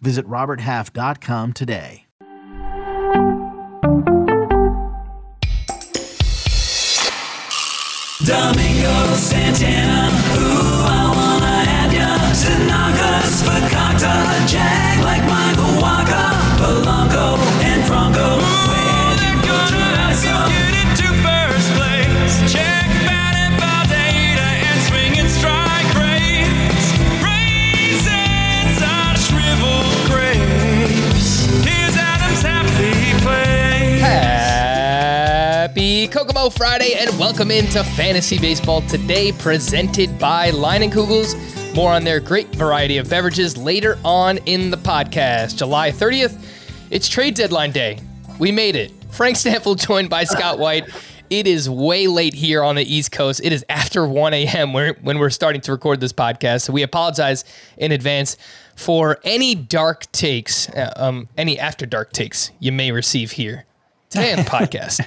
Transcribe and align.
Visit 0.00 0.26
RobertHalf.com 0.26 1.52
today. 1.52 2.04
Domingo 8.24 9.14
Santana, 9.14 10.10
ooh, 10.34 10.84
I 10.84 11.12
wanna 11.14 11.58
ya. 11.96 12.18
Jag 12.42 13.46
like 13.46 13.72
Michael 13.72 14.87
Friday 36.58 36.94
and 36.94 37.16
welcome 37.20 37.52
into 37.52 37.84
Fantasy 37.84 38.36
Baseball 38.36 38.82
today, 38.82 39.30
presented 39.30 40.18
by 40.18 40.50
Line 40.50 40.82
and 40.82 40.92
Kugels. 40.92 41.36
More 41.72 41.92
on 41.92 42.02
their 42.02 42.18
great 42.18 42.48
variety 42.48 42.98
of 42.98 43.08
beverages 43.08 43.56
later 43.56 43.96
on 44.04 44.38
in 44.38 44.72
the 44.72 44.76
podcast. 44.76 45.56
July 45.56 45.92
30th, 45.92 46.36
it's 46.90 47.08
trade 47.08 47.34
deadline 47.34 47.70
day. 47.70 48.00
We 48.40 48.50
made 48.50 48.74
it. 48.74 48.92
Frank 49.10 49.36
Stampfl 49.36 49.78
joined 49.86 50.10
by 50.10 50.24
Scott 50.24 50.58
White. 50.58 50.90
It 51.30 51.46
is 51.46 51.70
way 51.70 52.08
late 52.08 52.34
here 52.34 52.64
on 52.64 52.74
the 52.74 52.82
East 52.82 53.12
Coast. 53.12 53.40
It 53.44 53.52
is 53.52 53.64
after 53.68 54.04
1 54.04 54.34
a.m. 54.34 54.72
when 54.72 54.96
when 55.02 55.20
we're 55.20 55.30
starting 55.30 55.60
to 55.60 55.70
record 55.70 56.00
this 56.00 56.12
podcast. 56.12 56.62
So 56.62 56.72
we 56.72 56.82
apologize 56.82 57.44
in 57.76 57.92
advance 57.92 58.36
for 58.74 59.20
any 59.22 59.54
dark 59.54 60.10
takes, 60.10 60.68
uh, 60.70 60.92
um, 60.96 61.28
any 61.36 61.56
after 61.56 61.86
dark 61.86 62.10
takes 62.12 62.50
you 62.58 62.72
may 62.72 62.90
receive 62.90 63.30
here 63.30 63.64
today 64.10 64.32
on 64.32 64.38
the 64.38 64.44
podcast. 64.50 65.04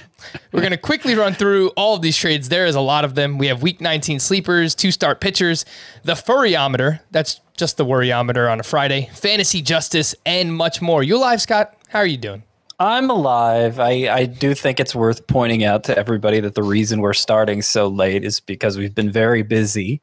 We're 0.52 0.60
going 0.60 0.72
to 0.72 0.76
quickly 0.76 1.14
run 1.14 1.34
through 1.34 1.68
all 1.70 1.94
of 1.94 2.02
these 2.02 2.16
trades. 2.16 2.48
There 2.48 2.66
is 2.66 2.74
a 2.74 2.80
lot 2.80 3.04
of 3.04 3.14
them. 3.14 3.38
We 3.38 3.48
have 3.48 3.62
week 3.62 3.80
19 3.80 4.20
sleepers, 4.20 4.74
two 4.74 4.90
start 4.90 5.20
pitchers, 5.20 5.64
the 6.04 6.14
furryometer. 6.14 7.00
That's 7.10 7.40
just 7.56 7.76
the 7.76 7.84
worryometer 7.84 8.50
on 8.50 8.60
a 8.60 8.62
Friday, 8.62 9.10
fantasy 9.14 9.62
justice, 9.62 10.14
and 10.24 10.54
much 10.54 10.80
more. 10.80 11.02
You 11.02 11.16
alive, 11.16 11.40
Scott? 11.40 11.74
How 11.88 11.98
are 11.98 12.06
you 12.06 12.16
doing? 12.16 12.42
I'm 12.78 13.10
alive. 13.10 13.78
I, 13.78 14.08
I 14.08 14.24
do 14.24 14.54
think 14.54 14.80
it's 14.80 14.94
worth 14.94 15.26
pointing 15.26 15.62
out 15.62 15.84
to 15.84 15.96
everybody 15.96 16.40
that 16.40 16.54
the 16.54 16.62
reason 16.62 17.00
we're 17.00 17.12
starting 17.12 17.62
so 17.62 17.86
late 17.86 18.24
is 18.24 18.40
because 18.40 18.76
we've 18.76 18.94
been 18.94 19.10
very 19.10 19.42
busy 19.42 20.00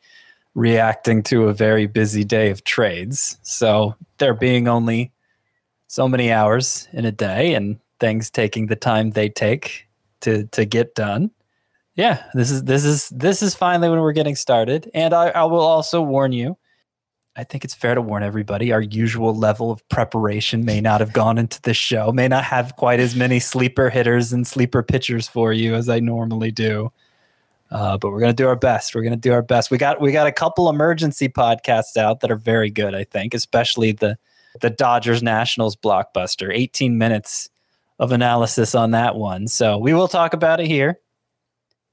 reacting 0.56 1.24
to 1.24 1.48
a 1.48 1.54
very 1.54 1.88
busy 1.88 2.24
day 2.24 2.50
of 2.50 2.64
trades. 2.64 3.38
So 3.44 3.96
there 4.18 4.34
being 4.34 4.68
only 4.68 5.12
so 5.88 6.08
many 6.08 6.32
hours 6.32 6.88
in 6.94 7.06
a 7.06 7.12
day 7.12 7.54
and 7.54 7.80
things 8.00 8.30
taking 8.30 8.68
the 8.68 8.76
time 8.76 9.12
they 9.12 9.30
take 9.30 9.88
to 10.22 10.46
to 10.48 10.66
get 10.66 10.96
done. 10.96 11.32
Yeah, 11.96 12.24
this 12.34 12.52
is 12.52 12.64
this 12.64 12.86
is 12.86 13.10
this 13.10 13.42
is 13.42 13.56
finally 13.56 13.90
when 13.90 14.00
we're 14.00 14.14
getting 14.14 14.36
started. 14.36 14.90
And 14.94 15.14
I, 15.14 15.30
I 15.30 15.44
will 15.44 15.60
also 15.60 16.02
warn 16.02 16.32
you. 16.32 16.58
I 17.36 17.44
think 17.44 17.64
it's 17.64 17.74
fair 17.74 17.96
to 17.96 18.02
warn 18.02 18.24
everybody 18.24 18.72
our 18.72 18.82
usual 18.82 19.34
level 19.34 19.72
of 19.72 19.88
preparation 19.88 20.66
may 20.66 20.82
not 20.82 21.00
have 21.00 21.14
gone 21.14 21.38
into 21.38 21.62
this 21.62 21.78
show, 21.78 22.12
may 22.12 22.28
not 22.28 22.44
have 22.44 22.76
quite 22.76 23.00
as 23.00 23.16
many 23.16 23.40
sleeper 23.40 23.90
hitters 23.90 24.34
and 24.34 24.46
sleeper 24.46 24.84
pitchers 24.84 25.28
for 25.28 25.54
you 25.54 25.76
as 25.76 25.88
I 25.88 26.00
normally 26.00 26.52
do. 26.52 26.92
Uh, 27.72 27.98
but 27.98 28.12
we're 28.12 28.20
gonna 28.20 28.34
do 28.34 28.48
our 28.48 28.56
best. 28.56 28.96
We're 28.96 29.04
gonna 29.04 29.16
do 29.16 29.32
our 29.32 29.42
best. 29.42 29.70
We 29.70 29.78
got 29.78 30.02
we 30.02 30.12
got 30.12 30.28
a 30.28 30.32
couple 30.32 30.70
emergency 30.70 31.30
podcasts 31.30 31.98
out 31.98 32.22
that 32.22 32.32
are 32.32 32.36
very 32.36 32.70
good, 32.70 32.96
I 32.96 33.04
think, 33.04 33.34
especially 33.34 33.92
the 33.92 34.18
the 34.62 34.70
Dodgers 34.70 35.22
Nationals 35.22 35.76
blockbuster. 35.76 36.52
18 36.54 36.98
minutes 36.98 37.50
of 38.00 38.12
analysis 38.12 38.74
on 38.74 38.92
that 38.92 39.16
one. 39.16 39.48
So 39.48 39.78
we 39.78 39.94
will 39.94 40.08
talk 40.08 40.34
about 40.34 40.60
it 40.60 40.68
here, 40.68 41.00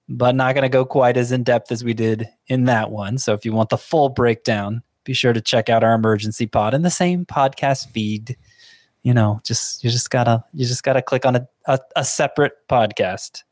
but 0.09 0.35
not 0.35 0.55
gonna 0.55 0.69
go 0.69 0.85
quite 0.85 1.17
as 1.17 1.33
in 1.33 1.43
depth 1.43 1.73
as 1.73 1.83
we 1.83 1.95
did 1.95 2.29
in 2.47 2.65
that 2.67 2.91
one. 2.91 3.19
So 3.19 3.35
if 3.35 3.45
you 3.45 3.53
want 3.53 3.71
the 3.71 3.79
full 3.79 4.09
breakdown, 4.09 4.83
be 5.05 5.13
sure 5.13 5.33
to 5.33 5.41
check 5.41 5.69
out 5.69 5.85
our 5.85 5.95
emergency 5.95 6.47
pod 6.47 6.75
in 6.75 6.83
the 6.83 6.91
same 6.91 7.27
podcast 7.27 7.91
feed. 7.91 8.37
You 9.03 9.15
know, 9.15 9.41
just 9.45 9.85
you 9.85 9.91
just 9.91 10.11
gotta 10.11 10.45
you 10.53 10.67
just 10.67 10.83
gotta 10.83 11.03
click 11.03 11.27
on 11.27 11.37
a, 11.37 11.49
a, 11.67 11.79
a 11.97 12.05
separate 12.05 12.53
podcast. 12.69 13.43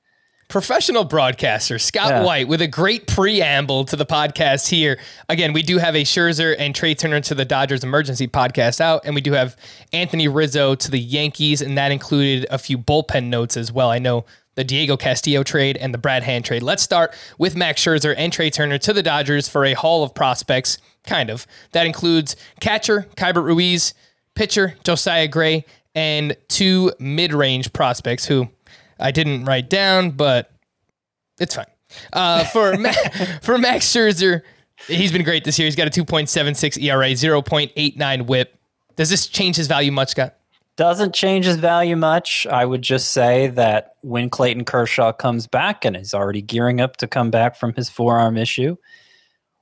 Professional 0.54 1.02
broadcaster 1.02 1.80
Scott 1.80 2.10
Yeah. 2.10 2.22
White 2.22 2.46
with 2.46 2.62
a 2.62 2.68
great 2.68 3.08
preamble 3.08 3.84
to 3.86 3.96
the 3.96 4.06
podcast 4.06 4.68
here. 4.68 5.00
Again, 5.28 5.52
we 5.52 5.62
do 5.62 5.78
have 5.78 5.96
a 5.96 6.04
Scherzer 6.04 6.54
and 6.56 6.72
Trey 6.72 6.94
Turner 6.94 7.20
to 7.22 7.34
the 7.34 7.44
Dodgers 7.44 7.82
emergency 7.82 8.28
podcast 8.28 8.80
out, 8.80 9.00
and 9.04 9.16
we 9.16 9.20
do 9.20 9.32
have 9.32 9.56
Anthony 9.92 10.28
Rizzo 10.28 10.76
to 10.76 10.90
the 10.92 11.00
Yankees, 11.00 11.60
and 11.60 11.76
that 11.76 11.90
included 11.90 12.46
a 12.52 12.58
few 12.58 12.78
bullpen 12.78 13.24
notes 13.24 13.56
as 13.56 13.72
well. 13.72 13.90
I 13.90 13.98
know 13.98 14.26
the 14.54 14.62
Diego 14.62 14.96
Castillo 14.96 15.42
trade 15.42 15.76
and 15.76 15.92
the 15.92 15.98
Brad 15.98 16.22
Hand 16.22 16.44
trade. 16.44 16.62
Let's 16.62 16.84
start 16.84 17.16
with 17.36 17.56
Max 17.56 17.82
Scherzer 17.82 18.14
and 18.16 18.32
Trey 18.32 18.48
Turner 18.48 18.78
to 18.78 18.92
the 18.92 19.02
Dodgers 19.02 19.48
for 19.48 19.64
a 19.64 19.72
haul 19.72 20.04
of 20.04 20.14
prospects, 20.14 20.78
kind 21.04 21.30
of. 21.30 21.48
That 21.72 21.84
includes 21.84 22.36
catcher 22.60 23.08
Keibert 23.16 23.42
Ruiz, 23.42 23.92
pitcher 24.36 24.76
Josiah 24.84 25.26
Gray, 25.26 25.64
and 25.96 26.36
two 26.46 26.92
mid-range 27.00 27.72
prospects 27.72 28.26
who 28.26 28.50
I 28.98 29.10
didn't 29.10 29.44
write 29.44 29.70
down, 29.70 30.10
but 30.10 30.50
it's 31.38 31.54
fine. 31.54 31.66
Uh, 32.12 32.44
for 32.44 32.76
Ma- 32.78 32.92
for 33.42 33.58
Max 33.58 33.86
Scherzer, 33.86 34.42
he's 34.86 35.12
been 35.12 35.24
great 35.24 35.44
this 35.44 35.58
year. 35.58 35.66
He's 35.66 35.76
got 35.76 35.86
a 35.86 35.90
2.76 35.90 36.82
ERA, 36.82 37.10
0.89 37.10 38.26
WHIP. 38.26 38.58
Does 38.96 39.10
this 39.10 39.26
change 39.26 39.56
his 39.56 39.66
value 39.66 39.92
much, 39.92 40.10
Scott? 40.10 40.36
Doesn't 40.76 41.14
change 41.14 41.44
his 41.44 41.56
value 41.56 41.96
much. 41.96 42.46
I 42.48 42.64
would 42.64 42.82
just 42.82 43.12
say 43.12 43.46
that 43.48 43.94
when 44.00 44.28
Clayton 44.28 44.64
Kershaw 44.64 45.12
comes 45.12 45.46
back 45.46 45.84
and 45.84 45.96
is 45.96 46.12
already 46.14 46.42
gearing 46.42 46.80
up 46.80 46.96
to 46.96 47.06
come 47.06 47.30
back 47.30 47.54
from 47.54 47.74
his 47.74 47.88
forearm 47.88 48.36
issue, 48.36 48.76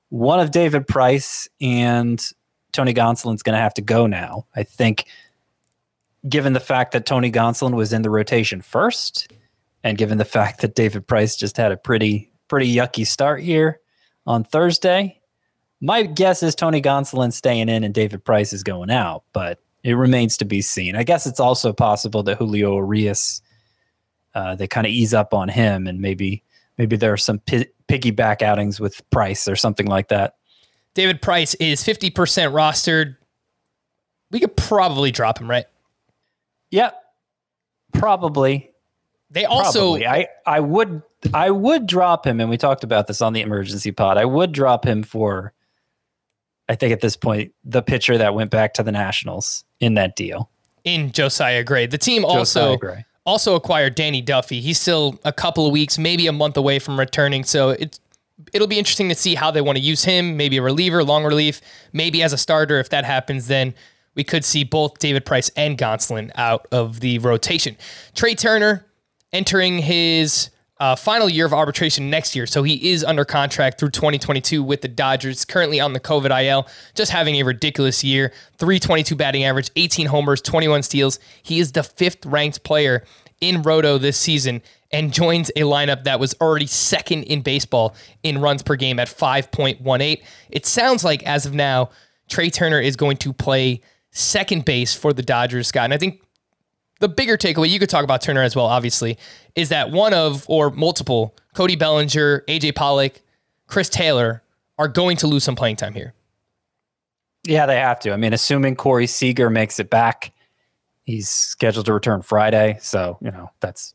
one 0.09 0.41
of 0.41 0.51
David 0.51 0.87
Price 0.87 1.49
and 1.61 2.23
Tony 2.73 2.95
Gonsolin's 2.95 3.43
going 3.43 3.55
to 3.55 3.61
have 3.61 3.75
to 3.75 3.83
go 3.83 4.07
now. 4.07 4.47
I 4.57 4.63
think, 4.63 5.05
given 6.29 6.53
the 6.53 6.61
fact 6.61 6.93
that 6.93 7.07
Tony 7.07 7.31
Gonsolin 7.31 7.75
was 7.75 7.93
in 7.93 8.03
the 8.03 8.11
rotation 8.11 8.61
first, 8.61 9.33
and 9.85 9.99
given 9.99 10.19
the 10.19 10.25
fact 10.25 10.61
that 10.61 10.75
David 10.75 11.07
Price 11.07 11.37
just 11.37 11.57
had 11.57 11.73
a 11.73 11.77
pretty 11.77 12.31
pretty 12.49 12.73
yucky 12.73 13.07
start 13.07 13.41
here 13.41 13.81
on 14.27 14.45
Thursday, 14.45 15.21
my 15.81 16.03
guess 16.03 16.43
is 16.43 16.55
Tony 16.55 16.81
Gonsolin 16.81 17.33
staying 17.33 17.69
in 17.69 17.83
and 17.83 17.93
David 17.93 18.25
Price 18.25 18.53
is 18.53 18.63
going 18.63 18.91
out, 18.91 19.25
but 19.33 19.59
it 19.83 19.95
remains 19.95 20.37
to 20.37 20.45
be 20.45 20.63
seen. 20.63 20.95
I 20.95 21.03
guess 21.03 21.27
it's 21.27 21.41
also 21.41 21.73
possible 21.73 22.23
that 22.25 22.39
Julio 22.39 22.79
Urías, 22.79 23.41
uh, 24.35 24.55
they 24.55 24.69
kind 24.69 24.87
of 24.87 24.93
ease 24.93 25.13
up 25.13 25.35
on 25.35 25.49
him, 25.49 25.87
and 25.87 26.01
maybe 26.01 26.45
maybe 26.79 26.97
there 26.97 27.13
are 27.13 27.19
some 27.19 27.41
pi- 27.41 27.67
piggyback 27.89 28.43
outings 28.43 28.81
with 28.81 29.09
Price 29.11 29.49
or 29.49 29.57
something 29.57 29.87
like 29.87 30.09
that. 30.09 30.37
David 30.95 31.23
Price 31.23 31.55
is 31.55 31.83
50% 31.83 32.13
rostered. 32.53 33.17
We 34.31 34.41
could 34.41 34.57
probably 34.57 35.11
drop 35.11 35.41
him, 35.41 35.49
right? 35.49 35.65
Yeah, 36.73 36.91
probably. 37.95 38.73
They 39.31 39.45
also 39.45 39.93
Probably. 39.93 40.07
I 40.07 40.27
I 40.45 40.59
would 40.59 41.03
I 41.33 41.51
would 41.51 41.87
drop 41.87 42.27
him, 42.27 42.41
and 42.41 42.51
we 42.51 42.57
talked 42.57 42.83
about 42.83 43.07
this 43.07 43.23
on 43.23 43.33
the 43.33 43.41
emergency 43.41 43.93
pod. 43.93 44.19
I 44.19 44.25
would 44.25 44.51
drop 44.51 44.85
him 44.85 45.05
for. 45.05 45.53
I 46.69 46.75
think 46.75 46.93
at 46.93 47.01
this 47.01 47.17
point, 47.17 47.53
the 47.65 47.83
pitcher 47.83 48.19
that 48.19 48.35
went 48.35 48.51
back 48.51 48.75
to 48.75 48.83
the 48.83 48.93
Nationals 48.93 49.65
in 49.81 49.95
that 49.95 50.17
deal. 50.17 50.51
in 50.85 51.13
Josiah 51.13 51.63
Gray. 51.65 51.87
The 51.87 51.99
team 51.99 52.25
also 52.25 52.79
also 53.25 53.55
acquired 53.55 53.95
Danny 53.95 54.21
Duffy. 54.21 54.61
He's 54.61 54.81
still 54.81 55.19
a 55.25 55.33
couple 55.33 55.67
of 55.67 55.73
weeks, 55.73 55.99
maybe 55.99 56.27
a 56.27 56.33
month 56.33 56.57
away 56.57 56.79
from 56.79 56.99
returning. 56.99 57.45
So 57.45 57.71
it's 57.71 58.01
it'll 58.53 58.67
be 58.67 58.79
interesting 58.79 59.09
to 59.09 59.15
see 59.15 59.35
how 59.35 59.51
they 59.51 59.61
want 59.61 59.77
to 59.79 59.85
use 59.85 60.05
him. 60.05 60.37
Maybe 60.37 60.57
a 60.57 60.63
reliever, 60.63 61.05
long 61.05 61.25
relief, 61.25 61.61
maybe 61.93 62.23
as 62.23 62.33
a 62.33 62.39
starter. 62.39 62.81
If 62.81 62.89
that 62.91 63.05
happens, 63.05 63.47
then 63.47 63.75
we 64.15 64.25
could 64.25 64.45
see 64.45 64.65
both 64.65 64.99
David 64.99 65.25
Price 65.25 65.51
and 65.57 65.79
Gonsolin 65.79 66.31
out 66.35 66.67
of 66.73 67.01
the 67.01 67.19
rotation. 67.19 67.77
Trey 68.15 68.35
Turner 68.35 68.87
entering 69.33 69.79
his 69.79 70.51
uh, 70.83 70.97
final 70.97 71.29
year 71.29 71.47
of 71.47 71.53
arbitration 71.53 72.11
next 72.11 72.35
year. 72.35 72.45
So 72.45 72.65
he 72.65 72.91
is 72.91 73.05
under 73.05 73.25
contract 73.25 73.79
through 73.79 73.91
2022 73.91 74.65
with 74.65 74.81
the 74.81 74.89
Dodgers, 74.89 75.45
currently 75.45 75.79
on 75.79 75.93
the 75.93 76.01
COVID 76.01 76.37
IL, 76.45 76.67
just 76.97 77.13
having 77.13 77.37
a 77.37 77.45
ridiculous 77.45 78.03
year 78.03 78.33
322 78.59 79.15
batting 79.15 79.45
average, 79.45 79.71
18 79.77 80.07
homers, 80.07 80.43
21 80.43 80.83
steals. 80.83 81.21
He 81.43 81.61
is 81.61 81.71
the 81.71 81.85
fifth 81.85 82.27
ranked 82.27 82.65
player 82.65 83.05
in 83.41 83.63
Roto 83.63 83.97
this 83.97 84.17
season 84.17 84.61
and 84.91 85.13
joins 85.13 85.51
a 85.51 85.61
lineup 85.61 86.03
that 86.03 86.19
was 86.19 86.35
already 86.41 86.67
second 86.67 87.23
in 87.25 87.43
baseball 87.43 87.95
in 88.25 88.41
runs 88.41 88.63
per 88.63 88.75
game 88.75 88.99
at 88.99 89.09
5.18. 89.09 90.23
It 90.51 90.67
sounds 90.67 91.05
like, 91.05 91.23
as 91.23 91.47
of 91.47 91.55
now, 91.55 91.91
Trey 92.29 92.51
Turner 92.51 92.81
is 92.81 92.97
going 92.97 93.19
to 93.19 93.33
play 93.33 93.83
second 94.13 94.65
base 94.65 94.95
for 94.95 95.13
the 95.13 95.23
Dodgers, 95.23 95.69
Scott. 95.69 95.85
And 95.85 95.95
I 95.95 95.99
think 95.99 96.23
the 97.01 97.09
bigger 97.09 97.37
takeaway, 97.37 97.69
you 97.69 97.79
could 97.79 97.91
talk 97.91 98.05
about 98.05 98.21
Turner 98.21 98.43
as 98.43 98.55
well, 98.55 98.67
obviously, 98.67 99.19
is 99.57 99.71
that 99.71 99.91
one 99.91 100.15
of 100.15 100.45
or 100.49 100.71
multiple 100.71 101.35
Cody 101.55 101.77
Bellinger, 101.77 102.45
AJ 102.47 102.75
Pollock, 102.75 103.21
Chris 103.67 103.89
Taylor 103.89 104.43
are 104.79 104.89
going 104.89 105.17
to 105.19 105.27
lose 105.27 105.45
some 105.45 105.57
playing 105.57 105.77
time 105.77 105.95
here. 105.95 106.15
Yeah, 107.45 107.67
they 107.67 107.77
have 107.77 107.99
to. 108.01 108.13
I 108.13 108.17
mean, 108.17 108.33
assuming 108.33 108.77
Corey 108.77 109.07
Seager 109.07 109.51
makes 109.51 109.81
it 109.81 109.91
back, 109.91 110.33
he's 111.03 111.29
scheduled 111.29 111.87
to 111.87 111.93
return 111.93 112.23
Friday. 112.23 112.79
So, 112.81 113.19
you 113.21 113.31
know, 113.31 113.51
that's 113.61 113.95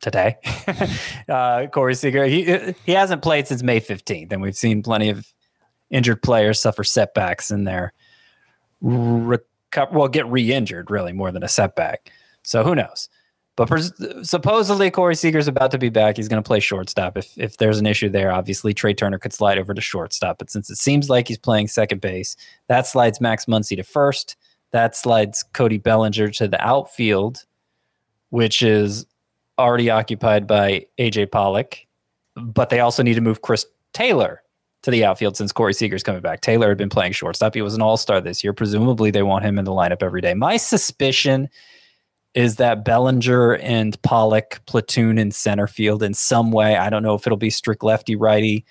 today. 0.00 0.36
uh, 1.28 1.66
Corey 1.66 1.94
Seager, 1.94 2.24
he, 2.24 2.74
he 2.84 2.92
hasn't 2.92 3.22
played 3.22 3.48
since 3.48 3.62
May 3.62 3.80
15th, 3.80 4.32
and 4.32 4.40
we've 4.40 4.56
seen 4.56 4.82
plenty 4.82 5.08
of 5.08 5.26
injured 5.90 6.22
players 6.22 6.60
suffer 6.60 6.84
setbacks 6.84 7.50
in 7.50 7.64
their 7.64 7.92
reco- 8.82 9.92
well, 9.92 10.08
get 10.08 10.26
re-injured 10.26 10.90
really 10.90 11.12
more 11.12 11.30
than 11.30 11.42
a 11.42 11.48
setback. 11.48 12.10
So 12.42 12.64
who 12.64 12.74
knows? 12.74 13.08
But 13.54 13.68
pres- 13.68 13.92
supposedly 14.22 14.90
Corey 14.90 15.14
Seager's 15.14 15.46
about 15.46 15.70
to 15.72 15.78
be 15.78 15.90
back. 15.90 16.16
He's 16.16 16.28
going 16.28 16.42
to 16.42 16.46
play 16.46 16.60
shortstop. 16.60 17.18
If 17.18 17.36
if 17.36 17.58
there's 17.58 17.78
an 17.78 17.86
issue 17.86 18.08
there, 18.08 18.32
obviously 18.32 18.72
Trey 18.72 18.94
Turner 18.94 19.18
could 19.18 19.32
slide 19.32 19.58
over 19.58 19.74
to 19.74 19.80
shortstop. 19.80 20.38
But 20.38 20.50
since 20.50 20.70
it 20.70 20.76
seems 20.76 21.10
like 21.10 21.28
he's 21.28 21.38
playing 21.38 21.68
second 21.68 22.00
base, 22.00 22.34
that 22.68 22.86
slides 22.86 23.20
Max 23.20 23.44
Muncy 23.44 23.76
to 23.76 23.82
first. 23.82 24.36
That 24.70 24.96
slides 24.96 25.42
Cody 25.52 25.76
Bellinger 25.76 26.30
to 26.30 26.48
the 26.48 26.60
outfield, 26.66 27.44
which 28.30 28.62
is 28.62 29.04
already 29.58 29.90
occupied 29.90 30.46
by 30.46 30.86
AJ 30.98 31.30
Pollock. 31.30 31.76
But 32.34 32.70
they 32.70 32.80
also 32.80 33.02
need 33.02 33.14
to 33.14 33.20
move 33.20 33.42
Chris 33.42 33.66
Taylor 33.92 34.42
to 34.82 34.90
the 34.90 35.04
outfield 35.04 35.36
since 35.36 35.52
Corey 35.52 35.74
Seager's 35.74 36.02
coming 36.02 36.20
back. 36.20 36.40
Taylor 36.40 36.68
had 36.68 36.78
been 36.78 36.88
playing 36.88 37.12
shortstop. 37.12 37.54
He 37.54 37.62
was 37.62 37.74
an 37.74 37.82
all 37.82 37.96
star 37.96 38.20
this 38.20 38.42
year. 38.42 38.52
Presumably, 38.52 39.10
they 39.10 39.22
want 39.22 39.44
him 39.44 39.58
in 39.58 39.64
the 39.64 39.70
lineup 39.70 40.02
every 40.02 40.20
day. 40.20 40.34
My 40.34 40.56
suspicion 40.56 41.48
is 42.34 42.56
that 42.56 42.84
Bellinger 42.84 43.56
and 43.56 44.00
Pollock 44.02 44.60
platoon 44.66 45.18
in 45.18 45.30
center 45.30 45.66
field 45.66 46.02
in 46.02 46.14
some 46.14 46.50
way. 46.50 46.76
I 46.76 46.90
don't 46.90 47.02
know 47.02 47.14
if 47.14 47.26
it'll 47.26 47.36
be 47.36 47.50
strict 47.50 47.84
lefty 47.84 48.16
righty. 48.16 48.64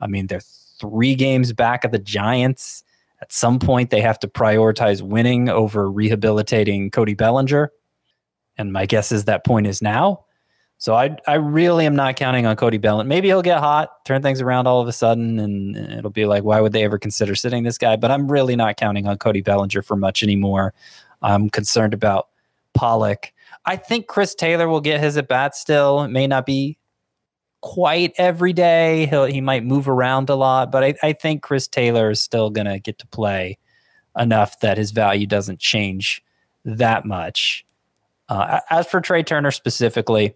I 0.00 0.06
mean, 0.06 0.28
they're 0.28 0.40
three 0.80 1.14
games 1.14 1.52
back 1.52 1.84
of 1.84 1.90
the 1.90 1.98
Giants. 1.98 2.84
At 3.20 3.32
some 3.32 3.58
point, 3.58 3.90
they 3.90 4.00
have 4.00 4.20
to 4.20 4.28
prioritize 4.28 5.02
winning 5.02 5.48
over 5.48 5.90
rehabilitating 5.90 6.90
Cody 6.90 7.14
Bellinger. 7.14 7.72
And 8.56 8.72
my 8.72 8.86
guess 8.86 9.10
is 9.10 9.24
that 9.24 9.44
point 9.44 9.66
is 9.66 9.82
now. 9.82 10.24
So 10.78 10.94
I 10.94 11.16
I 11.26 11.34
really 11.34 11.86
am 11.86 11.96
not 11.96 12.16
counting 12.16 12.46
on 12.46 12.54
Cody 12.54 12.78
Bellinger. 12.78 13.08
Maybe 13.08 13.28
he'll 13.28 13.42
get 13.42 13.58
hot, 13.58 14.04
turn 14.04 14.22
things 14.22 14.40
around 14.40 14.68
all 14.68 14.80
of 14.80 14.86
a 14.86 14.92
sudden, 14.92 15.40
and 15.40 15.76
it'll 15.76 16.10
be 16.10 16.24
like, 16.24 16.44
why 16.44 16.60
would 16.60 16.72
they 16.72 16.84
ever 16.84 16.98
consider 16.98 17.34
sitting 17.34 17.64
this 17.64 17.78
guy? 17.78 17.96
But 17.96 18.12
I'm 18.12 18.30
really 18.30 18.54
not 18.54 18.76
counting 18.76 19.08
on 19.08 19.18
Cody 19.18 19.40
Bellinger 19.40 19.82
for 19.82 19.96
much 19.96 20.22
anymore. 20.22 20.72
I'm 21.20 21.50
concerned 21.50 21.94
about 21.94 22.28
Pollock. 22.74 23.32
I 23.66 23.74
think 23.76 24.06
Chris 24.06 24.36
Taylor 24.36 24.68
will 24.68 24.80
get 24.80 25.00
his 25.00 25.16
at 25.16 25.26
bat 25.26 25.56
still. 25.56 26.02
It 26.02 26.08
may 26.08 26.28
not 26.28 26.46
be 26.46 26.78
quite 27.60 28.12
every 28.16 28.52
day. 28.52 29.06
He'll 29.06 29.24
he 29.24 29.40
might 29.40 29.64
move 29.64 29.88
around 29.88 30.30
a 30.30 30.36
lot, 30.36 30.70
but 30.70 30.84
I, 30.84 30.94
I 31.02 31.12
think 31.12 31.42
Chris 31.42 31.66
Taylor 31.66 32.10
is 32.10 32.20
still 32.20 32.50
gonna 32.50 32.78
get 32.78 32.98
to 33.00 33.06
play 33.08 33.58
enough 34.16 34.60
that 34.60 34.78
his 34.78 34.92
value 34.92 35.26
doesn't 35.26 35.58
change 35.58 36.22
that 36.64 37.04
much. 37.04 37.64
Uh, 38.28 38.60
as 38.70 38.86
for 38.86 39.00
Trey 39.00 39.24
Turner 39.24 39.50
specifically, 39.50 40.34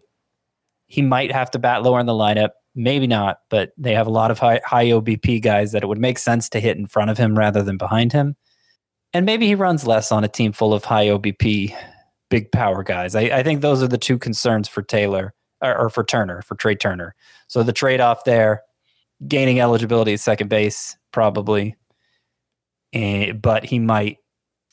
he 0.92 1.00
might 1.00 1.32
have 1.32 1.50
to 1.50 1.58
bat 1.58 1.82
lower 1.82 2.00
in 2.00 2.04
the 2.04 2.12
lineup. 2.12 2.50
Maybe 2.74 3.06
not, 3.06 3.38
but 3.48 3.72
they 3.78 3.94
have 3.94 4.06
a 4.06 4.10
lot 4.10 4.30
of 4.30 4.38
high, 4.38 4.60
high 4.62 4.88
OBP 4.88 5.40
guys 5.40 5.72
that 5.72 5.82
it 5.82 5.86
would 5.86 5.98
make 5.98 6.18
sense 6.18 6.50
to 6.50 6.60
hit 6.60 6.76
in 6.76 6.86
front 6.86 7.10
of 7.10 7.16
him 7.16 7.38
rather 7.38 7.62
than 7.62 7.78
behind 7.78 8.12
him. 8.12 8.36
And 9.14 9.24
maybe 9.24 9.46
he 9.46 9.54
runs 9.54 9.86
less 9.86 10.12
on 10.12 10.22
a 10.22 10.28
team 10.28 10.52
full 10.52 10.74
of 10.74 10.84
high 10.84 11.06
OBP, 11.06 11.74
big 12.28 12.52
power 12.52 12.82
guys. 12.82 13.14
I, 13.14 13.22
I 13.22 13.42
think 13.42 13.62
those 13.62 13.82
are 13.82 13.88
the 13.88 13.96
two 13.96 14.18
concerns 14.18 14.68
for 14.68 14.82
Taylor 14.82 15.32
or, 15.62 15.74
or 15.78 15.88
for 15.88 16.04
Turner, 16.04 16.42
for 16.42 16.56
Trey 16.56 16.74
Turner. 16.74 17.14
So 17.48 17.62
the 17.62 17.72
trade 17.72 18.02
off 18.02 18.24
there, 18.24 18.60
gaining 19.26 19.60
eligibility 19.60 20.12
at 20.12 20.20
second 20.20 20.48
base, 20.48 20.94
probably. 21.10 21.74
Eh, 22.92 23.32
but 23.32 23.64
he 23.64 23.78
might 23.78 24.18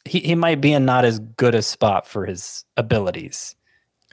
he, 0.03 0.19
he 0.19 0.35
might 0.35 0.59
be 0.59 0.73
in 0.73 0.83
not 0.83 1.05
as 1.05 1.19
good 1.37 1.55
a 1.55 1.61
spot 1.61 2.05
for 2.05 2.25
his 2.25 2.65
abilities 2.75 3.55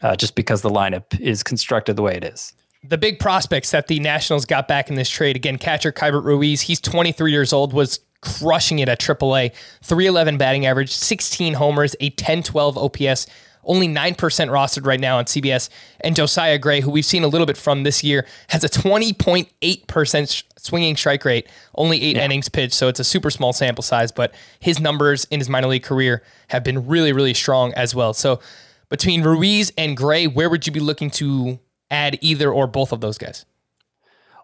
uh, 0.02 0.16
just 0.16 0.34
because 0.34 0.62
the 0.62 0.70
lineup 0.70 1.18
is 1.20 1.42
constructed 1.42 1.96
the 1.96 2.02
way 2.02 2.14
it 2.14 2.24
is. 2.24 2.52
the 2.88 2.98
big 2.98 3.18
prospects 3.18 3.70
that 3.72 3.88
the 3.88 3.98
Nationals 3.98 4.44
got 4.44 4.68
back 4.68 4.90
in 4.90 4.94
this 4.96 5.08
trade 5.10 5.36
again, 5.36 5.58
catcher 5.58 5.90
Keibert 5.92 6.24
Ruiz, 6.24 6.60
he's 6.62 6.80
23 6.80 7.32
years 7.32 7.52
old, 7.52 7.72
was 7.72 8.00
crushing 8.20 8.78
it 8.78 8.88
at 8.88 9.00
AAA, 9.00 9.52
311 9.82 10.38
batting 10.38 10.66
average, 10.66 10.92
16 10.92 11.54
homers, 11.54 11.94
a 12.00 12.06
1012 12.10 12.78
OPS, 12.78 13.26
only 13.64 13.88
9% 13.88 14.16
rostered 14.16 14.86
right 14.86 15.00
now 15.00 15.18
on 15.18 15.24
CBS. 15.24 15.68
And 16.00 16.14
Josiah 16.14 16.58
Gray, 16.58 16.80
who 16.80 16.90
we've 16.90 17.04
seen 17.04 17.24
a 17.24 17.28
little 17.28 17.46
bit 17.46 17.56
from 17.56 17.82
this 17.82 18.04
year, 18.04 18.26
has 18.48 18.62
a 18.62 18.68
20.8% 18.68 20.32
sh- 20.32 20.42
swinging 20.56 20.96
strike 20.96 21.24
rate, 21.24 21.48
only 21.74 22.00
eight 22.00 22.16
innings 22.16 22.48
pitched. 22.48 22.74
So 22.74 22.88
it's 22.88 23.00
a 23.00 23.04
super 23.04 23.30
small 23.30 23.52
sample 23.52 23.82
size, 23.82 24.12
but 24.12 24.32
his 24.60 24.78
numbers 24.78 25.24
in 25.30 25.40
his 25.40 25.48
minor 25.48 25.66
league 25.66 25.82
career 25.82 26.22
have 26.48 26.62
been 26.62 26.86
really, 26.86 27.12
really 27.12 27.34
strong 27.34 27.72
as 27.74 27.94
well. 27.94 28.12
So 28.14 28.40
between 28.88 29.22
Ruiz 29.22 29.72
and 29.76 29.96
Gray, 29.96 30.26
where 30.26 30.48
would 30.48 30.66
you 30.66 30.72
be 30.72 30.80
looking 30.80 31.10
to 31.12 31.58
add 31.90 32.18
either 32.20 32.50
or 32.50 32.66
both 32.66 32.92
of 32.92 33.00
those 33.00 33.18
guys? 33.18 33.44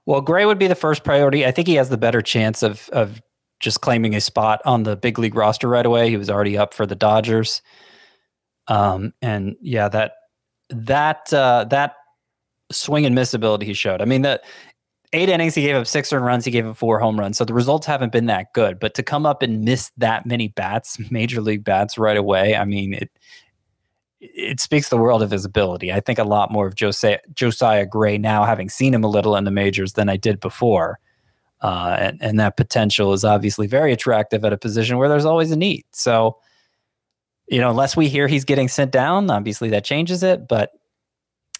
Well, 0.06 0.20
Gray 0.20 0.44
would 0.44 0.58
be 0.58 0.66
the 0.66 0.74
first 0.74 1.04
priority. 1.04 1.46
I 1.46 1.52
think 1.52 1.68
he 1.68 1.74
has 1.74 1.88
the 1.88 1.96
better 1.96 2.22
chance 2.22 2.62
of 2.62 2.88
of 2.90 3.20
just 3.60 3.80
claiming 3.80 4.14
a 4.14 4.20
spot 4.20 4.60
on 4.64 4.82
the 4.82 4.96
big 4.96 5.18
league 5.18 5.36
roster 5.36 5.68
right 5.68 5.86
away. 5.86 6.10
He 6.10 6.16
was 6.16 6.28
already 6.28 6.58
up 6.58 6.74
for 6.74 6.84
the 6.84 6.96
Dodgers. 6.96 7.62
Um, 8.66 9.12
and 9.22 9.56
yeah, 9.60 9.88
that 9.88 10.14
that 10.68 11.32
uh, 11.32 11.64
that 11.70 11.94
swing 12.70 13.06
and 13.06 13.14
miss 13.14 13.34
ability 13.34 13.66
he 13.66 13.74
showed. 13.74 14.02
I 14.02 14.04
mean, 14.04 14.22
the 14.22 14.42
eight 15.12 15.28
innings 15.28 15.54
he 15.54 15.62
gave 15.62 15.76
up 15.76 15.86
six 15.86 16.12
earned 16.12 16.24
runs, 16.24 16.44
he 16.44 16.50
gave 16.50 16.66
up 16.66 16.76
four 16.76 16.98
home 16.98 17.18
runs. 17.18 17.38
So 17.38 17.44
the 17.44 17.54
results 17.54 17.86
haven't 17.86 18.12
been 18.12 18.26
that 18.26 18.52
good. 18.54 18.80
But 18.80 18.94
to 18.94 19.02
come 19.02 19.26
up 19.26 19.42
and 19.42 19.64
miss 19.64 19.90
that 19.96 20.26
many 20.26 20.48
bats, 20.48 20.98
major 21.10 21.40
league 21.40 21.64
bats 21.64 21.96
right 21.96 22.16
away, 22.16 22.56
I 22.56 22.64
mean 22.64 22.94
it 22.94 23.10
it 24.22 24.60
speaks 24.60 24.88
the 24.88 24.96
world 24.96 25.20
of 25.20 25.32
his 25.32 25.44
ability. 25.44 25.92
I 25.92 25.98
think 25.98 26.18
a 26.18 26.24
lot 26.24 26.52
more 26.52 26.66
of 26.66 26.76
Josiah, 26.76 27.18
Josiah 27.34 27.84
Gray 27.84 28.18
now, 28.18 28.44
having 28.44 28.68
seen 28.68 28.94
him 28.94 29.02
a 29.02 29.08
little 29.08 29.34
in 29.34 29.42
the 29.42 29.50
majors 29.50 29.94
than 29.94 30.08
I 30.08 30.16
did 30.16 30.38
before. 30.38 31.00
Uh, 31.60 31.96
and, 31.98 32.22
and 32.22 32.40
that 32.40 32.56
potential 32.56 33.12
is 33.12 33.24
obviously 33.24 33.66
very 33.66 33.92
attractive 33.92 34.44
at 34.44 34.52
a 34.52 34.58
position 34.58 34.96
where 34.96 35.08
there's 35.08 35.24
always 35.24 35.50
a 35.50 35.56
need. 35.56 35.84
So, 35.92 36.38
you 37.48 37.60
know, 37.60 37.70
unless 37.70 37.96
we 37.96 38.08
hear 38.08 38.28
he's 38.28 38.44
getting 38.44 38.68
sent 38.68 38.92
down, 38.92 39.28
obviously 39.28 39.70
that 39.70 39.84
changes 39.84 40.22
it. 40.22 40.46
But 40.46 40.70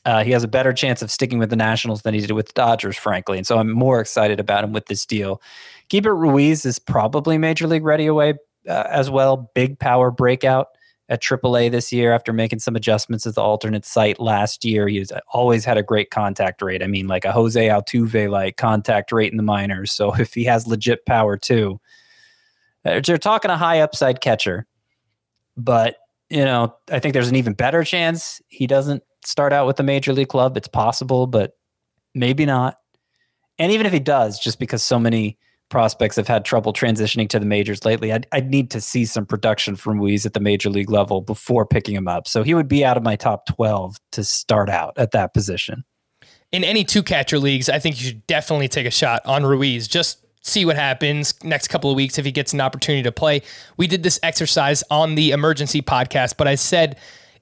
uh, 0.04 0.22
he 0.22 0.30
has 0.30 0.44
a 0.44 0.48
better 0.48 0.72
chance 0.72 1.02
of 1.02 1.10
sticking 1.10 1.40
with 1.40 1.50
the 1.50 1.56
Nationals 1.56 2.02
than 2.02 2.14
he 2.14 2.20
did 2.20 2.30
with 2.32 2.46
the 2.46 2.52
Dodgers, 2.54 2.96
frankly. 2.96 3.38
And 3.38 3.46
so 3.46 3.58
I'm 3.58 3.70
more 3.70 4.00
excited 4.00 4.38
about 4.38 4.62
him 4.62 4.72
with 4.72 4.86
this 4.86 5.04
deal. 5.04 5.42
Keibert 5.90 6.18
Ruiz 6.18 6.64
is 6.64 6.78
probably 6.78 7.38
major 7.38 7.66
league 7.66 7.84
ready 7.84 8.06
away 8.06 8.34
uh, 8.68 8.84
as 8.88 9.10
well. 9.10 9.50
Big 9.54 9.78
power 9.80 10.12
breakout 10.12 10.68
at 11.12 11.20
AAA 11.20 11.70
this 11.70 11.92
year 11.92 12.14
after 12.14 12.32
making 12.32 12.58
some 12.58 12.74
adjustments 12.74 13.26
at 13.26 13.34
the 13.34 13.42
alternate 13.42 13.84
site 13.84 14.18
last 14.18 14.64
year. 14.64 14.88
He's 14.88 15.12
always 15.34 15.62
had 15.62 15.76
a 15.76 15.82
great 15.82 16.10
contact 16.10 16.62
rate. 16.62 16.82
I 16.82 16.86
mean, 16.86 17.06
like 17.06 17.26
a 17.26 17.32
Jose 17.32 17.68
Altuve 17.68 18.30
like 18.30 18.56
contact 18.56 19.12
rate 19.12 19.30
in 19.30 19.36
the 19.36 19.42
minors. 19.42 19.92
So 19.92 20.14
if 20.18 20.32
he 20.32 20.44
has 20.44 20.66
legit 20.66 21.04
power 21.04 21.36
too, 21.36 21.78
uh, 22.86 23.02
you're 23.06 23.18
talking 23.18 23.50
a 23.50 23.58
high 23.58 23.80
upside 23.80 24.22
catcher. 24.22 24.66
But 25.54 25.96
you 26.30 26.46
know, 26.46 26.74
I 26.90 26.98
think 26.98 27.12
there's 27.12 27.28
an 27.28 27.36
even 27.36 27.52
better 27.52 27.84
chance 27.84 28.40
he 28.48 28.66
doesn't 28.66 29.02
start 29.22 29.52
out 29.52 29.66
with 29.66 29.76
the 29.76 29.82
major 29.82 30.14
league 30.14 30.28
club. 30.28 30.56
It's 30.56 30.66
possible, 30.66 31.26
but 31.26 31.58
maybe 32.14 32.46
not. 32.46 32.78
And 33.58 33.70
even 33.70 33.84
if 33.84 33.92
he 33.92 34.00
does, 34.00 34.38
just 34.38 34.58
because 34.58 34.82
so 34.82 34.98
many 34.98 35.36
prospects 35.72 36.16
have 36.16 36.28
had 36.28 36.44
trouble 36.44 36.72
transitioning 36.72 37.28
to 37.30 37.40
the 37.40 37.46
majors 37.46 37.84
lately, 37.84 38.12
I'd, 38.12 38.26
I'd 38.30 38.50
need 38.50 38.70
to 38.72 38.80
see 38.80 39.06
some 39.06 39.24
production 39.24 39.74
from 39.74 39.98
Ruiz 39.98 40.26
at 40.26 40.34
the 40.34 40.40
major 40.40 40.68
league 40.68 40.90
level 40.90 41.22
before 41.22 41.64
picking 41.64 41.96
him 41.96 42.06
up. 42.06 42.28
So 42.28 42.42
he 42.42 42.52
would 42.52 42.68
be 42.68 42.84
out 42.84 42.98
of 42.98 43.02
my 43.02 43.16
top 43.16 43.46
12 43.46 43.96
to 44.12 44.22
start 44.22 44.68
out 44.68 44.92
at 44.98 45.12
that 45.12 45.32
position. 45.32 45.84
in 46.52 46.62
any 46.62 46.84
two 46.84 47.02
catcher 47.02 47.38
leagues, 47.38 47.70
I 47.70 47.78
think 47.78 47.98
you 47.98 48.06
should 48.06 48.26
definitely 48.26 48.68
take 48.68 48.86
a 48.86 48.90
shot 48.90 49.22
on 49.24 49.44
Ruiz. 49.46 49.88
Just 49.88 50.18
see 50.42 50.66
what 50.66 50.76
happens 50.76 51.42
next 51.42 51.68
couple 51.68 51.90
of 51.90 51.96
weeks 51.96 52.18
if 52.18 52.26
he 52.26 52.32
gets 52.32 52.52
an 52.52 52.60
opportunity 52.60 53.02
to 53.04 53.12
play. 53.12 53.40
We 53.78 53.86
did 53.86 54.02
this 54.02 54.20
exercise 54.22 54.84
on 54.90 55.14
the 55.14 55.30
emergency 55.30 55.80
podcast, 55.80 56.36
but 56.36 56.46
I 56.46 56.56
said 56.56 56.98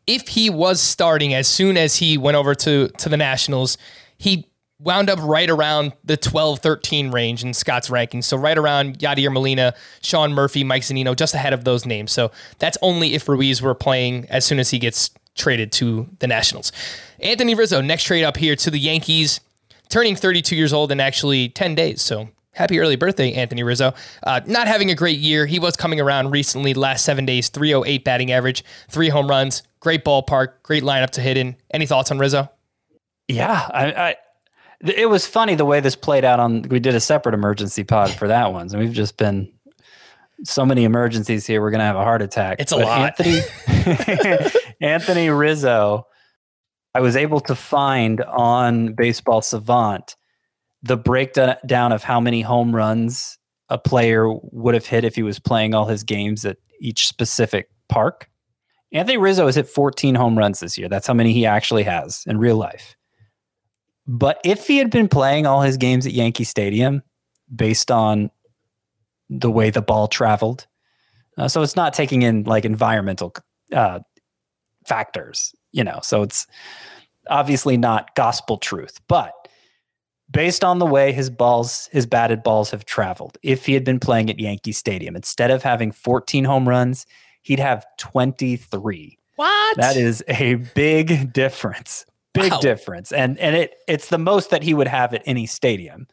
if 0.06 0.28
he 0.28 0.50
was 0.50 0.80
starting 0.80 1.34
as 1.34 1.48
soon 1.48 1.76
as 1.76 1.96
he 1.96 2.16
went 2.16 2.36
over 2.36 2.54
to 2.54 2.88
to 2.88 3.08
the 3.08 3.16
Nationals, 3.16 3.76
he 4.18 4.49
wound 4.82 5.10
up 5.10 5.18
right 5.22 5.48
around 5.48 5.92
the 6.04 6.16
12 6.16 6.60
13 6.60 7.10
range 7.10 7.44
in 7.44 7.54
Scott's 7.54 7.88
rankings. 7.88 8.24
So 8.24 8.36
right 8.36 8.56
around 8.56 8.98
Yadier 8.98 9.32
Molina, 9.32 9.74
Sean 10.02 10.32
Murphy, 10.32 10.64
Mike 10.64 10.82
Zunino, 10.82 11.14
just 11.14 11.34
ahead 11.34 11.52
of 11.52 11.64
those 11.64 11.86
names. 11.86 12.12
So 12.12 12.30
that's 12.58 12.78
only 12.82 13.14
if 13.14 13.28
Ruiz 13.28 13.60
were 13.60 13.74
playing 13.74 14.26
as 14.30 14.44
soon 14.44 14.58
as 14.58 14.70
he 14.70 14.78
gets 14.78 15.10
traded 15.36 15.72
to 15.72 16.08
the 16.18 16.26
Nationals. 16.26 16.72
Anthony 17.20 17.54
Rizzo, 17.54 17.80
next 17.80 18.04
trade 18.04 18.24
up 18.24 18.36
here 18.36 18.56
to 18.56 18.70
the 18.70 18.78
Yankees, 18.78 19.40
turning 19.88 20.16
32 20.16 20.56
years 20.56 20.72
old 20.72 20.90
in 20.90 21.00
actually 21.00 21.50
10 21.50 21.74
days. 21.74 22.02
So 22.02 22.28
happy 22.52 22.78
early 22.78 22.96
birthday, 22.96 23.32
Anthony 23.32 23.62
Rizzo. 23.62 23.94
Uh, 24.22 24.40
not 24.46 24.66
having 24.66 24.90
a 24.90 24.94
great 24.94 25.18
year. 25.18 25.46
He 25.46 25.58
was 25.58 25.76
coming 25.76 26.00
around 26.00 26.30
recently, 26.30 26.74
last 26.74 27.04
seven 27.04 27.26
days, 27.26 27.48
308 27.48 28.04
batting 28.04 28.32
average, 28.32 28.64
three 28.88 29.08
home 29.08 29.28
runs, 29.28 29.62
great 29.80 30.04
ballpark, 30.04 30.54
great 30.62 30.82
lineup 30.82 31.10
to 31.10 31.20
hit 31.20 31.36
in. 31.36 31.56
Any 31.70 31.86
thoughts 31.86 32.10
on 32.10 32.18
Rizzo? 32.18 32.50
Yeah, 33.28 33.68
I, 33.72 33.92
I 33.92 34.16
it 34.82 35.08
was 35.08 35.26
funny 35.26 35.54
the 35.54 35.64
way 35.64 35.80
this 35.80 35.96
played 35.96 36.24
out 36.24 36.40
on 36.40 36.62
we 36.62 36.80
did 36.80 36.94
a 36.94 37.00
separate 37.00 37.34
emergency 37.34 37.84
pod 37.84 38.10
for 38.10 38.28
that 38.28 38.52
one. 38.52 38.68
And 38.70 38.78
we've 38.78 38.92
just 38.92 39.16
been 39.16 39.52
so 40.44 40.64
many 40.64 40.84
emergencies 40.84 41.46
here 41.46 41.60
we're 41.60 41.70
gonna 41.70 41.84
have 41.84 41.96
a 41.96 42.04
heart 42.04 42.22
attack. 42.22 42.60
It's 42.60 42.72
a 42.72 42.76
lot. 42.76 43.20
Anthony 43.20 43.40
Anthony 44.80 45.30
Rizzo, 45.30 46.06
I 46.94 47.00
was 47.00 47.16
able 47.16 47.40
to 47.40 47.54
find 47.54 48.22
on 48.22 48.94
Baseball 48.94 49.42
Savant 49.42 50.16
the 50.82 50.96
breakdown 50.96 51.92
of 51.92 52.02
how 52.02 52.20
many 52.20 52.40
home 52.40 52.74
runs 52.74 53.38
a 53.68 53.78
player 53.78 54.26
would 54.50 54.74
have 54.74 54.86
hit 54.86 55.04
if 55.04 55.14
he 55.14 55.22
was 55.22 55.38
playing 55.38 55.74
all 55.74 55.86
his 55.86 56.02
games 56.02 56.44
at 56.44 56.56
each 56.80 57.06
specific 57.06 57.68
park. 57.88 58.28
Anthony 58.92 59.18
Rizzo 59.18 59.46
has 59.46 59.54
hit 59.54 59.68
14 59.68 60.14
home 60.14 60.36
runs 60.36 60.60
this 60.60 60.76
year. 60.76 60.88
That's 60.88 61.06
how 61.06 61.14
many 61.14 61.32
he 61.32 61.46
actually 61.46 61.84
has 61.84 62.24
in 62.26 62.38
real 62.38 62.56
life. 62.56 62.96
But 64.12 64.40
if 64.42 64.66
he 64.66 64.78
had 64.78 64.90
been 64.90 65.06
playing 65.06 65.46
all 65.46 65.60
his 65.60 65.76
games 65.76 66.04
at 66.04 66.12
Yankee 66.12 66.42
Stadium 66.42 67.02
based 67.54 67.92
on 67.92 68.32
the 69.28 69.52
way 69.52 69.70
the 69.70 69.82
ball 69.82 70.08
traveled, 70.08 70.66
uh, 71.38 71.46
so 71.46 71.62
it's 71.62 71.76
not 71.76 71.94
taking 71.94 72.22
in 72.22 72.42
like 72.42 72.64
environmental 72.64 73.32
uh, 73.72 74.00
factors, 74.84 75.54
you 75.70 75.84
know, 75.84 76.00
so 76.02 76.22
it's 76.22 76.48
obviously 77.28 77.76
not 77.76 78.12
gospel 78.16 78.58
truth, 78.58 79.00
but 79.06 79.32
based 80.28 80.64
on 80.64 80.80
the 80.80 80.86
way 80.86 81.12
his 81.12 81.30
balls, 81.30 81.88
his 81.92 82.04
batted 82.04 82.42
balls 82.42 82.72
have 82.72 82.84
traveled, 82.84 83.38
if 83.44 83.66
he 83.66 83.74
had 83.74 83.84
been 83.84 84.00
playing 84.00 84.28
at 84.28 84.40
Yankee 84.40 84.72
Stadium, 84.72 85.14
instead 85.14 85.52
of 85.52 85.62
having 85.62 85.92
14 85.92 86.44
home 86.44 86.68
runs, 86.68 87.06
he'd 87.42 87.60
have 87.60 87.86
23. 88.00 89.16
What? 89.36 89.76
That 89.76 89.96
is 89.96 90.24
a 90.26 90.56
big 90.56 91.32
difference. 91.32 92.06
Big 92.32 92.52
Wow. 92.52 92.60
difference. 92.60 93.12
And 93.12 93.38
and 93.38 93.56
it 93.56 93.74
it's 93.88 94.08
the 94.08 94.18
most 94.18 94.50
that 94.50 94.62
he 94.62 94.74
would 94.74 94.88
have 94.88 95.12
at 95.14 95.22
any 95.26 95.46
stadium 95.46 96.06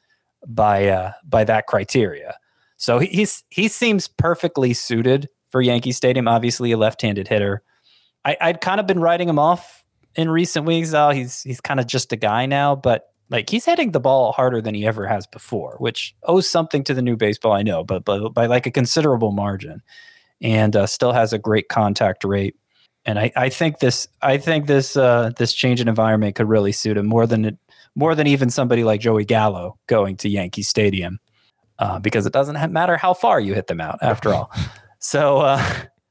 by 0.47 0.87
uh 0.87 1.11
by 1.23 1.43
that 1.43 1.67
criteria. 1.67 2.37
So 2.77 2.99
he, 2.99 3.07
he's 3.07 3.43
he 3.49 3.67
seems 3.67 4.07
perfectly 4.07 4.73
suited 4.73 5.29
for 5.49 5.61
Yankee 5.61 5.91
Stadium. 5.91 6.27
Obviously 6.27 6.71
a 6.71 6.77
left-handed 6.77 7.27
hitter. 7.27 7.61
I, 8.25 8.37
I'd 8.41 8.61
kind 8.61 8.79
of 8.79 8.87
been 8.87 8.99
writing 8.99 9.29
him 9.29 9.39
off 9.39 9.85
in 10.15 10.29
recent 10.29 10.65
weeks. 10.65 10.93
Oh, 10.93 11.11
he's 11.11 11.43
he's 11.43 11.61
kind 11.61 11.79
of 11.79 11.87
just 11.87 12.11
a 12.11 12.17
guy 12.17 12.45
now, 12.45 12.75
but 12.75 13.13
like 13.29 13.49
he's 13.49 13.65
hitting 13.65 13.91
the 13.91 13.99
ball 13.99 14.31
harder 14.31 14.61
than 14.61 14.73
he 14.73 14.85
ever 14.87 15.05
has 15.07 15.27
before, 15.27 15.75
which 15.79 16.15
owes 16.23 16.47
something 16.47 16.83
to 16.85 16.93
the 16.93 17.01
new 17.01 17.15
baseball, 17.15 17.53
I 17.53 17.61
know, 17.61 17.83
but 17.83 18.05
but 18.05 18.29
by 18.29 18.45
like 18.47 18.65
a 18.65 18.71
considerable 18.71 19.31
margin, 19.31 19.81
and 20.41 20.75
uh, 20.75 20.87
still 20.87 21.11
has 21.11 21.33
a 21.33 21.37
great 21.37 21.69
contact 21.69 22.23
rate. 22.23 22.55
And 23.07 23.17
I, 23.17 23.31
I 23.35 23.49
think 23.49 23.79
this 23.79 24.07
I 24.21 24.37
think 24.37 24.67
this 24.67 24.97
uh, 24.97 25.31
this 25.37 25.53
change 25.53 25.79
in 25.81 25.87
environment 25.87 26.35
could 26.35 26.49
really 26.49 26.73
suit 26.73 26.97
him 26.97 27.07
more 27.07 27.25
than 27.25 27.45
it, 27.45 27.57
more 27.95 28.13
than 28.13 28.27
even 28.27 28.49
somebody 28.49 28.83
like 28.83 28.99
Joey 28.99 29.23
Gallo 29.23 29.79
going 29.87 30.17
to 30.17 30.29
Yankee 30.29 30.61
Stadium, 30.61 31.19
uh, 31.79 31.99
because 31.99 32.25
it 32.25 32.33
doesn't 32.33 32.55
ha- 32.55 32.67
matter 32.67 32.97
how 32.97 33.13
far 33.13 33.39
you 33.39 33.53
hit 33.53 33.67
them 33.67 33.81
out 33.81 33.97
after 34.01 34.33
all. 34.33 34.51
So 34.99 35.37
uh, 35.41 35.63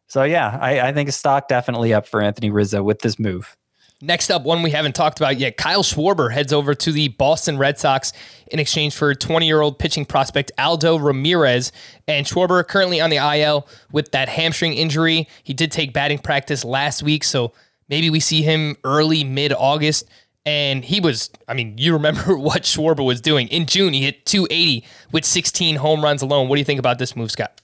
so 0.07 0.23
yeah, 0.23 0.59
I, 0.61 0.81
I 0.81 0.93
think 0.93 1.11
stock 1.11 1.49
definitely 1.49 1.93
up 1.93 2.07
for 2.07 2.23
Anthony 2.23 2.51
Rizzo 2.53 2.85
with 2.85 3.01
this 3.01 3.19
move. 3.19 3.57
Next 4.03 4.31
up, 4.31 4.43
one 4.43 4.63
we 4.63 4.71
haven't 4.71 4.95
talked 4.95 5.21
about 5.21 5.39
yet. 5.39 5.57
Kyle 5.57 5.83
Schwarber 5.83 6.31
heads 6.31 6.53
over 6.53 6.75
to 6.75 6.93
the 6.93 7.09
Boston 7.09 7.57
Red 7.57 7.79
Sox 7.79 8.13
in 8.49 8.59
exchange 8.59 8.95
for 8.95 9.15
20 9.15 9.47
year 9.47 9.63
old 9.63 9.79
pitching 9.79 10.05
prospect 10.05 10.53
Aldo 10.59 10.99
Ramirez. 10.99 11.73
And 12.07 12.27
Schwarber 12.27 12.67
currently 12.67 13.01
on 13.01 13.09
the 13.09 13.17
IL 13.17 13.67
with 13.93 14.11
that 14.11 14.29
hamstring 14.29 14.75
injury. 14.75 15.29
He 15.45 15.55
did 15.55 15.73
take 15.73 15.95
batting 15.95 16.19
practice 16.19 16.63
last 16.63 17.03
week, 17.03 17.25
so 17.25 17.53
maybe 17.89 18.11
we 18.11 18.21
see 18.21 18.43
him 18.43 18.77
early, 18.85 19.25
mid 19.25 19.55
August. 19.55 20.07
And 20.45 20.85
he 20.85 21.01
was, 21.01 21.31
I 21.49 21.55
mean, 21.55 21.79
you 21.79 21.95
remember 21.95 22.37
what 22.39 22.63
Schwarber 22.65 23.05
was 23.05 23.23
doing. 23.23 23.49
In 23.49 23.65
June, 23.65 23.95
he 23.95 24.03
hit 24.03 24.27
280 24.27 24.85
with 25.11 25.25
16 25.25 25.77
home 25.77 26.05
runs 26.05 26.21
alone. 26.21 26.49
What 26.49 26.57
do 26.57 26.61
you 26.61 26.67
think 26.67 26.79
about 26.79 26.99
this 26.99 27.17
move, 27.17 27.31
Scott? 27.31 27.63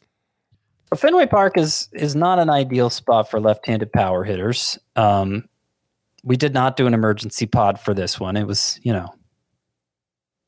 Fenway 0.97 1.27
Park 1.27 1.57
is 1.57 1.89
is 1.93 2.15
not 2.15 2.39
an 2.39 2.51
ideal 2.51 2.91
spot 2.91 3.31
for 3.31 3.41
left-handed 3.41 3.93
power 3.93 4.25
hitters. 4.25 4.79
Um, 4.97 5.49
we 6.23 6.37
did 6.37 6.55
not 6.55 6.77
do 6.77 6.87
an 6.87 6.95
emergency 6.95 7.47
pod 7.47 7.81
for 7.81 7.95
this 7.95 8.21
one. 8.21 8.37
It 8.37 8.47
was, 8.47 8.79
you 8.83 8.93
know, 8.93 9.13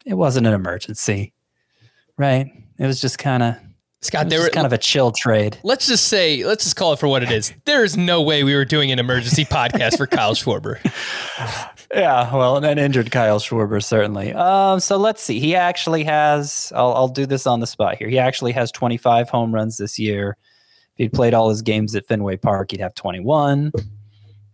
it 0.06 0.14
wasn't 0.14 0.46
an 0.46 0.52
emergency, 0.52 1.32
right? 2.16 2.50
It 2.78 2.86
was 2.86 3.00
just 3.00 3.18
kind 3.18 3.42
of 3.42 3.56
Scott, 4.04 4.28
there 4.28 4.40
was 4.40 4.50
kind 4.50 4.66
of 4.66 4.72
a 4.74 4.78
chill 4.78 5.12
trade. 5.12 5.58
let's 5.62 5.86
just 5.86 6.08
say, 6.08 6.44
let's 6.44 6.64
just 6.64 6.76
call 6.76 6.92
it 6.92 6.98
for 6.98 7.08
what 7.08 7.22
it 7.22 7.30
is. 7.30 7.54
There 7.64 7.82
is 7.82 7.96
no 7.96 8.20
way 8.20 8.44
we 8.44 8.54
were 8.54 8.66
doing 8.66 8.92
an 8.92 8.98
emergency 8.98 9.44
podcast 9.50 9.96
for 9.96 10.06
Kyle 10.06 10.34
Schwarber. 10.34 10.78
Yeah, 11.94 12.34
well, 12.34 12.62
an 12.62 12.78
injured 12.78 13.10
Kyle 13.10 13.38
Schwarber 13.38 13.82
certainly. 13.82 14.32
Um, 14.34 14.80
so 14.80 14.98
let's 14.98 15.22
see. 15.22 15.38
He 15.38 15.54
actually 15.54 16.04
has. 16.04 16.70
I'll, 16.76 16.92
I'll 16.92 17.08
do 17.08 17.24
this 17.24 17.46
on 17.46 17.60
the 17.60 17.66
spot 17.66 17.96
here. 17.96 18.08
He 18.08 18.18
actually 18.18 18.52
has 18.52 18.70
25 18.72 19.30
home 19.30 19.54
runs 19.54 19.78
this 19.78 19.98
year. 19.98 20.36
If 20.92 20.98
he'd 20.98 21.12
played 21.12 21.32
all 21.32 21.48
his 21.48 21.62
games 21.62 21.94
at 21.94 22.04
Fenway 22.06 22.36
Park, 22.36 22.72
he'd 22.72 22.80
have 22.80 22.94
21. 22.94 23.72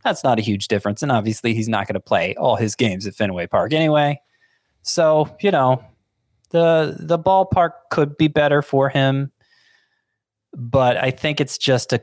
That's 0.04 0.25
not 0.25 0.38
a 0.38 0.42
huge 0.42 0.69
difference, 0.69 1.02
and 1.02 1.12
obviously, 1.12 1.54
he's 1.54 1.69
not 1.69 1.87
going 1.87 1.95
to 1.95 2.00
play 2.00 2.35
all 2.37 2.57
his 2.57 2.75
games 2.75 3.07
at 3.07 3.14
Fenway 3.14 3.47
Park 3.47 3.73
anyway. 3.73 4.21
So 4.83 5.37
you 5.40 5.50
know, 5.50 5.85
the 6.50 6.97
the 6.99 7.19
ballpark 7.19 7.73
could 7.90 8.16
be 8.16 8.28
better 8.28 8.62
for 8.62 8.88
him, 8.88 9.33
but 10.54 10.97
I 10.97 11.11
think 11.11 11.40
it's 11.40 11.59
just 11.59 11.92
a 11.92 12.02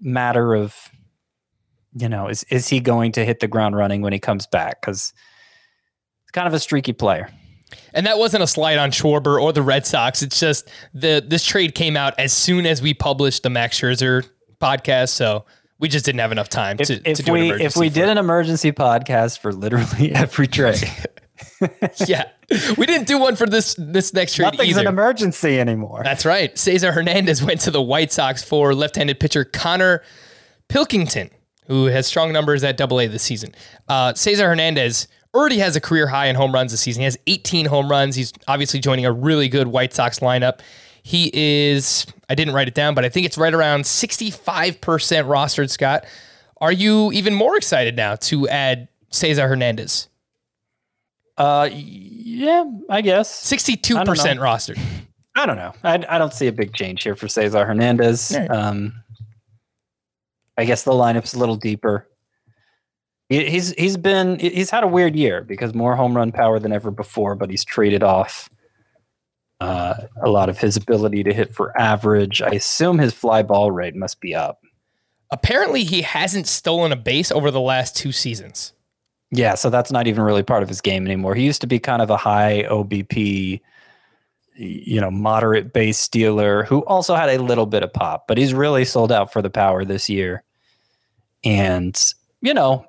matter 0.00 0.54
of 0.54 0.74
you 1.96 2.08
know, 2.08 2.28
is 2.28 2.44
is 2.44 2.68
he 2.68 2.80
going 2.80 3.12
to 3.12 3.24
hit 3.24 3.40
the 3.40 3.48
ground 3.48 3.76
running 3.76 4.02
when 4.02 4.12
he 4.12 4.18
comes 4.18 4.46
back? 4.46 4.80
Because 4.80 5.12
it's 6.22 6.32
kind 6.32 6.48
of 6.48 6.54
a 6.54 6.58
streaky 6.58 6.92
player. 6.92 7.28
And 7.92 8.06
that 8.06 8.18
wasn't 8.18 8.42
a 8.42 8.46
slight 8.46 8.78
on 8.78 8.90
Schwarber 8.90 9.40
or 9.40 9.52
the 9.52 9.62
Red 9.62 9.86
Sox. 9.86 10.22
It's 10.22 10.38
just 10.38 10.68
the 10.92 11.24
this 11.26 11.44
trade 11.44 11.74
came 11.74 11.96
out 11.96 12.14
as 12.18 12.32
soon 12.32 12.66
as 12.66 12.82
we 12.82 12.94
published 12.94 13.42
the 13.42 13.50
Max 13.50 13.78
Scherzer 13.78 14.28
podcast, 14.60 15.10
so 15.10 15.44
we 15.84 15.88
just 15.90 16.06
didn't 16.06 16.20
have 16.20 16.32
enough 16.32 16.48
time 16.48 16.78
If, 16.80 16.86
to, 16.88 16.94
if 17.04 17.18
to 17.18 17.22
do 17.22 17.34
an 17.34 17.40
we 17.42 17.46
emergency 17.48 17.66
if 17.66 17.76
we 17.76 17.88
did 17.90 18.04
it. 18.04 18.08
an 18.12 18.16
emergency 18.16 18.72
podcast 18.72 19.38
for 19.40 19.52
literally 19.52 20.12
every 20.14 20.46
trade, 20.46 20.82
yeah, 22.06 22.30
we 22.78 22.86
didn't 22.86 23.06
do 23.06 23.18
one 23.18 23.36
for 23.36 23.46
this 23.46 23.74
this 23.78 24.14
next 24.14 24.34
trade 24.34 24.46
nothing's 24.46 24.70
either. 24.70 24.80
an 24.80 24.86
emergency 24.86 25.60
anymore. 25.60 26.00
That's 26.02 26.24
right. 26.24 26.56
Cesar 26.58 26.90
Hernandez 26.92 27.42
went 27.42 27.60
to 27.60 27.70
the 27.70 27.82
White 27.82 28.12
Sox 28.12 28.42
for 28.42 28.74
left-handed 28.74 29.20
pitcher 29.20 29.44
Konnor 29.44 30.02
Pilkington, 30.68 31.28
who 31.66 31.86
has 31.86 32.06
strong 32.06 32.32
numbers 32.32 32.64
at 32.64 32.78
Double 32.78 32.98
A 33.00 33.06
this 33.06 33.22
season. 33.22 33.54
Uh, 33.86 34.14
Cesar 34.14 34.48
Hernandez 34.48 35.06
already 35.34 35.58
has 35.58 35.76
a 35.76 35.80
career 35.82 36.06
high 36.06 36.26
in 36.28 36.36
home 36.36 36.52
runs 36.54 36.70
this 36.70 36.80
season. 36.80 37.00
He 37.00 37.04
has 37.04 37.18
18 37.26 37.66
home 37.66 37.90
runs. 37.90 38.16
He's 38.16 38.32
obviously 38.48 38.80
joining 38.80 39.04
a 39.04 39.12
really 39.12 39.48
good 39.48 39.66
White 39.68 39.92
Sox 39.92 40.20
lineup. 40.20 40.60
He 41.06 41.30
is, 41.34 42.06
I 42.30 42.34
didn't 42.34 42.54
write 42.54 42.66
it 42.66 42.74
down, 42.74 42.94
but 42.94 43.04
I 43.04 43.10
think 43.10 43.26
it's 43.26 43.36
right 43.36 43.52
around 43.52 43.82
65% 43.82 44.78
rostered, 44.78 45.68
Scott. 45.68 46.06
Are 46.62 46.72
you 46.72 47.12
even 47.12 47.34
more 47.34 47.58
excited 47.58 47.94
now 47.94 48.16
to 48.16 48.48
add 48.48 48.88
Cesar 49.10 49.46
Hernandez? 49.46 50.08
Uh, 51.36 51.68
yeah, 51.70 52.64
I 52.88 53.02
guess. 53.02 53.30
62% 53.44 53.98
I 53.98 54.04
rostered. 54.36 54.80
I 55.36 55.44
don't 55.44 55.56
know. 55.56 55.74
I, 55.84 56.02
I 56.08 56.16
don't 56.16 56.32
see 56.32 56.46
a 56.46 56.52
big 56.52 56.72
change 56.72 57.02
here 57.02 57.14
for 57.14 57.28
Cesar 57.28 57.66
Hernandez. 57.66 58.34
Right. 58.34 58.50
Um, 58.50 58.94
I 60.56 60.64
guess 60.64 60.84
the 60.84 60.92
lineup's 60.92 61.34
a 61.34 61.38
little 61.38 61.56
deeper. 61.56 62.08
He, 63.28 63.44
he's 63.50 63.72
he's 63.72 63.96
been 63.96 64.38
he's 64.38 64.70
had 64.70 64.84
a 64.84 64.86
weird 64.86 65.16
year 65.16 65.42
because 65.42 65.74
more 65.74 65.96
home 65.96 66.16
run 66.16 66.32
power 66.32 66.58
than 66.58 66.72
ever 66.72 66.90
before, 66.90 67.34
but 67.34 67.50
he's 67.50 67.64
traded 67.64 68.02
off 68.02 68.48
uh, 69.60 69.94
a 70.22 70.28
lot 70.28 70.48
of 70.48 70.58
his 70.58 70.76
ability 70.76 71.22
to 71.24 71.32
hit 71.32 71.54
for 71.54 71.78
average. 71.80 72.42
I 72.42 72.50
assume 72.50 72.98
his 72.98 73.14
fly 73.14 73.42
ball 73.42 73.70
rate 73.70 73.94
must 73.94 74.20
be 74.20 74.34
up. 74.34 74.60
Apparently, 75.30 75.84
he 75.84 76.02
hasn't 76.02 76.46
stolen 76.46 76.92
a 76.92 76.96
base 76.96 77.32
over 77.32 77.50
the 77.50 77.60
last 77.60 77.96
two 77.96 78.12
seasons. 78.12 78.72
Yeah, 79.30 79.54
so 79.54 79.70
that's 79.70 79.90
not 79.90 80.06
even 80.06 80.22
really 80.22 80.42
part 80.42 80.62
of 80.62 80.68
his 80.68 80.80
game 80.80 81.06
anymore. 81.06 81.34
He 81.34 81.44
used 81.44 81.60
to 81.62 81.66
be 81.66 81.78
kind 81.80 82.00
of 82.00 82.10
a 82.10 82.16
high 82.16 82.64
OBP, 82.70 83.60
you 84.54 85.00
know, 85.00 85.10
moderate 85.10 85.72
base 85.72 85.98
stealer 85.98 86.64
who 86.64 86.84
also 86.84 87.16
had 87.16 87.30
a 87.30 87.42
little 87.42 87.66
bit 87.66 87.82
of 87.82 87.92
pop, 87.92 88.28
but 88.28 88.38
he's 88.38 88.54
really 88.54 88.84
sold 88.84 89.10
out 89.10 89.32
for 89.32 89.42
the 89.42 89.50
power 89.50 89.84
this 89.84 90.08
year. 90.08 90.44
And, 91.42 92.00
you 92.42 92.54
know, 92.54 92.86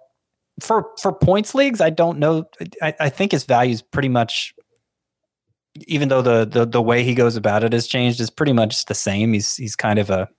for 0.59 0.91
for 1.01 1.11
points 1.11 1.55
leagues, 1.55 1.81
I 1.81 1.89
don't 1.89 2.19
know. 2.19 2.45
I, 2.81 2.93
I 2.99 3.09
think 3.09 3.31
his 3.31 3.43
value 3.43 3.73
is 3.73 3.81
pretty 3.81 4.09
much, 4.09 4.53
even 5.87 6.09
though 6.09 6.21
the, 6.21 6.45
the 6.45 6.65
the 6.65 6.81
way 6.81 7.03
he 7.03 7.13
goes 7.13 7.35
about 7.35 7.63
it 7.63 7.73
has 7.73 7.87
changed, 7.87 8.19
is 8.19 8.29
pretty 8.29 8.53
much 8.53 8.85
the 8.85 8.95
same. 8.95 9.33
He's 9.33 9.55
he's 9.55 9.75
kind 9.75 9.99
of 9.99 10.09
a 10.09 10.29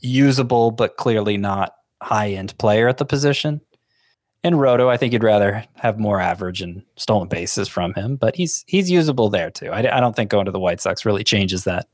usable 0.00 0.70
but 0.70 0.96
clearly 0.96 1.36
not 1.36 1.74
high 2.02 2.30
end 2.30 2.56
player 2.58 2.88
at 2.88 2.98
the 2.98 3.04
position. 3.04 3.60
In 4.44 4.54
Roto, 4.54 4.88
I 4.88 4.96
think 4.96 5.12
you'd 5.12 5.24
rather 5.24 5.64
have 5.74 5.98
more 5.98 6.20
average 6.20 6.62
and 6.62 6.82
stolen 6.96 7.28
bases 7.28 7.66
from 7.66 7.94
him, 7.94 8.16
but 8.16 8.36
he's 8.36 8.64
he's 8.66 8.90
usable 8.90 9.28
there 9.28 9.50
too. 9.50 9.70
I, 9.70 9.78
I 9.96 10.00
don't 10.00 10.14
think 10.14 10.30
going 10.30 10.46
to 10.46 10.52
the 10.52 10.60
White 10.60 10.80
Sox 10.80 11.04
really 11.04 11.24
changes 11.24 11.64
that. 11.64 11.88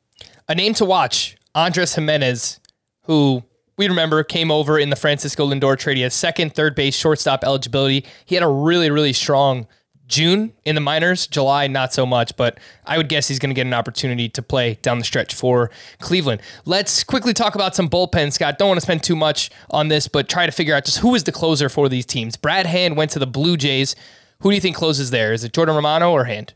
A 0.48 0.54
name 0.54 0.74
to 0.74 0.84
watch, 0.84 1.36
Andres 1.54 1.94
Gimenez, 1.94 2.60
who 3.02 3.42
we 3.76 3.88
remember 3.88 4.22
came 4.22 4.50
over 4.50 4.78
in 4.78 4.90
the 4.90 4.96
Francisco 4.96 5.48
Lindor 5.48 5.78
trade. 5.78 5.96
He 5.96 6.02
has 6.02 6.14
second, 6.14 6.54
third 6.54 6.74
base, 6.74 6.94
shortstop 6.94 7.42
eligibility. 7.44 8.04
He 8.26 8.34
had 8.34 8.44
a 8.44 8.48
really, 8.48 8.90
really 8.90 9.12
strong 9.12 9.66
June 10.14 10.52
in 10.64 10.76
the 10.76 10.80
minors, 10.80 11.26
July, 11.26 11.66
not 11.66 11.92
so 11.92 12.06
much, 12.06 12.36
but 12.36 12.60
I 12.86 12.96
would 12.96 13.08
guess 13.08 13.26
he's 13.26 13.40
going 13.40 13.50
to 13.50 13.54
get 13.54 13.66
an 13.66 13.74
opportunity 13.74 14.28
to 14.28 14.42
play 14.42 14.78
down 14.80 15.00
the 15.00 15.04
stretch 15.04 15.34
for 15.34 15.72
Cleveland. 15.98 16.40
Let's 16.64 17.02
quickly 17.02 17.32
talk 17.32 17.56
about 17.56 17.74
some 17.74 17.88
bullpen, 17.88 18.32
Scott. 18.32 18.56
Don't 18.56 18.68
want 18.68 18.78
to 18.78 18.82
spend 18.82 19.02
too 19.02 19.16
much 19.16 19.50
on 19.70 19.88
this, 19.88 20.06
but 20.06 20.28
try 20.28 20.46
to 20.46 20.52
figure 20.52 20.72
out 20.72 20.84
just 20.84 20.98
who 20.98 21.16
is 21.16 21.24
the 21.24 21.32
closer 21.32 21.68
for 21.68 21.88
these 21.88 22.06
teams. 22.06 22.36
Brad 22.36 22.64
Hand 22.64 22.96
went 22.96 23.10
to 23.10 23.18
the 23.18 23.26
Blue 23.26 23.56
Jays. 23.56 23.96
Who 24.40 24.50
do 24.50 24.54
you 24.54 24.60
think 24.60 24.76
closes 24.76 25.10
there? 25.10 25.32
Is 25.32 25.42
it 25.42 25.52
Jordan 25.52 25.74
Romano 25.74 26.12
or 26.12 26.24
Hand? 26.24 26.54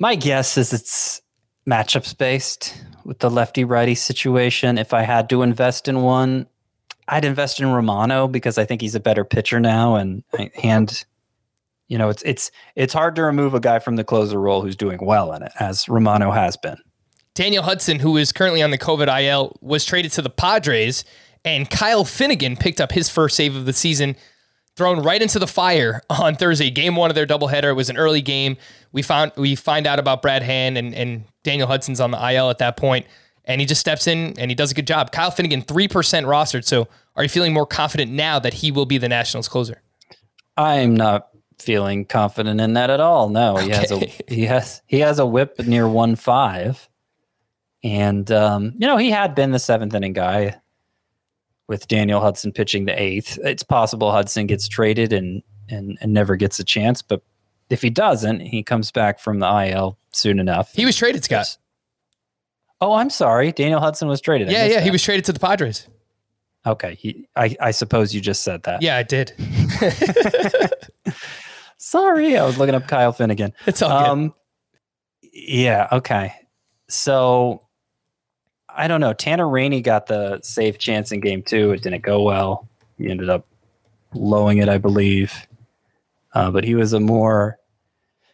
My 0.00 0.14
guess 0.14 0.56
is 0.56 0.72
it's 0.72 1.20
matchups 1.68 2.16
based 2.16 2.82
with 3.04 3.18
the 3.18 3.28
lefty 3.28 3.64
righty 3.64 3.94
situation. 3.94 4.78
If 4.78 4.94
I 4.94 5.02
had 5.02 5.28
to 5.28 5.42
invest 5.42 5.88
in 5.88 6.00
one, 6.00 6.46
I'd 7.06 7.26
invest 7.26 7.60
in 7.60 7.70
Romano 7.70 8.28
because 8.28 8.56
I 8.56 8.64
think 8.64 8.80
he's 8.80 8.94
a 8.94 9.00
better 9.00 9.24
pitcher 9.24 9.60
now 9.60 9.96
and 9.96 10.24
hand 10.54 11.04
you 11.88 11.96
know, 11.96 12.10
it's 12.10 12.22
it's 12.22 12.50
it's 12.76 12.92
hard 12.92 13.16
to 13.16 13.22
remove 13.22 13.54
a 13.54 13.60
guy 13.60 13.78
from 13.78 13.96
the 13.96 14.04
closer 14.04 14.40
role 14.40 14.62
who's 14.62 14.76
doing 14.76 14.98
well 15.02 15.32
in 15.32 15.42
it 15.42 15.52
as 15.58 15.88
Romano 15.88 16.30
has 16.30 16.56
been. 16.56 16.76
Daniel 17.34 17.62
Hudson, 17.62 17.98
who 17.98 18.16
is 18.16 18.32
currently 18.32 18.62
on 18.62 18.70
the 18.70 18.78
COVID 18.78 19.08
IL, 19.22 19.56
was 19.60 19.84
traded 19.84 20.12
to 20.12 20.22
the 20.22 20.30
Padres, 20.30 21.04
and 21.44 21.70
Kyle 21.70 22.04
Finnegan 22.04 22.56
picked 22.56 22.80
up 22.80 22.92
his 22.92 23.08
first 23.08 23.36
save 23.36 23.56
of 23.56 23.64
the 23.64 23.72
season, 23.72 24.16
thrown 24.76 25.02
right 25.02 25.22
into 25.22 25.38
the 25.38 25.46
fire 25.46 26.02
on 26.10 26.34
Thursday. 26.34 26.70
Game 26.70 26.96
one 26.96 27.10
of 27.10 27.14
their 27.14 27.26
doubleheader. 27.26 27.70
It 27.70 27.74
was 27.74 27.90
an 27.90 27.96
early 27.96 28.22
game. 28.22 28.56
We 28.92 29.02
found 29.02 29.32
we 29.36 29.54
find 29.54 29.86
out 29.86 29.98
about 29.98 30.20
Brad 30.20 30.42
Hand 30.42 30.76
and, 30.76 30.94
and 30.94 31.24
Daniel 31.42 31.68
Hudson's 31.68 32.00
on 32.00 32.10
the 32.10 32.32
IL 32.32 32.50
at 32.50 32.58
that 32.58 32.76
point, 32.76 33.06
and 33.44 33.60
he 33.62 33.66
just 33.66 33.80
steps 33.80 34.06
in 34.06 34.38
and 34.38 34.50
he 34.50 34.54
does 34.54 34.70
a 34.70 34.74
good 34.74 34.86
job. 34.86 35.10
Kyle 35.10 35.30
Finnegan, 35.30 35.62
three 35.62 35.88
percent 35.88 36.26
rostered. 36.26 36.64
So, 36.64 36.86
are 37.16 37.22
you 37.22 37.30
feeling 37.30 37.54
more 37.54 37.66
confident 37.66 38.12
now 38.12 38.38
that 38.40 38.52
he 38.52 38.70
will 38.70 38.86
be 38.86 38.98
the 38.98 39.08
Nationals 39.08 39.48
closer? 39.48 39.80
I'm 40.56 40.96
not 40.96 41.28
feeling 41.58 42.04
confident 42.04 42.60
in 42.60 42.74
that 42.74 42.90
at 42.90 43.00
all. 43.00 43.28
No, 43.28 43.56
he 43.56 43.70
has 43.70 43.90
a 43.90 43.98
he 44.28 44.44
has 44.44 44.82
he 44.86 45.00
has 45.00 45.18
a 45.18 45.26
whip 45.26 45.58
near 45.60 45.88
one 45.88 46.16
five, 46.16 46.88
and 47.82 48.30
um, 48.30 48.72
you 48.78 48.86
know 48.86 48.96
he 48.96 49.10
had 49.10 49.34
been 49.34 49.52
the 49.52 49.58
seventh 49.58 49.94
inning 49.94 50.12
guy 50.12 50.56
with 51.66 51.88
Daniel 51.88 52.20
Hudson 52.20 52.52
pitching 52.52 52.86
the 52.86 53.00
eighth. 53.00 53.38
It's 53.42 53.62
possible 53.62 54.12
Hudson 54.12 54.46
gets 54.46 54.68
traded 54.68 55.12
and 55.12 55.42
and 55.68 55.98
and 56.00 56.12
never 56.12 56.36
gets 56.36 56.58
a 56.58 56.64
chance, 56.64 57.02
but 57.02 57.22
if 57.70 57.82
he 57.82 57.90
doesn't, 57.90 58.40
he 58.40 58.62
comes 58.62 58.90
back 58.90 59.18
from 59.18 59.40
the 59.40 59.66
IL 59.66 59.98
soon 60.12 60.38
enough. 60.38 60.72
He 60.72 60.86
was 60.86 60.96
traded, 60.96 61.24
Scott. 61.24 61.58
Oh, 62.80 62.94
I'm 62.94 63.10
sorry. 63.10 63.52
Daniel 63.52 63.80
Hudson 63.80 64.08
was 64.08 64.20
traded. 64.20 64.50
Yeah, 64.50 64.66
yeah, 64.66 64.80
he 64.80 64.90
was 64.90 65.02
traded 65.02 65.24
to 65.26 65.32
the 65.32 65.40
Padres. 65.40 65.88
Okay, 66.66 66.94
he, 66.94 67.28
I 67.36 67.56
I 67.60 67.70
suppose 67.70 68.14
you 68.14 68.20
just 68.20 68.42
said 68.42 68.62
that. 68.64 68.82
Yeah, 68.82 68.96
I 68.96 69.02
did. 69.02 69.32
Sorry, 71.78 72.36
I 72.36 72.44
was 72.44 72.58
looking 72.58 72.74
up 72.74 72.86
Kyle 72.86 73.12
Finnegan. 73.12 73.54
It's 73.66 73.82
all 73.82 73.88
good. 74.00 74.10
Um, 74.10 74.34
yeah. 75.32 75.88
Okay. 75.92 76.34
So 76.88 77.62
I 78.68 78.88
don't 78.88 79.00
know. 79.00 79.12
Tanner 79.12 79.48
Rainey 79.48 79.80
got 79.80 80.06
the 80.06 80.40
save 80.42 80.78
chance 80.78 81.12
in 81.12 81.20
game 81.20 81.42
two. 81.42 81.72
It 81.72 81.82
didn't 81.82 82.02
go 82.02 82.22
well. 82.22 82.68
He 82.96 83.08
ended 83.08 83.30
up 83.30 83.46
blowing 84.12 84.58
it, 84.58 84.68
I 84.68 84.78
believe. 84.78 85.32
Uh, 86.34 86.50
but 86.50 86.64
he 86.64 86.74
was 86.74 86.92
a 86.92 87.00
more 87.00 87.58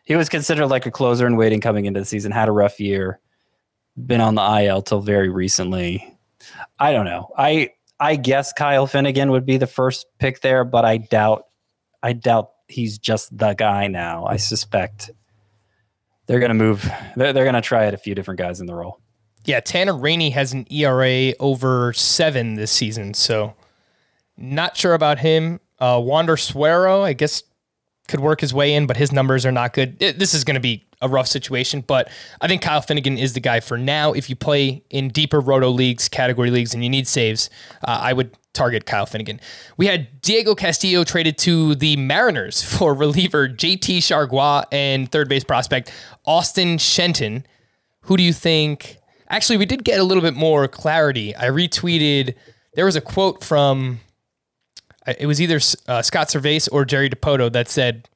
he 0.04 0.16
was 0.16 0.28
considered 0.28 0.66
like 0.66 0.86
a 0.86 0.90
closer 0.90 1.26
in 1.26 1.36
waiting 1.36 1.60
coming 1.60 1.86
into 1.86 2.00
the 2.00 2.06
season. 2.06 2.32
Had 2.32 2.48
a 2.48 2.52
rough 2.52 2.80
year. 2.80 3.20
Been 4.06 4.20
on 4.20 4.34
the 4.34 4.42
IL 4.42 4.82
till 4.82 5.00
very 5.00 5.28
recently. 5.28 6.16
I 6.78 6.92
don't 6.92 7.04
know. 7.04 7.30
I 7.36 7.70
I 8.00 8.16
guess 8.16 8.52
Kyle 8.52 8.86
Finnegan 8.86 9.30
would 9.30 9.46
be 9.46 9.56
the 9.56 9.66
first 9.66 10.06
pick 10.18 10.40
there, 10.40 10.64
but 10.64 10.84
I 10.84 10.96
doubt 10.96 11.46
I 12.02 12.12
doubt 12.12 12.50
he's 12.68 12.98
just 12.98 13.36
the 13.36 13.54
guy 13.54 13.86
now. 13.88 14.24
I 14.26 14.36
suspect 14.36 15.10
they're 16.26 16.38
going 16.40 16.50
to 16.50 16.54
move. 16.54 16.90
They're, 17.16 17.32
they're 17.32 17.44
going 17.44 17.54
to 17.54 17.60
try 17.60 17.86
out 17.86 17.94
a 17.94 17.98
few 17.98 18.14
different 18.14 18.38
guys 18.38 18.60
in 18.60 18.66
the 18.66 18.74
role. 18.74 19.00
Yeah, 19.44 19.60
Tanner 19.60 19.94
Rainey 19.96 20.30
has 20.30 20.52
an 20.54 20.66
ERA 20.72 21.34
over 21.38 21.92
seven 21.92 22.54
this 22.54 22.70
season, 22.70 23.12
so 23.12 23.54
not 24.38 24.76
sure 24.76 24.94
about 24.94 25.18
him. 25.18 25.60
Uh, 25.78 26.00
Wander 26.02 26.36
Suero, 26.38 27.02
I 27.02 27.12
guess, 27.12 27.42
could 28.08 28.20
work 28.20 28.40
his 28.40 28.54
way 28.54 28.72
in, 28.74 28.86
but 28.86 28.96
his 28.96 29.12
numbers 29.12 29.44
are 29.44 29.52
not 29.52 29.74
good. 29.74 29.96
It- 30.00 30.18
this 30.18 30.32
is 30.32 30.44
going 30.44 30.54
to 30.54 30.60
be 30.60 30.86
a 31.02 31.08
rough 31.08 31.26
situation, 31.26 31.82
but 31.82 32.08
I 32.40 32.48
think 32.48 32.62
Kyle 32.62 32.80
Finnegan 32.80 33.18
is 33.18 33.34
the 33.34 33.40
guy 33.40 33.60
for 33.60 33.76
now. 33.76 34.12
If 34.14 34.30
you 34.30 34.36
play 34.36 34.82
in 34.88 35.08
deeper 35.08 35.40
roto 35.40 35.68
leagues, 35.68 36.08
category 36.08 36.50
leagues, 36.50 36.72
and 36.72 36.82
you 36.82 36.88
need 36.88 37.06
saves, 37.06 37.50
uh, 37.86 37.98
I 38.00 38.14
would 38.14 38.34
target 38.54 38.86
Kyle 38.86 39.04
Finnegan. 39.06 39.40
We 39.76 39.86
had 39.86 40.20
Diego 40.22 40.54
Castillo 40.54 41.04
traded 41.04 41.36
to 41.38 41.74
the 41.74 41.96
Mariners 41.96 42.62
for 42.78 42.94
reliever 42.94 43.48
JT 43.48 43.98
Chargois 43.98 44.64
and 44.72 45.10
third 45.12 45.28
base 45.28 45.44
prospect 45.44 45.92
Austin 46.24 46.78
Shenton. 46.78 47.44
Who 48.02 48.16
do 48.16 48.22
you 48.22 48.32
think? 48.32 48.96
Actually, 49.28 49.56
we 49.58 49.66
did 49.66 49.84
get 49.84 49.98
a 50.00 50.04
little 50.04 50.22
bit 50.22 50.34
more 50.34 50.68
clarity. 50.68 51.34
I 51.36 51.46
retweeted. 51.46 52.34
There 52.74 52.84
was 52.84 52.96
a 52.96 53.00
quote 53.00 53.42
from. 53.42 54.00
uh, 55.06 55.14
It 55.18 55.26
was 55.26 55.40
either 55.40 55.56
uh, 55.88 56.02
Scott 56.02 56.28
Servais 56.28 56.68
or 56.70 56.84
Jerry 56.84 57.08
Dipoto 57.10 57.52
that 57.52 57.68
said 57.68 58.08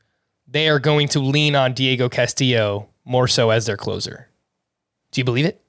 they 0.47 0.69
are 0.69 0.79
going 0.79 1.09
to 1.09 1.21
lean 1.21 1.55
on 1.57 1.73
Diego 1.75 2.09
Castillo 2.09 2.89
more 3.05 3.27
so 3.29 3.51
as 3.51 3.67
their 3.67 3.77
closer. 3.77 4.29
Do 5.13 5.21
you 5.21 5.25
believe 5.25 5.47
it? 5.47 5.61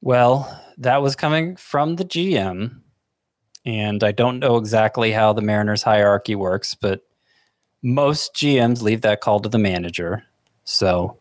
Well, 0.00 0.60
that 0.78 1.00
was 1.02 1.14
coming 1.14 1.54
from 1.56 1.94
the 1.96 2.04
GM. 2.04 2.80
And 3.64 4.02
I 4.02 4.12
don't 4.12 4.40
know 4.40 4.56
exactly 4.56 5.12
how 5.12 5.32
the 5.32 5.42
Mariners 5.42 5.82
hierarchy 5.82 6.34
works, 6.34 6.74
but 6.74 7.02
most 7.82 8.34
GMs 8.34 8.82
leave 8.82 9.02
that 9.02 9.20
call 9.20 9.40
to 9.40 9.48
the 9.48 9.58
manager. 9.58 10.24
So, 10.64 11.18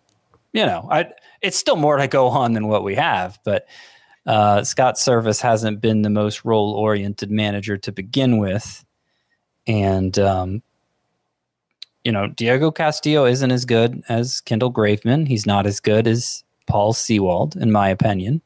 you 0.53 0.65
know, 0.65 0.87
I 0.91 1.07
it's 1.41 1.57
still 1.57 1.75
more 1.75 1.97
to 1.97 2.07
go 2.07 2.27
on 2.27 2.53
than 2.53 2.67
what 2.67 2.83
we 2.83 2.95
have, 2.95 3.39
but 3.43 3.67
uh, 4.25 4.63
Scott 4.63 4.95
Servais 4.95 5.41
hasn't 5.41 5.81
been 5.81 6.03
the 6.03 6.09
most 6.09 6.45
role 6.45 6.73
oriented 6.73 7.31
manager 7.31 7.77
to 7.77 7.91
begin 7.91 8.37
with. 8.37 8.85
And, 9.65 10.17
um, 10.19 10.61
you 12.03 12.11
know, 12.11 12.27
Diego 12.27 12.71
Castillo 12.71 13.25
isn't 13.25 13.51
as 13.51 13.65
good 13.65 14.03
as 14.09 14.41
Kendall 14.41 14.71
Graveman. 14.71 15.27
He's 15.27 15.45
not 15.45 15.65
as 15.65 15.79
good 15.79 16.07
as 16.07 16.43
Paul 16.67 16.93
Sewald, 16.93 17.55
in 17.55 17.71
my 17.71 17.89
opinion. 17.89 18.41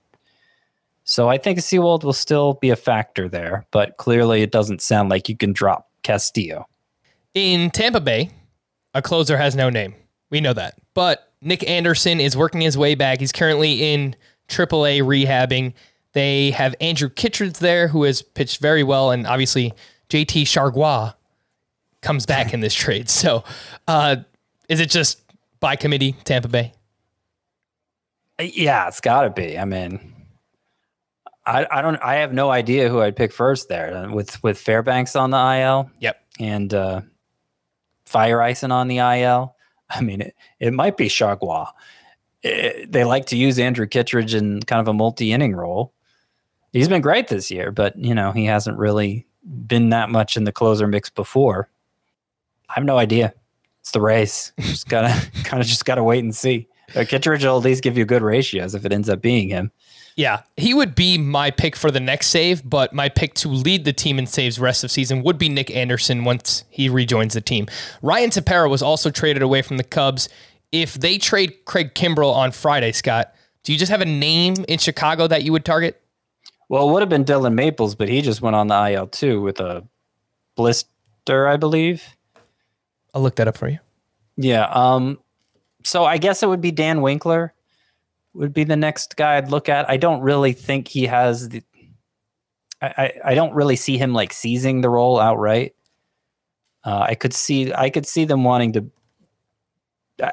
So 1.05 1.29
I 1.29 1.37
think 1.37 1.61
Sewald 1.61 2.03
will 2.03 2.13
still 2.13 2.55
be 2.55 2.71
a 2.71 2.75
factor 2.75 3.29
there, 3.29 3.65
but 3.71 3.95
clearly 3.97 4.41
it 4.41 4.51
doesn't 4.51 4.81
sound 4.81 5.09
like 5.09 5.29
you 5.29 5.37
can 5.37 5.53
drop 5.53 5.87
Castillo. 6.01 6.67
In 7.35 7.69
Tampa 7.69 8.01
Bay, 8.01 8.31
a 8.95 9.01
closer 9.03 9.37
has 9.37 9.55
no 9.55 9.69
name. 9.69 9.93
We 10.31 10.41
know 10.41 10.53
that. 10.53 10.75
But 10.95 11.31
Nick 11.41 11.67
Anderson 11.69 12.19
is 12.19 12.35
working 12.35 12.61
his 12.61 12.75
way 12.75 12.95
back. 12.95 13.19
He's 13.19 13.31
currently 13.31 13.93
in 13.93 14.15
AAA 14.47 15.01
rehabbing. 15.01 15.73
They 16.13 16.49
have 16.51 16.73
Andrew 16.81 17.09
Kittredge 17.09 17.59
there, 17.59 17.87
who 17.87 18.03
has 18.03 18.23
pitched 18.23 18.59
very 18.59 18.83
well, 18.83 19.11
and 19.11 19.27
obviously 19.27 19.73
JT 20.09 20.43
Chargois 20.43 21.13
comes 22.01 22.25
back 22.25 22.51
in 22.51 22.61
this 22.61 22.73
trade. 22.73 23.09
So, 23.09 23.43
uh, 23.87 24.17
is 24.69 24.79
it 24.79 24.89
just 24.89 25.21
by 25.59 25.75
committee, 25.75 26.13
Tampa 26.23 26.47
Bay? 26.47 26.73
Uh, 28.39 28.43
Yeah, 28.43 28.87
it's 28.87 29.01
got 29.01 29.21
to 29.21 29.29
be. 29.29 29.59
I 29.59 29.65
mean, 29.65 30.14
I, 31.45 31.67
I 31.69 31.81
don't. 31.81 31.97
I 31.97 32.15
have 32.15 32.33
no 32.33 32.49
idea 32.51 32.89
who 32.89 33.01
I'd 33.01 33.15
pick 33.15 33.31
first 33.31 33.69
there 33.69 33.95
Uh, 33.95 34.11
with 34.11 34.41
with 34.43 34.57
Fairbanks 34.57 35.15
on 35.15 35.29
the 35.31 35.37
IL 35.37 35.89
Yep. 35.99 36.19
and 36.39 36.73
uh, 36.73 37.01
Feyereisen 38.07 38.71
on 38.71 38.87
the 38.87 38.97
IL. 38.97 39.55
I 39.89 40.01
mean, 40.01 40.21
it, 40.21 40.35
it 40.59 40.73
might 40.73 40.97
be 40.97 41.07
Chargois. 41.07 41.67
Eh, 42.43 42.85
they 42.87 43.03
like 43.03 43.25
to 43.27 43.37
use 43.37 43.59
Andrew 43.59 43.85
Kittredge 43.87 44.33
in 44.33 44.61
kind 44.63 44.79
of 44.81 44.87
a 44.87 44.93
multi 44.93 45.31
inning 45.31 45.55
role. 45.55 45.93
He's 46.73 46.89
been 46.89 47.01
great 47.01 47.27
this 47.27 47.49
year, 47.51 47.71
but 47.71 47.97
you 47.97 48.13
know 48.15 48.31
he 48.31 48.45
hasn't 48.45 48.77
really 48.77 49.25
been 49.43 49.89
that 49.89 50.09
much 50.09 50.37
in 50.37 50.43
the 50.43 50.51
closer 50.51 50.87
mix 50.87 51.09
before. 51.09 51.69
I 52.69 52.73
have 52.73 52.83
no 52.85 52.97
idea. 52.97 53.33
It's 53.81 53.91
the 53.91 54.01
race. 54.01 54.51
Just 54.59 54.89
gotta 54.89 55.13
kind 55.43 55.61
of 55.61 55.67
just 55.67 55.85
gotta 55.85 56.03
wait 56.03 56.23
and 56.23 56.35
see. 56.35 56.67
Uh, 56.95 57.05
Kittredge 57.07 57.43
will 57.45 57.57
at 57.57 57.63
least 57.63 57.83
give 57.83 57.97
you 57.97 58.05
good 58.05 58.21
ratios 58.21 58.73
if 58.75 58.85
it 58.85 58.91
ends 58.93 59.09
up 59.09 59.21
being 59.21 59.49
him. 59.49 59.71
Yeah, 60.15 60.43
he 60.55 60.73
would 60.73 60.95
be 60.95 61.17
my 61.17 61.51
pick 61.51 61.75
for 61.75 61.91
the 61.91 61.99
next 61.99 62.27
save, 62.27 62.67
but 62.67 62.93
my 62.93 63.09
pick 63.09 63.33
to 63.35 63.49
lead 63.49 63.83
the 63.83 63.91
team 63.91 64.17
in 64.17 64.27
saves 64.27 64.57
rest 64.57 64.83
of 64.85 64.91
season 64.91 65.23
would 65.23 65.37
be 65.37 65.49
Nick 65.49 65.69
Anderson 65.75 66.23
once 66.23 66.63
he 66.69 66.87
rejoins 66.87 67.33
the 67.33 67.41
team. 67.41 67.67
Ryan 68.01 68.29
Tepera 68.29 68.69
was 68.69 68.81
also 68.81 69.09
traded 69.09 69.43
away 69.43 69.61
from 69.61 69.75
the 69.75 69.83
Cubs. 69.83 70.29
If 70.71 70.93
they 70.93 71.17
trade 71.17 71.65
Craig 71.65 71.93
Kimbrel 71.95 72.33
on 72.33 72.53
Friday, 72.53 72.93
Scott, 72.93 73.35
do 73.63 73.73
you 73.73 73.79
just 73.79 73.91
have 73.91 73.99
a 73.99 74.05
name 74.05 74.55
in 74.69 74.79
Chicago 74.79 75.27
that 75.27 75.43
you 75.43 75.51
would 75.51 75.65
target? 75.65 76.01
Well, 76.69 76.87
it 76.87 76.93
would 76.93 77.01
have 77.01 77.09
been 77.09 77.25
Dylan 77.25 77.53
Maples, 77.53 77.95
but 77.95 78.07
he 78.07 78.21
just 78.21 78.41
went 78.41 78.55
on 78.55 78.67
the 78.67 78.91
IL 78.91 79.07
too 79.07 79.41
with 79.41 79.59
a 79.59 79.85
blister, 80.55 81.47
I 81.47 81.57
believe. 81.57 82.15
I'll 83.13 83.21
look 83.21 83.35
that 83.35 83.47
up 83.47 83.57
for 83.57 83.67
you. 83.67 83.79
Yeah. 84.37 84.65
Um. 84.71 85.19
So 85.83 86.05
I 86.05 86.17
guess 86.17 86.41
it 86.41 86.47
would 86.47 86.61
be 86.61 86.71
Dan 86.71 87.01
Winkler. 87.01 87.53
Would 88.35 88.53
be 88.53 88.65
the 88.65 88.75
next 88.75 89.15
guy 89.15 89.37
I'd 89.37 89.49
look 89.49 89.69
at. 89.69 89.89
I 89.89 89.95
don't 89.95 90.21
really 90.21 90.51
think 90.51 90.89
he 90.89 91.05
has 91.05 91.49
the. 91.49 91.63
I 92.81 92.87
I, 92.87 93.13
I 93.31 93.33
don't 93.35 93.53
really 93.53 93.77
see 93.77 93.97
him 93.97 94.13
like 94.13 94.33
seizing 94.33 94.81
the 94.81 94.89
role 94.89 95.19
outright. 95.19 95.73
Uh, 96.83 96.99
I 97.09 97.15
could 97.15 97.33
see 97.33 97.73
I 97.73 97.89
could 97.89 98.05
see 98.05 98.25
them 98.25 98.43
wanting 98.43 98.73
to. 98.73 98.91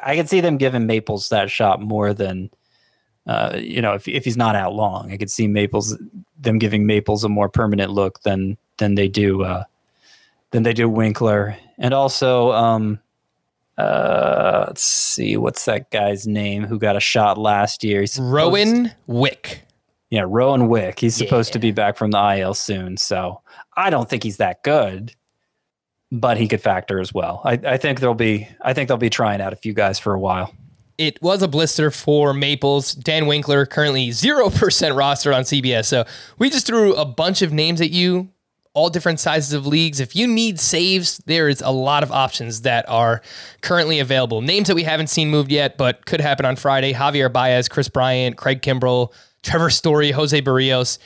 I 0.05 0.17
could 0.17 0.29
see 0.29 0.41
them 0.41 0.59
giving 0.59 0.87
Maples 0.87 1.29
that 1.29 1.51
shot 1.51 1.81
more 1.81 2.13
than, 2.13 2.51
uh, 3.27 3.57
you 3.57 3.81
know, 3.81 3.95
if 3.95 4.09
if 4.09 4.25
he's 4.25 4.37
not 4.37 4.57
out 4.57 4.75
long. 4.75 5.13
I 5.13 5.17
could 5.17 5.31
see 5.31 5.47
Maples 5.47 5.97
them 6.39 6.59
giving 6.59 6.87
Maples 6.87 7.23
a 7.23 7.29
more 7.29 7.49
permanent 7.49 7.93
look 7.93 8.23
than 8.23 8.59
than 8.79 8.97
they 8.97 9.07
do 9.07 9.45
uh, 9.45 9.65
than 10.51 10.65
they 10.65 10.73
do 10.73 10.89
Winkler, 10.89 11.57
and 11.79 11.95
also 11.95 12.51
um, 12.53 12.99
uh, 13.79 14.65
let's 14.69 14.83
see, 14.83 15.37
what's 15.37 15.65
that 15.65 15.91
guy's 15.91 16.27
name 16.27 16.65
who 16.65 16.79
got 16.79 16.97
a 16.97 17.01
shot 17.01 17.39
last 17.39 17.83
year? 17.83 18.01
He's 18.01 18.19
Rowan 18.19 18.93
Wick. 19.07 19.63
yeah, 20.11 20.25
Rowan 20.27 20.69
Wick. 20.69 20.99
He's 21.01 21.15
supposed 21.17 21.53
to 21.55 21.59
be 21.59 21.71
back 21.73 21.97
from 21.97 22.11
the 22.11 22.37
IL 22.37 22.55
soon, 22.55 22.97
so 22.97 23.41
I 23.77 23.91
don't 23.91 24.09
think 24.09 24.23
he's 24.23 24.37
that 24.37 24.63
good, 24.63 25.15
but 26.11 26.37
he 26.37 26.49
could 26.49 26.61
factor 26.61 27.01
as 27.01 27.15
well. 27.15 27.41
I, 27.45 27.53
I 27.67 27.77
think 27.79 28.01
they'll 28.01 28.15
be. 28.15 28.47
I 28.61 28.75
think 28.75 28.89
they'll 28.89 28.99
be 28.99 29.11
trying 29.11 29.41
out 29.41 29.53
a 29.53 29.57
few 29.57 29.73
guys 29.73 29.99
for 29.99 30.13
a 30.13 30.21
while. 30.21 30.55
It 30.99 31.21
was 31.23 31.43
a 31.43 31.49
blister 31.49 31.91
for 31.91 32.35
Maples. 32.35 32.93
Dan 32.95 33.27
Winkler 33.27 33.65
currently 33.65 34.11
0% 34.11 34.97
roster 34.97 35.33
on 35.33 35.43
CBS. 35.45 35.87
So 35.87 36.05
we 36.39 36.51
just 36.51 36.67
threw 36.67 36.95
a 36.95 37.07
bunch 37.07 37.41
of 37.41 37.51
names 37.53 37.81
at 37.81 37.91
you, 37.91 38.29
all 38.75 38.89
different 38.89 39.21
sizes 39.21 39.53
of 39.53 39.67
leagues. 39.67 40.01
If 40.01 40.17
you 40.17 40.27
need 40.27 40.59
saves, 40.59 41.19
there 41.27 41.49
is 41.49 41.61
a 41.61 41.71
lot 41.71 42.03
of 42.03 42.11
options 42.11 42.63
that 42.63 42.89
are 42.89 43.23
currently 43.61 43.99
available. 43.99 44.41
Names 44.41 44.69
that 44.69 44.75
we 44.75 44.83
haven't 44.83 45.09
seen 45.09 45.31
moved 45.31 45.51
yet, 45.51 45.77
but 45.77 46.07
could 46.07 46.21
happen 46.21 46.47
on 46.47 46.57
Friday. 46.57 46.93
Javier 46.93 47.33
Baez, 47.33 47.69
Kris 47.69 47.89
Bryant, 47.89 48.37
Craig 48.37 48.63
Kimbrel, 48.63 49.13
Trevor 49.43 49.71
Story, 49.71 50.11
Jose 50.11 50.41
Berrios. 50.41 50.99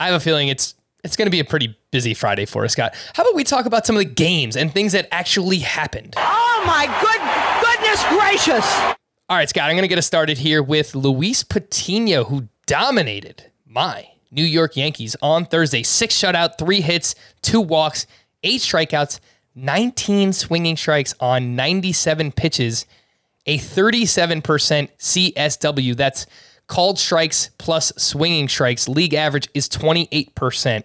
I 0.00 0.06
have 0.06 0.14
a 0.14 0.20
feeling 0.20 0.48
it's 0.48 0.74
it's 1.04 1.16
going 1.16 1.26
to 1.26 1.30
be 1.30 1.40
a 1.40 1.44
pretty 1.44 1.76
busy 1.90 2.14
Friday 2.14 2.46
for 2.46 2.64
us, 2.64 2.72
Scott. 2.72 2.94
How 3.12 3.22
about 3.22 3.34
we 3.34 3.44
talk 3.44 3.66
about 3.66 3.84
some 3.84 3.94
of 3.94 4.00
the 4.00 4.10
games 4.10 4.56
and 4.56 4.72
things 4.72 4.92
that 4.92 5.06
actually 5.12 5.58
happened? 5.58 6.14
Oh 6.16 6.62
my 6.66 6.86
good 7.02 7.20
goodness 7.62 8.02
gracious! 8.08 8.94
All 9.28 9.36
right, 9.36 9.48
Scott, 9.48 9.68
I'm 9.68 9.74
going 9.74 9.82
to 9.82 9.88
get 9.88 9.98
us 9.98 10.06
started 10.06 10.38
here 10.38 10.62
with 10.62 10.94
Luis 10.94 11.42
Patino, 11.44 12.24
who 12.24 12.48
dominated 12.66 13.50
my 13.66 14.08
New 14.34 14.44
York 14.44 14.76
Yankees 14.76 15.16
on 15.22 15.46
Thursday. 15.46 15.82
Six 15.82 16.16
shutout, 16.16 16.58
three 16.58 16.80
hits, 16.80 17.14
two 17.42 17.60
walks, 17.60 18.06
eight 18.42 18.60
strikeouts, 18.60 19.20
19 19.54 20.32
swinging 20.32 20.76
strikes 20.76 21.14
on 21.20 21.54
97 21.54 22.32
pitches, 22.32 22.86
a 23.46 23.58
37% 23.58 24.42
CSW. 24.98 25.96
That's 25.96 26.26
called 26.66 26.98
strikes 26.98 27.50
plus 27.58 27.92
swinging 27.96 28.48
strikes. 28.48 28.88
League 28.88 29.14
average 29.14 29.48
is 29.54 29.68
28%. 29.68 30.82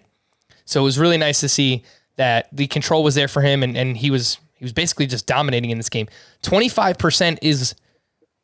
So 0.64 0.80
it 0.80 0.84
was 0.84 0.98
really 0.98 1.18
nice 1.18 1.40
to 1.40 1.48
see 1.48 1.82
that 2.16 2.48
the 2.52 2.66
control 2.66 3.02
was 3.02 3.14
there 3.14 3.28
for 3.28 3.40
him 3.42 3.62
and, 3.62 3.76
and 3.76 3.96
he 3.96 4.10
was 4.10 4.38
he 4.56 4.64
was 4.64 4.74
basically 4.74 5.06
just 5.06 5.26
dominating 5.26 5.70
in 5.70 5.78
this 5.78 5.88
game. 5.88 6.06
25% 6.42 7.38
is 7.40 7.74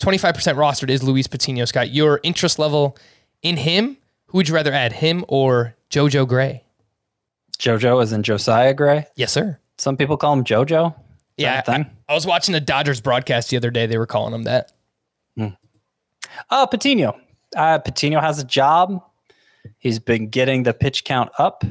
25% 0.00 0.32
rostered 0.54 0.88
is 0.88 1.02
Luis 1.02 1.26
Patino, 1.26 1.66
Scott. 1.66 1.90
Your 1.90 2.20
interest 2.22 2.58
level 2.58 2.96
in 3.42 3.58
him, 3.58 3.98
who 4.26 4.38
would 4.38 4.48
you 4.48 4.54
rather 4.54 4.72
add, 4.72 4.92
him 4.92 5.24
or 5.28 5.76
JoJo 5.90 6.28
Gray? 6.28 6.64
JoJo 7.58 8.02
is 8.02 8.12
in 8.12 8.22
Josiah 8.22 8.74
Gray. 8.74 9.06
Yes, 9.16 9.32
sir. 9.32 9.58
Some 9.78 9.96
people 9.96 10.16
call 10.16 10.32
him 10.32 10.44
JoJo. 10.44 10.94
Is 10.94 11.02
Yeah, 11.36 11.60
thing? 11.62 11.90
I 12.08 12.14
was 12.14 12.26
watching 12.26 12.52
the 12.52 12.60
Dodgers 12.60 13.00
broadcast 13.00 13.50
the 13.50 13.56
other 13.56 13.70
day. 13.70 13.86
They 13.86 13.98
were 13.98 14.06
calling 14.06 14.34
him 14.34 14.44
that. 14.44 14.72
Oh, 16.50 16.66
Patino. 16.70 17.18
Uh, 17.56 17.78
Patino 17.78 18.20
has 18.20 18.38
a 18.38 18.44
job. 18.44 19.02
He's 19.78 19.98
been 19.98 20.28
getting 20.28 20.62
the 20.62 20.74
pitch 20.74 21.04
count 21.04 21.30
up. 21.38 21.64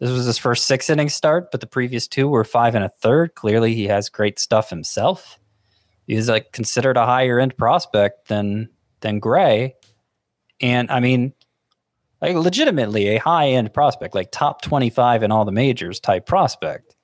This 0.00 0.10
was 0.10 0.26
his 0.26 0.38
first 0.38 0.66
six 0.66 0.88
inning 0.88 1.08
start, 1.08 1.50
but 1.50 1.60
the 1.60 1.66
previous 1.66 2.06
two 2.06 2.28
were 2.28 2.44
five 2.44 2.74
and 2.74 2.84
a 2.84 2.88
third. 2.88 3.34
Clearly, 3.34 3.74
he 3.74 3.86
has 3.86 4.08
great 4.08 4.38
stuff 4.38 4.70
himself. 4.70 5.38
He's 6.06 6.28
like 6.28 6.52
considered 6.52 6.96
a 6.96 7.04
higher 7.04 7.40
end 7.40 7.56
prospect 7.56 8.28
than 8.28 8.70
than 9.00 9.18
Gray, 9.18 9.74
and 10.60 10.90
I 10.90 11.00
mean, 11.00 11.34
like 12.20 12.34
legitimately 12.34 13.08
a 13.08 13.18
high 13.18 13.48
end 13.48 13.72
prospect, 13.72 14.14
like 14.14 14.30
top 14.30 14.62
twenty 14.62 14.90
five 14.90 15.22
in 15.22 15.32
all 15.32 15.44
the 15.44 15.52
majors 15.52 16.00
type 16.00 16.26
prospect. 16.26 16.96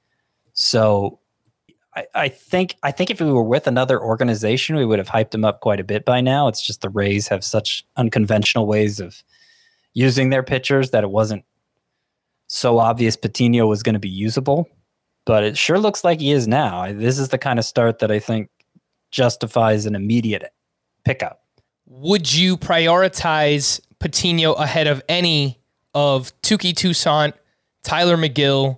So 0.52 1.20
I, 1.94 2.06
I 2.14 2.28
think 2.28 2.76
I 2.82 2.90
think 2.90 3.10
if 3.10 3.20
we 3.20 3.30
were 3.30 3.44
with 3.44 3.66
another 3.66 4.00
organization, 4.00 4.76
we 4.76 4.84
would 4.84 4.98
have 4.98 5.08
hyped 5.08 5.34
him 5.34 5.44
up 5.44 5.60
quite 5.60 5.80
a 5.80 5.84
bit 5.84 6.04
by 6.04 6.20
now. 6.20 6.48
It's 6.48 6.64
just 6.64 6.80
the 6.80 6.90
Rays 6.90 7.28
have 7.28 7.44
such 7.44 7.84
unconventional 7.96 8.66
ways 8.66 9.00
of 9.00 9.22
using 9.92 10.30
their 10.30 10.42
pitchers 10.42 10.90
that 10.90 11.04
it 11.04 11.10
wasn't 11.10 11.44
so 12.46 12.78
obvious 12.78 13.16
Patino 13.16 13.66
was 13.66 13.82
going 13.82 13.94
to 13.94 14.00
be 14.00 14.08
usable. 14.08 14.68
But 15.26 15.44
it 15.44 15.56
sure 15.56 15.78
looks 15.78 16.04
like 16.04 16.20
he 16.20 16.32
is 16.32 16.46
now. 16.46 16.92
This 16.92 17.18
is 17.18 17.30
the 17.30 17.38
kind 17.38 17.58
of 17.58 17.64
start 17.64 18.00
that 18.00 18.10
I 18.10 18.18
think 18.18 18.50
justifies 19.10 19.86
an 19.86 19.94
immediate 19.94 20.52
pickup. 21.04 21.40
Would 21.86 22.34
you 22.34 22.58
prioritize 22.58 23.80
Patino 24.04 24.52
ahead 24.52 24.86
of 24.86 25.02
any 25.08 25.58
of 25.94 26.30
Touki 26.42 26.74
Toussaint, 26.74 27.32
Tylor 27.84 28.18
Megill, 28.18 28.76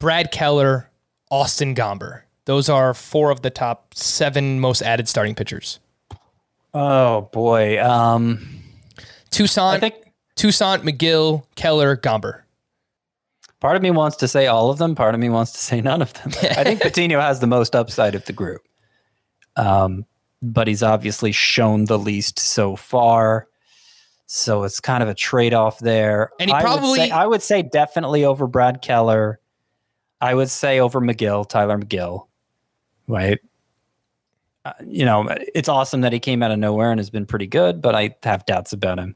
Brad 0.00 0.32
Keller, 0.32 0.88
Austin 1.30 1.74
Gomber? 1.74 2.22
Those 2.46 2.70
are 2.70 2.94
four 2.94 3.30
of 3.30 3.42
the 3.42 3.50
top 3.50 3.92
seven 3.92 4.60
most 4.60 4.80
added 4.80 5.10
starting 5.10 5.34
pitchers. 5.34 5.78
Oh 6.72 7.28
boy. 7.34 7.78
Um, 7.84 8.62
Toussaint, 9.30 9.74
I 9.76 9.78
think 9.78 9.96
Toussaint, 10.36 10.84
Megill, 10.84 11.44
Keller, 11.54 11.94
Gomber. 11.94 12.44
Part 13.60 13.76
of 13.76 13.82
me 13.82 13.90
wants 13.90 14.16
to 14.16 14.26
say 14.26 14.46
all 14.46 14.70
of 14.70 14.78
them. 14.78 14.94
Part 14.94 15.14
of 15.14 15.20
me 15.20 15.28
wants 15.28 15.52
to 15.52 15.58
say 15.58 15.82
none 15.82 16.00
of 16.00 16.14
them. 16.14 16.32
I 16.56 16.64
think 16.64 16.80
Patino 16.80 17.20
has 17.20 17.40
the 17.40 17.46
most 17.46 17.76
upside 17.76 18.14
of 18.14 18.24
the 18.24 18.32
group, 18.32 18.62
um, 19.56 20.06
but 20.40 20.66
he's 20.66 20.82
obviously 20.82 21.30
shown 21.30 21.84
the 21.84 21.98
least 21.98 22.38
so 22.38 22.74
far. 22.74 23.48
So 24.36 24.64
it's 24.64 24.80
kind 24.80 25.00
of 25.00 25.08
a 25.08 25.14
trade-off 25.14 25.78
there. 25.78 26.30
And 26.40 26.50
he 26.50 26.54
I 26.54 26.58
would 26.58 26.64
probably- 26.64 26.98
say, 26.98 27.10
I 27.10 27.24
would 27.24 27.40
say 27.40 27.62
definitely 27.62 28.24
over 28.24 28.48
Brad 28.48 28.82
Keller. 28.82 29.38
I 30.20 30.34
would 30.34 30.50
say 30.50 30.80
over 30.80 31.00
Megill, 31.00 31.48
Tylor 31.48 31.78
Megill. 31.78 32.26
Right. 33.06 33.38
Uh, 34.64 34.72
you 34.84 35.04
know, 35.04 35.28
it's 35.54 35.68
awesome 35.68 36.00
that 36.00 36.12
he 36.12 36.18
came 36.18 36.42
out 36.42 36.50
of 36.50 36.58
nowhere 36.58 36.90
and 36.90 36.98
has 36.98 37.10
been 37.10 37.26
pretty 37.26 37.46
good, 37.46 37.80
but 37.80 37.94
I 37.94 38.16
have 38.24 38.44
doubts 38.44 38.72
about 38.72 38.98
him. 38.98 39.14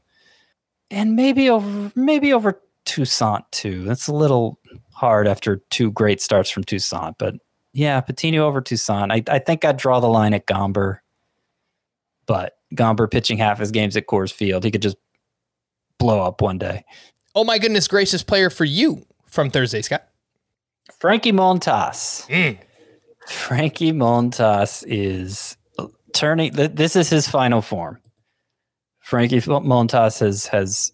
And 0.89 1.17
maybe 1.17 1.49
over 1.49 1.91
maybe 1.95 2.31
over 2.31 2.61
Toussaint 2.85 3.43
too. 3.51 3.83
That's 3.83 4.07
a 4.07 4.13
little 4.13 4.57
hard 4.93 5.27
after 5.27 5.57
two 5.69 5.91
great 5.91 6.21
starts 6.21 6.49
from 6.49 6.63
Toussaint, 6.63 7.15
but 7.17 7.35
yeah, 7.73 7.99
Patino 7.99 8.47
over 8.47 8.61
Toussaint. 8.61 9.11
I, 9.11 9.21
I 9.27 9.39
think 9.39 9.65
I'd 9.65 9.77
draw 9.77 9.99
the 9.99 10.07
line 10.07 10.33
at 10.33 10.47
Gomber, 10.47 10.99
but 12.25 12.53
Gomber 12.73 13.09
pitching 13.11 13.37
half 13.37 13.59
his 13.59 13.71
games 13.71 13.97
at 13.97 14.07
Coors 14.07 14.31
Field, 14.31 14.63
he 14.63 14.71
could 14.71 14.81
just 14.81 14.95
blow 15.99 16.21
up 16.21 16.41
one 16.41 16.57
day. 16.57 16.83
Oh 17.35 17.43
my 17.43 17.59
goodness 17.59 17.87
gracious 17.87 18.23
player 18.23 18.49
for 18.49 18.65
you 18.65 19.05
from 19.27 19.51
Thursday, 19.51 19.81
Scott. 19.83 20.07
Frankie 20.99 21.31
Montas. 21.31 22.27
Mm. 22.27 22.57
Frankie 23.27 23.93
Montas 23.93 24.83
is 24.87 25.55
turning. 26.13 26.51
This 26.53 26.95
is 26.95 27.09
his 27.09 27.27
final 27.27 27.61
form. 27.61 27.99
Frankie 28.99 29.39
Montas 29.41 30.19
has 30.19 30.47
has 30.47 30.91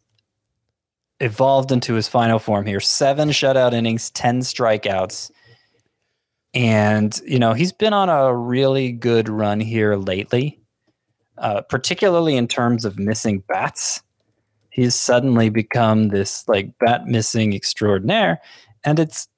evolved 1.19 1.71
into 1.71 1.93
his 1.93 2.07
final 2.07 2.39
form 2.39 2.65
here. 2.65 2.79
Seven 2.79 3.29
shutout 3.29 3.73
innings, 3.73 4.09
ten 4.11 4.41
strikeouts, 4.41 5.31
and 6.53 7.19
you 7.25 7.39
know 7.39 7.53
he's 7.53 7.71
been 7.71 7.93
on 7.93 8.09
a 8.09 8.35
really 8.35 8.91
good 8.91 9.29
run 9.29 9.59
here 9.59 9.95
lately, 9.95 10.59
uh, 11.37 11.61
particularly 11.61 12.35
in 12.35 12.47
terms 12.47 12.85
of 12.85 12.99
missing 12.99 13.43
bats. 13.47 14.01
He's 14.75 14.93
suddenly 14.93 15.47
become 15.47 16.09
this 16.09 16.45
like 16.49 16.77
bat 16.79 17.07
missing 17.07 17.53
extraordinaire, 17.53 18.41
and 18.83 18.99
it's 18.99 19.29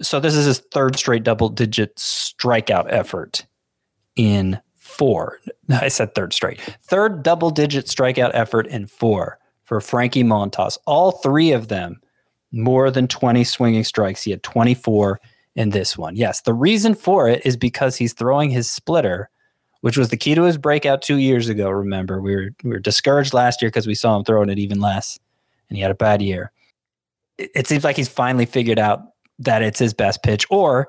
so 0.00 0.18
this 0.18 0.34
is 0.34 0.46
his 0.46 0.60
third 0.72 0.96
straight 0.96 1.24
double 1.24 1.50
digit 1.50 1.96
strikeout 1.96 2.86
effort 2.88 3.44
in 4.16 4.58
four. 4.74 5.40
I 5.68 5.88
said 5.88 6.14
third 6.14 6.32
straight. 6.32 6.58
Third 6.80 7.22
double 7.22 7.50
digit 7.50 7.84
strikeout 7.84 8.30
effort 8.32 8.66
in 8.68 8.86
four 8.86 9.38
for 9.64 9.78
Frankie 9.82 10.24
Montas. 10.24 10.78
All 10.86 11.12
three 11.12 11.52
of 11.52 11.68
them 11.68 12.00
more 12.50 12.90
than 12.90 13.08
20 13.08 13.44
swinging 13.44 13.84
strikes. 13.84 14.22
He 14.22 14.30
had 14.30 14.42
24 14.42 15.20
in 15.54 15.68
this 15.68 15.98
one. 15.98 16.16
Yes, 16.16 16.40
the 16.40 16.54
reason 16.54 16.94
for 16.94 17.28
it 17.28 17.44
is 17.44 17.58
because 17.58 17.96
he's 17.96 18.14
throwing 18.14 18.48
his 18.48 18.70
splitter, 18.70 19.28
which 19.80 19.96
was 19.96 20.08
the 20.08 20.16
key 20.16 20.34
to 20.34 20.42
his 20.42 20.58
breakout 20.58 21.02
two 21.02 21.16
years 21.16 21.48
ago. 21.48 21.70
Remember, 21.70 22.20
we 22.20 22.34
were 22.34 22.50
we 22.62 22.70
were 22.70 22.78
discouraged 22.78 23.34
last 23.34 23.62
year 23.62 23.68
because 23.68 23.86
we 23.86 23.94
saw 23.94 24.16
him 24.16 24.24
throwing 24.24 24.48
it 24.48 24.58
even 24.58 24.80
less, 24.80 25.18
and 25.68 25.76
he 25.76 25.82
had 25.82 25.90
a 25.90 25.94
bad 25.96 26.22
year. 26.22 26.52
It, 27.38 27.50
it 27.54 27.66
seems 27.66 27.84
like 27.84 27.96
he's 27.96 28.08
finally 28.08 28.46
figured 28.46 28.78
out 28.78 29.02
that 29.38 29.62
it's 29.62 29.78
his 29.78 29.94
best 29.94 30.22
pitch, 30.22 30.46
or 30.50 30.88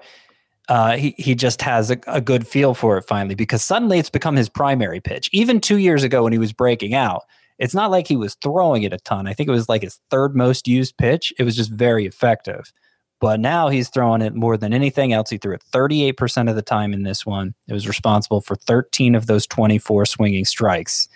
uh, 0.70 0.98
he 0.98 1.16
he 1.18 1.36
just 1.36 1.62
has 1.62 1.92
a, 1.92 1.98
a 2.08 2.22
good 2.22 2.48
feel 2.48 2.74
for 2.74 2.98
it 2.98 3.04
finally 3.04 3.36
because 3.36 3.64
suddenly 3.64 4.00
it's 4.00 4.10
become 4.10 4.36
his 4.36 4.50
primary 4.50 5.00
pitch. 5.00 5.30
Even 5.32 5.62
two 5.62 5.78
years 5.78 6.04
ago 6.04 6.24
when 6.24 6.34
he 6.34 6.40
was 6.40 6.54
breaking 6.54 6.94
out, 6.94 7.24
it's 7.58 7.74
not 7.74 7.92
like 7.92 8.08
he 8.08 8.18
was 8.18 8.36
throwing 8.36 8.84
it 8.84 8.94
a 8.94 8.98
ton. 8.98 9.28
I 9.28 9.34
think 9.34 9.48
it 9.48 9.54
was 9.54 9.70
like 9.70 9.82
his 9.82 10.00
third 10.10 10.36
most 10.36 10.68
used 10.68 10.98
pitch. 10.98 11.34
It 11.40 11.44
was 11.44 11.56
just 11.56 11.72
very 11.72 12.06
effective. 12.06 12.72
But 13.20 13.40
now 13.40 13.70
he's 13.70 13.90
throwing 13.90 14.22
it 14.22 14.36
more 14.36 14.58
than 14.58 14.74
anything 14.74 15.12
else. 15.12 15.30
He 15.30 15.38
threw 15.38 15.56
it 15.56 15.64
38% 15.74 16.50
of 16.50 16.56
the 16.56 16.62
time 16.62 16.94
in 16.94 17.04
this 17.04 17.26
one. 17.26 17.56
It 17.68 17.74
was 17.74 17.88
responsible 17.88 18.42
for 18.42 18.56
13 18.56 19.16
of 19.16 19.26
those 19.26 19.48
24 19.48 20.06
swinging 20.06 20.46
strikes. 20.46 21.08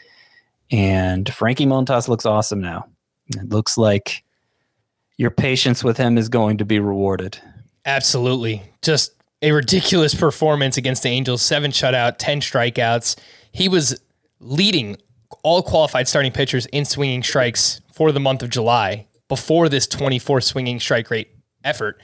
And 0.72 1.32
Frankie 1.32 1.66
Montas 1.66 2.08
looks 2.08 2.26
awesome 2.26 2.62
now. 2.62 2.88
It 3.30 3.50
looks 3.50 3.78
like 3.78 4.24
your 5.18 5.32
patience 5.32 5.84
with 5.84 5.98
him 5.98 6.18
is 6.18 6.30
going 6.30 6.58
to 6.58 6.66
be 6.66 6.80
rewarded. 6.80 7.40
Absolutely. 7.86 8.64
Just 8.82 9.14
a 9.42 9.52
ridiculous 9.52 10.16
performance 10.16 10.78
against 10.78 11.04
the 11.04 11.10
Angels. 11.10 11.42
Seven 11.42 11.72
shutout, 11.72 12.16
10 12.18 12.42
strikeouts. 12.42 13.18
He 13.52 13.70
was 13.70 14.00
leading 14.40 14.98
all 15.44 15.62
qualified 15.62 16.08
starting 16.08 16.32
pitchers 16.32 16.66
in 16.68 16.86
swinging 16.86 17.24
strikes 17.24 17.82
for 17.94 18.12
the 18.12 18.20
month 18.20 18.42
of 18.44 18.50
July 18.50 19.08
before 19.28 19.70
this 19.70 19.88
24 19.88 20.42
swinging 20.42 20.80
strike 20.80 21.10
rate 21.10 21.31
effort. 21.64 22.02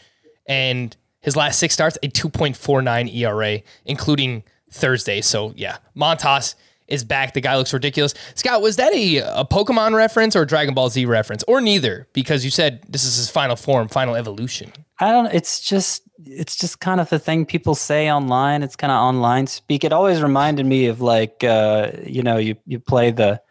And 0.47 0.95
his 1.21 1.35
last 1.35 1.59
six 1.59 1.73
starts, 1.73 1.97
a 2.03 2.07
2.49 2.07 3.13
ERA, 3.15 3.61
including 3.85 4.43
Thursday. 4.71 5.21
So, 5.21 5.53
yeah, 5.55 5.77
Montas 5.95 6.55
is 6.87 7.03
back. 7.03 7.33
The 7.33 7.41
guy 7.41 7.57
looks 7.57 7.73
ridiculous. 7.73 8.13
Scott, 8.35 8.61
was 8.61 8.77
that 8.77 8.93
a, 8.93 9.17
a 9.17 9.45
Pokemon 9.45 9.93
reference 9.93 10.35
or 10.35 10.45
Dragon 10.45 10.73
Ball 10.73 10.89
Z 10.89 11.05
reference, 11.05 11.43
or 11.47 11.61
neither? 11.61 12.07
Because 12.13 12.45
you 12.45 12.51
said 12.51 12.83
this 12.87 13.03
is 13.03 13.17
his 13.17 13.29
final 13.29 13.55
form, 13.55 13.87
final 13.87 14.15
evolution. 14.15 14.71
I 14.99 15.11
don't 15.11 15.27
it's 15.27 15.61
just 15.61 16.03
it's 16.25 16.55
just 16.55 16.79
kind 16.79 16.99
of 16.99 17.09
the 17.09 17.19
thing 17.19 17.45
people 17.45 17.75
say 17.75 18.11
online. 18.11 18.63
It's 18.63 18.75
kind 18.75 18.91
of 18.91 18.97
online 18.97 19.47
speak. 19.47 19.83
It 19.83 19.93
always 19.93 20.21
reminded 20.21 20.65
me 20.65 20.87
of 20.87 21.01
like 21.01 21.43
uh, 21.43 21.91
you 22.05 22.23
know, 22.23 22.37
you 22.37 22.55
you 22.65 22.79
play 22.79 23.11
the 23.11 23.41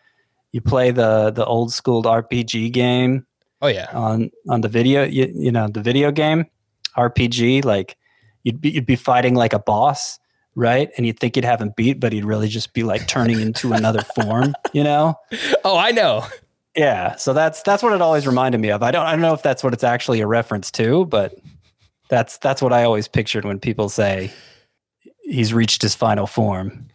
you 0.52 0.60
play 0.60 0.90
the 0.90 1.30
the 1.30 1.44
old 1.44 1.72
school 1.72 2.02
RPG 2.02 2.72
game 2.72 3.26
Oh, 3.66 3.68
yeah. 3.68 3.90
on 3.92 4.30
on 4.48 4.60
the 4.60 4.68
video 4.68 5.02
you, 5.04 5.32
you 5.34 5.50
know, 5.50 5.66
the 5.66 5.80
video 5.80 6.12
game 6.12 6.46
RPG 6.96 7.64
like 7.64 7.96
you'd 8.44 8.60
be 8.60 8.70
you'd 8.70 8.86
be 8.86 8.96
fighting 8.96 9.34
like 9.34 9.52
a 9.52 9.58
boss, 9.58 10.20
right? 10.54 10.90
And 10.96 11.04
you'd 11.04 11.18
think 11.18 11.34
you'd 11.34 11.44
have 11.44 11.60
him 11.60 11.72
beat, 11.76 11.98
but 11.98 12.12
he'd 12.12 12.24
really 12.24 12.48
just 12.48 12.74
be 12.74 12.84
like 12.84 13.08
turning 13.08 13.40
into 13.40 13.72
another 13.72 14.02
form, 14.14 14.54
you 14.72 14.84
know? 14.84 15.16
Oh, 15.64 15.76
I 15.76 15.90
know. 15.90 16.24
Yeah, 16.76 17.16
so 17.16 17.32
that's 17.32 17.62
that's 17.62 17.82
what 17.82 17.92
it 17.92 18.00
always 18.00 18.26
reminded 18.26 18.60
me 18.60 18.70
of. 18.70 18.82
I 18.82 18.92
don't 18.92 19.04
I 19.04 19.12
don't 19.12 19.20
know 19.22 19.34
if 19.34 19.42
that's 19.42 19.64
what 19.64 19.72
it's 19.72 19.84
actually 19.84 20.20
a 20.20 20.26
reference 20.26 20.70
to, 20.72 21.06
but 21.06 21.34
that's 22.08 22.38
that's 22.38 22.62
what 22.62 22.72
I 22.72 22.84
always 22.84 23.08
pictured 23.08 23.44
when 23.44 23.58
people 23.58 23.88
say 23.88 24.30
he's 25.22 25.52
reached 25.52 25.82
his 25.82 25.94
final 25.94 26.26
form. 26.26 26.86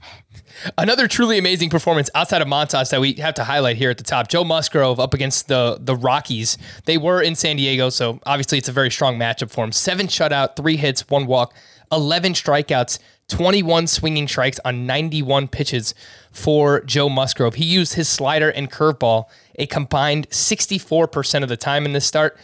Another 0.78 1.08
truly 1.08 1.38
amazing 1.38 1.70
performance 1.70 2.10
outside 2.16 2.42
of 2.42 2.48
Montas 2.48 2.90
that 2.92 3.02
we 3.02 3.14
have 3.14 3.34
to 3.36 3.44
highlight 3.44 3.78
here 3.78 3.90
at 3.90 3.98
the 3.98 4.04
top. 4.04 4.28
Joe 4.28 4.44
Musgrove 4.44 5.00
up 5.00 5.14
against 5.14 5.48
the 5.48 5.78
the 5.80 5.96
Rockies. 5.96 6.58
They 6.86 6.98
were 6.98 7.22
in 7.22 7.36
San 7.36 7.58
Diego, 7.58 7.90
so 7.90 8.20
obviously 8.26 8.58
it's 8.58 8.70
a 8.70 8.74
very 8.74 8.92
strong 8.92 9.18
matchup 9.18 9.52
for 9.52 9.64
him. 9.64 9.72
Seven 9.72 10.08
shutout, 10.08 10.56
three 10.56 10.78
hits, 10.78 11.08
one 11.10 11.26
walk, 11.26 11.54
11 11.92 12.34
strikeouts, 12.34 13.00
21 13.28 13.88
swinging 13.88 14.28
strikes 14.28 14.60
on 14.66 14.86
91 14.86 15.48
pitches 15.48 15.94
for 16.32 16.82
Joe 16.82 17.10
Musgrove. 17.10 17.56
He 17.56 17.66
used 17.66 17.94
his 17.94 18.10
slider 18.10 18.50
and 18.50 18.72
curveball 18.72 19.26
a 19.58 19.66
combined 19.68 20.30
64% 20.30 21.44
of 21.44 21.50
the 21.50 21.58
time 21.58 21.86
in 21.86 21.94
this 21.94 22.06
start. 22.06 22.38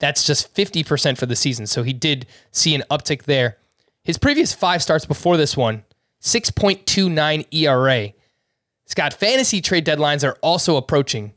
That's 0.00 0.26
just 0.26 0.54
50% 0.54 1.16
for 1.16 1.26
the 1.26 1.36
season. 1.36 1.66
So 1.66 1.82
he 1.82 1.92
did 1.92 2.26
see 2.50 2.74
an 2.74 2.82
uptick 2.90 3.22
there. 3.24 3.58
His 4.04 4.18
previous 4.18 4.52
five 4.52 4.82
starts 4.82 5.06
before 5.06 5.36
this 5.36 5.56
one, 5.56 5.84
6.29 6.22 7.46
ERA. 7.52 8.12
Scott, 8.86 9.14
fantasy 9.14 9.60
trade 9.60 9.86
deadlines 9.86 10.26
are 10.26 10.38
also 10.42 10.76
approaching. 10.76 11.32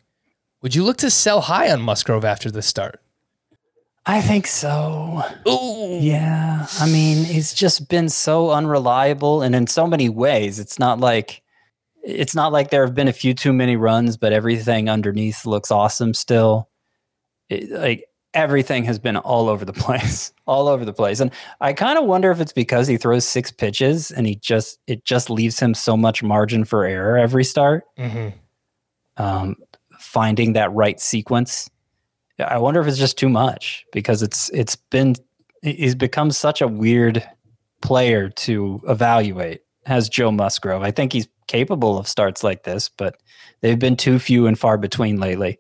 Would 0.61 0.75
you 0.75 0.83
look 0.83 0.97
to 0.97 1.09
sell 1.09 1.41
high 1.41 1.71
on 1.71 1.81
Musgrove 1.81 2.25
after 2.25 2.49
this 2.51 2.67
start? 2.67 3.01
I 4.05 4.21
think 4.21 4.45
so. 4.45 5.23
Ooh. 5.47 5.99
Yeah. 5.99 6.67
I 6.79 6.85
mean, 6.85 7.25
he's 7.25 7.53
just 7.53 7.89
been 7.89 8.09
so 8.09 8.51
unreliable 8.51 9.41
and 9.41 9.55
in 9.55 9.67
so 9.67 9.87
many 9.87 10.09
ways. 10.09 10.59
It's 10.59 10.77
not 10.77 10.99
like 10.99 11.41
it's 12.03 12.35
not 12.35 12.51
like 12.51 12.69
there 12.69 12.85
have 12.85 12.93
been 12.93 13.07
a 13.07 13.13
few 13.13 13.33
too 13.33 13.51
many 13.51 13.75
runs, 13.75 14.15
but 14.15 14.31
everything 14.31 14.89
underneath 14.89 15.45
looks 15.45 15.71
awesome 15.71 16.13
still. 16.13 16.69
It, 17.49 17.71
like 17.71 18.05
everything 18.35 18.83
has 18.83 18.99
been 18.99 19.17
all 19.17 19.49
over 19.49 19.65
the 19.65 19.73
place, 19.85 20.31
all 20.45 20.67
over 20.67 20.85
the 20.85 20.93
place. 20.93 21.19
And 21.19 21.31
I 21.61 21.73
kind 21.73 21.97
of 21.97 22.05
wonder 22.05 22.29
if 22.29 22.39
it's 22.39 22.53
because 22.53 22.87
he 22.87 22.97
throws 22.97 23.25
six 23.25 23.51
pitches 23.51 24.11
and 24.11 24.27
he 24.27 24.35
just 24.35 24.79
it 24.85 25.05
just 25.05 25.29
leaves 25.29 25.59
him 25.59 25.73
so 25.73 25.97
much 25.97 26.21
margin 26.21 26.65
for 26.65 26.85
error 26.85 27.17
every 27.17 27.43
start. 27.43 27.85
Mhm. 27.97 28.33
Um, 29.17 29.55
finding 29.99 30.53
that 30.53 30.71
right 30.73 30.99
sequence. 30.99 31.69
I 32.37 32.57
wonder 32.57 32.81
if 32.81 32.87
it's 32.87 32.97
just 32.97 33.17
too 33.17 33.29
much 33.29 33.85
because 33.91 34.21
it's 34.21 34.49
it's 34.49 34.75
been 34.75 35.15
he's 35.61 35.95
become 35.95 36.31
such 36.31 36.61
a 36.61 36.67
weird 36.67 37.27
player 37.81 38.29
to 38.29 38.81
evaluate 38.87 39.61
as 39.85 40.09
Joe 40.09 40.31
Musgrove. 40.31 40.83
I 40.83 40.91
think 40.91 41.13
he's 41.13 41.27
capable 41.47 41.97
of 41.97 42.07
starts 42.07 42.43
like 42.43 42.63
this, 42.63 42.89
but 42.89 43.17
they've 43.61 43.79
been 43.79 43.95
too 43.95 44.19
few 44.19 44.47
and 44.47 44.57
far 44.59 44.77
between 44.77 45.19
lately. 45.19 45.59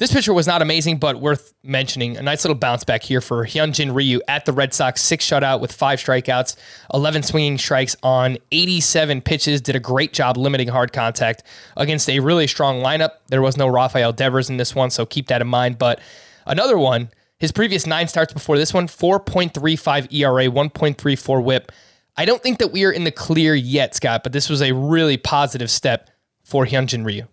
This 0.00 0.14
pitcher 0.14 0.32
was 0.32 0.46
not 0.46 0.62
amazing, 0.62 0.96
but 0.96 1.20
worth 1.20 1.52
mentioning. 1.62 2.16
A 2.16 2.22
nice 2.22 2.42
little 2.42 2.56
bounce 2.56 2.84
back 2.84 3.02
here 3.02 3.20
for 3.20 3.44
Hyunjin 3.44 3.94
Ryu 3.94 4.22
at 4.28 4.46
the 4.46 4.52
Red 4.54 4.72
Sox. 4.72 5.02
Six 5.02 5.28
shutout 5.28 5.60
with 5.60 5.72
five 5.72 5.98
strikeouts, 5.98 6.56
11 6.94 7.22
swinging 7.22 7.58
strikes 7.58 7.94
on 8.02 8.38
87 8.50 9.20
pitches. 9.20 9.60
Did 9.60 9.76
a 9.76 9.80
great 9.80 10.14
job 10.14 10.38
limiting 10.38 10.68
hard 10.68 10.94
contact 10.94 11.42
against 11.76 12.08
a 12.08 12.20
really 12.20 12.46
strong 12.46 12.80
lineup. 12.80 13.10
There 13.28 13.42
was 13.42 13.58
no 13.58 13.68
Rafael 13.68 14.14
Devers 14.14 14.48
in 14.48 14.56
this 14.56 14.74
one, 14.74 14.88
so 14.88 15.04
keep 15.04 15.26
that 15.26 15.42
in 15.42 15.48
mind. 15.48 15.76
But 15.76 16.00
another 16.46 16.78
one, 16.78 17.10
his 17.36 17.52
previous 17.52 17.86
nine 17.86 18.08
starts 18.08 18.32
before 18.32 18.56
this 18.56 18.72
one, 18.72 18.86
4.35 18.86 20.14
ERA, 20.14 20.46
1.34 20.46 21.44
whip. 21.44 21.72
I 22.16 22.24
don't 22.24 22.42
think 22.42 22.58
that 22.60 22.72
we 22.72 22.86
are 22.86 22.90
in 22.90 23.04
the 23.04 23.12
clear 23.12 23.54
yet, 23.54 23.94
Scott, 23.94 24.22
but 24.22 24.32
this 24.32 24.48
was 24.48 24.62
a 24.62 24.72
really 24.72 25.18
positive 25.18 25.70
step 25.70 26.08
for 26.42 26.64
Hyunjin 26.64 27.04
Ryu. 27.04 27.26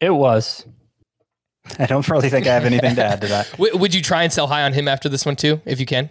It 0.00 0.10
was. 0.10 0.64
I 1.78 1.86
don't 1.86 2.08
really 2.08 2.28
think 2.30 2.46
I 2.46 2.54
have 2.54 2.64
anything 2.64 2.94
to 2.96 3.04
add 3.04 3.20
to 3.22 3.26
that. 3.28 3.50
W- 3.52 3.76
would 3.76 3.94
you 3.94 4.02
try 4.02 4.22
and 4.22 4.32
sell 4.32 4.46
high 4.46 4.62
on 4.62 4.72
him 4.72 4.88
after 4.88 5.08
this 5.08 5.24
one 5.26 5.36
too, 5.36 5.60
if 5.64 5.80
you 5.80 5.86
can? 5.86 6.10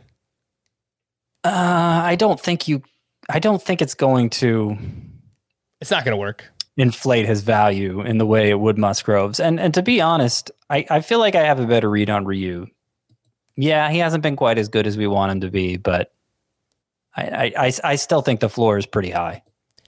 Uh, 1.43 2.01
I 2.03 2.15
don't 2.15 2.39
think 2.39 2.67
you. 2.67 2.81
I 3.29 3.39
don't 3.39 3.61
think 3.61 3.81
it's 3.81 3.93
going 3.93 4.29
to 4.31 4.77
It's 5.81 5.91
not 5.91 6.03
going 6.05 6.13
to 6.13 6.17
work. 6.19 6.45
inflate 6.77 7.25
his 7.25 7.41
value 7.41 8.01
in 8.01 8.17
the 8.17 8.25
way 8.25 8.49
it 8.49 8.59
would 8.59 8.77
Musgroves. 8.77 9.39
And 9.39 9.59
and 9.59 9.73
to 9.73 9.81
be 9.81 10.01
honest, 10.01 10.51
I, 10.69 10.85
I 10.89 11.01
feel 11.01 11.19
like 11.19 11.35
I 11.35 11.43
have 11.43 11.59
a 11.59 11.65
better 11.67 11.89
read 11.89 12.09
on 12.09 12.25
Ryu. 12.25 12.67
Yeah, 13.55 13.89
he 13.89 13.97
hasn't 13.99 14.21
been 14.23 14.35
quite 14.35 14.57
as 14.59 14.67
good 14.67 14.85
as 14.87 14.97
we 14.97 15.07
want 15.07 15.31
him 15.31 15.41
to 15.41 15.49
be, 15.49 15.77
but 15.77 16.13
I 17.15 17.23
I, 17.23 17.53
I, 17.67 17.73
I 17.83 17.95
still 17.95 18.21
think 18.21 18.39
the 18.39 18.49
floor 18.49 18.77
is 18.77 18.85
pretty 18.85 19.11
high. 19.11 19.41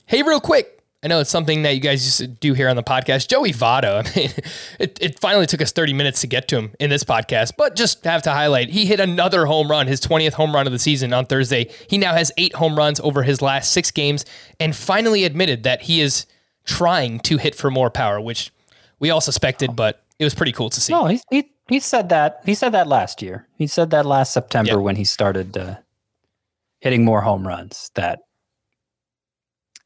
Hey, 0.06 0.24
real 0.24 0.42
quick. 0.42 0.79
I 1.02 1.08
know 1.08 1.22
it's 1.22 1.30
something 1.30 1.62
that 1.62 1.76
you 1.76 1.80
guys 1.80 2.04
used 2.04 2.18
to 2.18 2.28
do 2.28 2.54
here 2.54 2.68
on 2.68 2.76
the 2.76 2.84
podcast. 2.84 3.30
Joey 3.30 3.54
Votto. 3.54 4.06
I 4.16 4.20
mean, 4.20 4.32
it, 4.80 4.98
it 5.02 5.20
finally 5.20 5.46
took 5.46 5.62
us 5.62 5.72
30 5.72 5.94
minutes 5.94 6.20
to 6.22 6.28
get 6.28 6.50
to 6.50 6.58
him 6.58 6.72
in 6.78 6.90
this 6.90 7.06
podcast, 7.06 7.54
but 7.58 7.76
just 7.78 8.04
have 8.04 8.22
to 8.24 8.32
highlight 8.32 8.70
he 8.70 8.86
hit 8.86 9.00
another 9.00 9.46
home 9.46 9.72
run, 9.72 9.88
his 9.88 10.02
20th 10.02 10.34
home 10.34 10.54
run 10.54 10.66
of 10.68 10.74
the 10.74 10.80
season 10.80 11.14
on 11.14 11.26
Thursday. 11.26 11.70
He 11.90 11.98
now 11.98 12.14
has 12.16 12.34
eight 12.38 12.54
home 12.56 12.76
runs 12.78 13.00
over 13.00 13.24
his 13.24 13.42
last 13.42 13.72
six 13.72 13.92
games 13.92 14.26
and 14.60 14.76
finally 14.76 15.24
admitted 15.24 15.64
that 15.64 15.84
he 15.84 16.02
is 16.02 16.26
trying 16.66 17.20
to 17.22 17.38
hit 17.38 17.56
for 17.56 17.72
more 17.72 17.90
power, 17.90 18.20
which 18.20 18.52
we 19.00 19.10
all 19.10 19.22
suspected, 19.22 19.78
but 19.78 20.04
it 20.20 20.26
was 20.26 20.36
pretty 20.36 20.52
cool 20.52 20.70
to 20.70 20.82
see. 20.82 20.92
No, 20.92 21.06
he 21.06 21.22
he 21.32 21.50
he 21.70 21.80
said 21.80 22.10
that 22.10 22.42
he 22.46 22.54
said 22.54 22.74
that 22.74 22.88
last 22.88 23.22
year. 23.22 23.48
He 23.58 23.68
said 23.68 23.90
that 23.92 24.06
last 24.06 24.34
September 24.34 24.72
Yeah. 24.72 24.76
when 24.78 24.98
he 24.98 25.06
started 25.06 25.56
uh, 25.58 25.78
hitting 26.82 27.06
more 27.06 27.22
home 27.22 27.48
runs. 27.48 27.90
That 27.96 28.20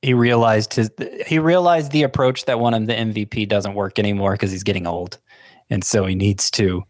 he 0.03 0.13
realized 0.13 0.73
his 0.73 0.91
he 1.25 1.39
realized 1.39 1.91
the 1.91 2.03
approach 2.03 2.45
that 2.45 2.59
won 2.59 2.73
him 2.73 2.85
the 2.85 2.93
MVP 2.93 3.47
doesn't 3.47 3.73
work 3.73 3.97
anymore 3.97 4.33
because 4.33 4.51
he's 4.51 4.63
getting 4.63 4.85
old, 4.85 5.17
and 5.69 5.83
so 5.83 6.05
he 6.05 6.13
needs 6.13 6.51
to 6.51 6.83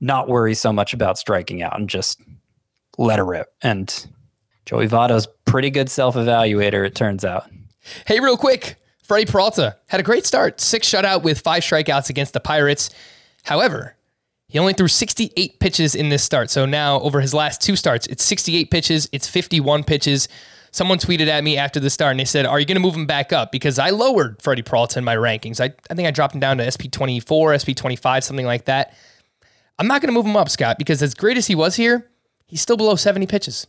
not 0.00 0.28
worry 0.28 0.54
so 0.54 0.72
much 0.72 0.94
about 0.94 1.18
striking 1.18 1.62
out 1.62 1.78
and 1.78 1.88
just 1.88 2.20
let 2.96 3.18
her 3.18 3.24
rip. 3.24 3.48
And 3.62 4.06
Joey 4.64 4.88
Votto's 4.88 5.28
pretty 5.44 5.70
good 5.70 5.90
self 5.90 6.14
evaluator, 6.14 6.86
it 6.86 6.94
turns 6.94 7.24
out. 7.24 7.50
Hey, 8.06 8.18
real 8.18 8.38
quick, 8.38 8.76
Freddie 9.02 9.30
Peralta 9.30 9.76
had 9.88 10.00
a 10.00 10.02
great 10.02 10.24
start, 10.24 10.58
six 10.60 10.88
shutout 10.88 11.22
with 11.22 11.40
five 11.40 11.62
strikeouts 11.62 12.08
against 12.08 12.32
the 12.32 12.40
Pirates. 12.40 12.90
However, 13.44 13.94
he 14.48 14.58
only 14.58 14.72
threw 14.72 14.88
68 14.88 15.60
pitches 15.60 15.94
in 15.94 16.08
this 16.08 16.22
start. 16.24 16.50
So 16.50 16.64
now, 16.64 17.00
over 17.00 17.20
his 17.20 17.34
last 17.34 17.60
two 17.60 17.76
starts, 17.76 18.06
it's 18.06 18.24
68 18.24 18.70
pitches, 18.70 19.08
it's 19.12 19.28
51 19.28 19.84
pitches. 19.84 20.28
Someone 20.70 20.98
tweeted 20.98 21.28
at 21.28 21.42
me 21.44 21.56
after 21.56 21.80
the 21.80 21.90
start 21.90 22.12
and 22.12 22.20
they 22.20 22.24
said, 22.24 22.46
Are 22.46 22.60
you 22.60 22.66
going 22.66 22.76
to 22.76 22.80
move 22.80 22.94
him 22.94 23.06
back 23.06 23.32
up? 23.32 23.52
Because 23.52 23.78
I 23.78 23.90
lowered 23.90 24.40
Freddie 24.42 24.62
Peralta 24.62 24.98
in 24.98 25.04
my 25.04 25.16
rankings. 25.16 25.60
I, 25.60 25.74
I 25.90 25.94
think 25.94 26.06
I 26.06 26.10
dropped 26.10 26.34
him 26.34 26.40
down 26.40 26.58
to 26.58 26.70
SP 26.70 26.90
24, 26.90 27.58
SP 27.60 27.70
25, 27.74 28.24
something 28.24 28.46
like 28.46 28.66
that. 28.66 28.94
I'm 29.78 29.86
not 29.86 30.00
going 30.00 30.08
to 30.08 30.14
move 30.14 30.26
him 30.26 30.36
up, 30.36 30.48
Scott, 30.48 30.78
because 30.78 31.02
as 31.02 31.14
great 31.14 31.36
as 31.36 31.46
he 31.46 31.54
was 31.54 31.76
here, 31.76 32.10
he's 32.46 32.60
still 32.60 32.76
below 32.76 32.96
70 32.96 33.26
pitches. 33.26 33.66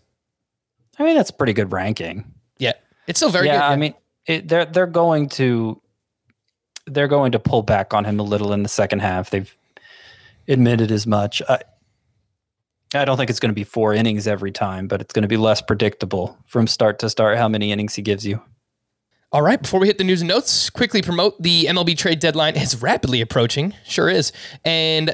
I 0.99 1.03
mean, 1.03 1.15
that's 1.15 1.29
a 1.29 1.33
pretty 1.33 1.53
good 1.53 1.71
ranking. 1.71 2.33
Yeah. 2.57 2.73
It's 3.07 3.19
still 3.19 3.29
very 3.29 3.47
yeah, 3.47 3.59
good. 3.59 3.73
I 3.73 3.75
mean, 3.75 3.93
it, 4.25 4.47
they're 4.47 4.65
they're 4.65 4.87
going 4.87 5.29
to 5.29 5.81
they're 6.85 7.07
going 7.07 7.31
to 7.33 7.39
pull 7.39 7.63
back 7.63 7.93
on 7.93 8.05
him 8.05 8.19
a 8.19 8.23
little 8.23 8.53
in 8.53 8.63
the 8.63 8.69
second 8.69 8.99
half. 8.99 9.29
They've 9.29 9.53
admitted 10.47 10.91
as 10.91 11.07
much. 11.07 11.41
I, 11.47 11.61
I 12.93 13.05
don't 13.05 13.17
think 13.17 13.29
it's 13.29 13.39
going 13.39 13.51
to 13.51 13.55
be 13.55 13.63
four 13.63 13.93
innings 13.93 14.27
every 14.27 14.51
time, 14.51 14.87
but 14.87 15.01
it's 15.01 15.13
going 15.13 15.23
to 15.23 15.27
be 15.27 15.37
less 15.37 15.61
predictable 15.61 16.37
from 16.45 16.67
start 16.67 16.99
to 16.99 17.09
start 17.09 17.37
how 17.37 17.49
many 17.49 17.71
innings 17.71 17.95
he 17.95 18.01
gives 18.01 18.25
you. 18.25 18.41
All 19.33 19.41
right, 19.41 19.61
before 19.61 19.81
we 19.81 19.87
hit 19.87 19.97
the 19.97 20.05
news 20.05 20.21
and 20.21 20.29
notes, 20.29 20.69
quickly 20.69 21.01
promote 21.01 21.41
the 21.41 21.65
MLB 21.65 21.97
trade 21.97 22.19
deadline 22.19 22.55
is 22.55 22.81
rapidly 22.81 23.19
approaching. 23.19 23.73
Sure 23.83 24.09
is. 24.09 24.31
And 24.63 25.13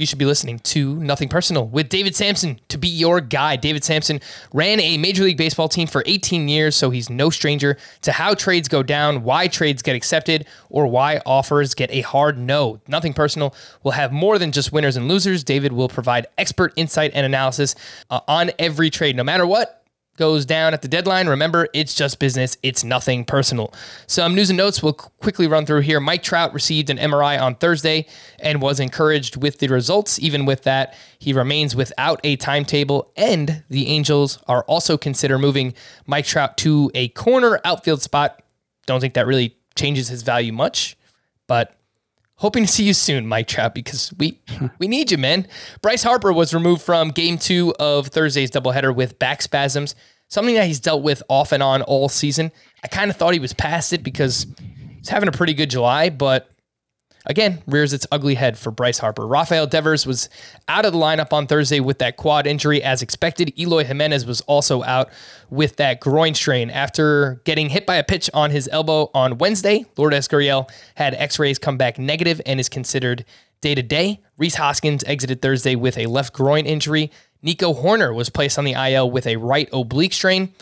you 0.00 0.06
should 0.06 0.18
be 0.18 0.24
listening 0.24 0.58
to 0.60 0.96
Nothing 0.96 1.28
Personal 1.28 1.68
with 1.68 1.90
David 1.90 2.16
Samson 2.16 2.58
to 2.68 2.78
be 2.78 2.88
your 2.88 3.20
guy. 3.20 3.56
David 3.56 3.84
Samson 3.84 4.18
ran 4.50 4.80
a 4.80 4.96
Major 4.96 5.24
League 5.24 5.36
Baseball 5.36 5.68
team 5.68 5.86
for 5.86 6.02
18 6.06 6.48
years, 6.48 6.74
so 6.74 6.88
he's 6.88 7.10
no 7.10 7.28
stranger 7.28 7.76
to 8.00 8.12
how 8.12 8.32
trades 8.32 8.66
go 8.66 8.82
down, 8.82 9.24
why 9.24 9.46
trades 9.46 9.82
get 9.82 9.94
accepted, 9.94 10.46
or 10.70 10.86
why 10.86 11.20
offers 11.26 11.74
get 11.74 11.90
a 11.90 12.00
hard 12.00 12.38
no. 12.38 12.80
Nothing 12.88 13.12
Personal 13.12 13.54
will 13.82 13.92
have 13.92 14.10
more 14.10 14.38
than 14.38 14.52
just 14.52 14.72
winners 14.72 14.96
and 14.96 15.06
losers. 15.06 15.44
David 15.44 15.72
will 15.72 15.88
provide 15.88 16.26
expert 16.38 16.72
insight 16.76 17.10
and 17.12 17.26
analysis 17.26 17.74
uh, 18.08 18.20
on 18.26 18.52
every 18.58 18.88
trade, 18.88 19.16
no 19.16 19.24
matter 19.24 19.46
what 19.46 19.79
goes 20.20 20.44
down 20.44 20.74
at 20.74 20.82
the 20.82 20.86
deadline. 20.88 21.28
Remember, 21.28 21.66
it's 21.72 21.94
just 21.94 22.18
business. 22.18 22.58
It's 22.62 22.84
nothing 22.84 23.24
personal. 23.24 23.72
Some 24.06 24.34
news 24.34 24.50
and 24.50 24.58
notes 24.58 24.82
we'll 24.82 24.92
quickly 24.92 25.46
run 25.46 25.64
through 25.64 25.80
here. 25.80 25.98
Mike 25.98 26.22
Trout 26.22 26.52
received 26.52 26.90
an 26.90 26.98
MRI 26.98 27.40
on 27.40 27.54
Thursday 27.54 28.06
and 28.38 28.60
was 28.60 28.80
encouraged 28.80 29.36
with 29.36 29.60
the 29.60 29.68
results. 29.68 30.18
Even 30.18 30.44
with 30.44 30.64
that, 30.64 30.94
he 31.18 31.32
remains 31.32 31.74
without 31.74 32.20
a 32.22 32.36
timetable, 32.36 33.10
and 33.16 33.64
the 33.70 33.88
Angels 33.88 34.38
are 34.46 34.62
also 34.64 34.98
consider 34.98 35.38
moving 35.38 35.72
Mike 36.06 36.26
Trout 36.26 36.58
to 36.58 36.90
a 36.94 37.08
corner 37.08 37.58
outfield 37.64 38.02
spot. 38.02 38.42
Don't 38.84 39.00
think 39.00 39.14
that 39.14 39.26
really 39.26 39.56
changes 39.74 40.08
his 40.08 40.20
value 40.20 40.52
much, 40.52 40.98
but 41.46 41.79
hoping 42.40 42.64
to 42.64 42.72
see 42.72 42.84
you 42.84 42.94
soon, 42.94 43.26
Mike 43.26 43.46
Trout, 43.46 43.74
because 43.74 44.12
we 44.18 44.38
hmm. 44.48 44.66
we 44.78 44.88
need 44.88 45.10
you, 45.10 45.18
man. 45.18 45.46
Bryce 45.82 46.02
Harper 46.02 46.32
was 46.32 46.52
removed 46.52 46.82
from 46.82 47.10
Game 47.10 47.38
Two 47.38 47.74
of 47.78 48.08
Thursday's 48.08 48.50
doubleheader 48.50 48.94
with 48.94 49.18
back 49.18 49.42
spasms, 49.42 49.94
something 50.28 50.54
that 50.54 50.66
he's 50.66 50.80
dealt 50.80 51.02
with 51.02 51.22
off 51.28 51.52
and 51.52 51.62
on 51.62 51.82
all 51.82 52.08
season. 52.08 52.50
I 52.82 52.88
kind 52.88 53.10
of 53.10 53.16
thought 53.16 53.34
he 53.34 53.40
was 53.40 53.52
past 53.52 53.92
it 53.92 54.02
because 54.02 54.46
he's 54.98 55.08
having 55.08 55.28
a 55.28 55.32
pretty 55.32 55.54
good 55.54 55.70
July, 55.70 56.10
but 56.10 56.50
again 57.26 57.62
rears 57.66 57.92
its 57.92 58.06
ugly 58.10 58.34
head 58.34 58.58
for 58.58 58.70
Bryce 58.70 58.98
Harper. 58.98 59.26
Rafael 59.26 59.66
Devers 59.66 60.06
was 60.06 60.28
out 60.68 60.84
of 60.84 60.92
the 60.92 60.98
lineup 60.98 61.32
on 61.32 61.46
Thursday 61.46 61.80
with 61.80 61.98
that 61.98 62.16
quad 62.16 62.46
injury 62.46 62.82
as 62.82 63.02
expected. 63.02 63.52
Eloy 63.58 63.84
Jimenez 63.84 64.26
was 64.26 64.40
also 64.42 64.82
out 64.84 65.10
with 65.50 65.76
that 65.76 66.00
groin 66.00 66.34
strain 66.34 66.70
after 66.70 67.40
getting 67.44 67.68
hit 67.68 67.86
by 67.86 67.96
a 67.96 68.04
pitch 68.04 68.30
on 68.32 68.50
his 68.50 68.68
elbow 68.72 69.10
on 69.14 69.38
Wednesday. 69.38 69.84
Lourdes 69.96 70.28
Gurriel 70.28 70.70
had 70.94 71.14
x-rays 71.14 71.58
come 71.58 71.76
back 71.76 71.98
negative 71.98 72.40
and 72.46 72.60
is 72.60 72.68
considered 72.68 73.24
day 73.60 73.74
to 73.74 73.82
day. 73.82 74.20
Rhys 74.38 74.54
Hoskins 74.54 75.04
exited 75.04 75.42
Thursday 75.42 75.74
with 75.74 75.98
a 75.98 76.06
left 76.06 76.32
groin 76.32 76.66
injury. 76.66 77.10
Nico 77.42 77.72
Hoerner 77.72 78.14
was 78.14 78.30
placed 78.30 78.58
on 78.58 78.64
the 78.64 78.72
IL 78.72 79.10
with 79.10 79.26
a 79.26 79.36
right 79.36 79.68
oblique 79.72 80.12
strain. 80.12 80.52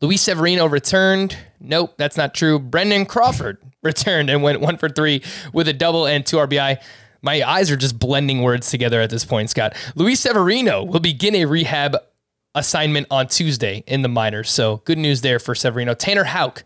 Luis 0.00 0.22
Severino 0.22 0.66
returned. 0.66 1.36
Nope, 1.60 1.94
that's 1.96 2.16
not 2.16 2.34
true. 2.34 2.58
Brandon 2.58 3.04
Crawford 3.04 3.58
returned 3.82 4.30
and 4.30 4.42
went 4.42 4.60
one 4.60 4.76
for 4.76 4.88
three 4.88 5.22
with 5.52 5.68
a 5.68 5.72
double 5.72 6.06
and 6.06 6.24
two 6.24 6.36
RBI. 6.36 6.80
My 7.20 7.42
eyes 7.42 7.70
are 7.70 7.76
just 7.76 7.98
blending 7.98 8.42
words 8.42 8.70
together 8.70 9.00
at 9.00 9.10
this 9.10 9.24
point, 9.24 9.50
Scott. 9.50 9.74
Luis 9.96 10.20
Severino 10.20 10.84
will 10.84 11.00
begin 11.00 11.34
a 11.34 11.46
rehab 11.46 11.96
assignment 12.54 13.08
on 13.10 13.26
Tuesday 13.26 13.82
in 13.86 14.02
the 14.02 14.08
minors. 14.08 14.50
So 14.50 14.82
good 14.84 14.98
news 14.98 15.20
there 15.20 15.40
for 15.40 15.54
Severino. 15.54 15.94
Tanner 15.94 16.24
Houck, 16.24 16.62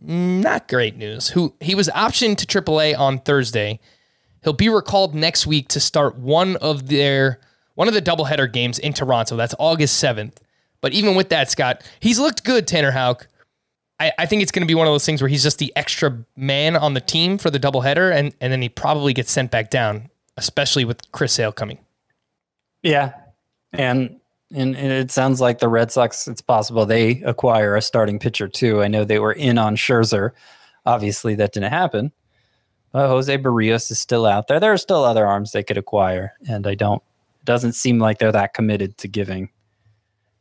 not 0.00 0.68
great 0.68 0.96
news. 0.96 1.30
Who 1.30 1.54
he 1.60 1.74
was 1.74 1.88
optioned 1.88 2.36
to 2.38 2.46
AAA 2.46 2.96
on 2.98 3.18
Thursday. 3.18 3.80
He'll 4.44 4.52
be 4.52 4.68
recalled 4.68 5.14
next 5.14 5.46
week 5.46 5.68
to 5.68 5.80
start 5.80 6.16
one 6.16 6.56
of 6.56 6.88
their 6.88 7.40
one 7.74 7.88
of 7.88 7.94
the 7.94 8.02
doubleheader 8.02 8.52
games 8.52 8.78
in 8.78 8.92
Toronto. 8.92 9.36
That's 9.36 9.54
August 9.58 10.02
7th. 10.02 10.36
But 10.84 10.92
even 10.92 11.14
with 11.14 11.30
that, 11.30 11.50
Scott, 11.50 11.82
he's 11.98 12.18
looked 12.18 12.44
good, 12.44 12.66
Tanner 12.66 12.90
Houck. 12.90 13.26
I, 13.98 14.12
I 14.18 14.26
think 14.26 14.42
it's 14.42 14.52
going 14.52 14.64
to 14.64 14.66
be 14.66 14.74
one 14.74 14.86
of 14.86 14.92
those 14.92 15.06
things 15.06 15.22
where 15.22 15.30
he's 15.30 15.42
just 15.42 15.58
the 15.58 15.72
extra 15.76 16.22
man 16.36 16.76
on 16.76 16.92
the 16.92 17.00
team 17.00 17.38
for 17.38 17.48
the 17.48 17.58
doubleheader, 17.58 18.14
and, 18.14 18.34
and 18.38 18.52
then 18.52 18.60
he 18.60 18.68
probably 18.68 19.14
gets 19.14 19.32
sent 19.32 19.50
back 19.50 19.70
down, 19.70 20.10
especially 20.36 20.84
with 20.84 21.10
Chris 21.10 21.32
Sale 21.32 21.52
coming. 21.52 21.78
Yeah, 22.82 23.14
and 23.72 24.20
and, 24.54 24.76
it 24.76 25.10
sounds 25.10 25.40
like 25.40 25.58
the 25.58 25.68
Red 25.68 25.90
Sox. 25.90 26.28
It's 26.28 26.42
possible 26.42 26.84
they 26.84 27.22
acquire 27.22 27.76
a 27.76 27.80
starting 27.80 28.18
pitcher 28.18 28.46
too. 28.46 28.82
I 28.82 28.88
know 28.88 29.04
they 29.04 29.18
were 29.18 29.32
in 29.32 29.56
on 29.56 29.76
Scherzer. 29.76 30.32
Obviously, 30.84 31.34
that 31.36 31.54
didn't 31.54 31.72
happen. 31.72 32.12
But 32.92 33.08
Jose 33.08 33.38
Berrios 33.38 33.90
is 33.90 33.98
still 33.98 34.26
out 34.26 34.48
there. 34.48 34.60
There 34.60 34.74
are 34.74 34.76
still 34.76 35.02
other 35.02 35.26
arms 35.26 35.52
they 35.52 35.62
could 35.62 35.78
acquire, 35.78 36.34
and 36.46 36.66
I 36.66 36.74
don't. 36.74 37.02
It 37.40 37.46
doesn't 37.46 37.72
seem 37.72 38.00
like 38.00 38.18
they're 38.18 38.32
that 38.32 38.52
committed 38.52 38.98
to 38.98 39.08
giving 39.08 39.48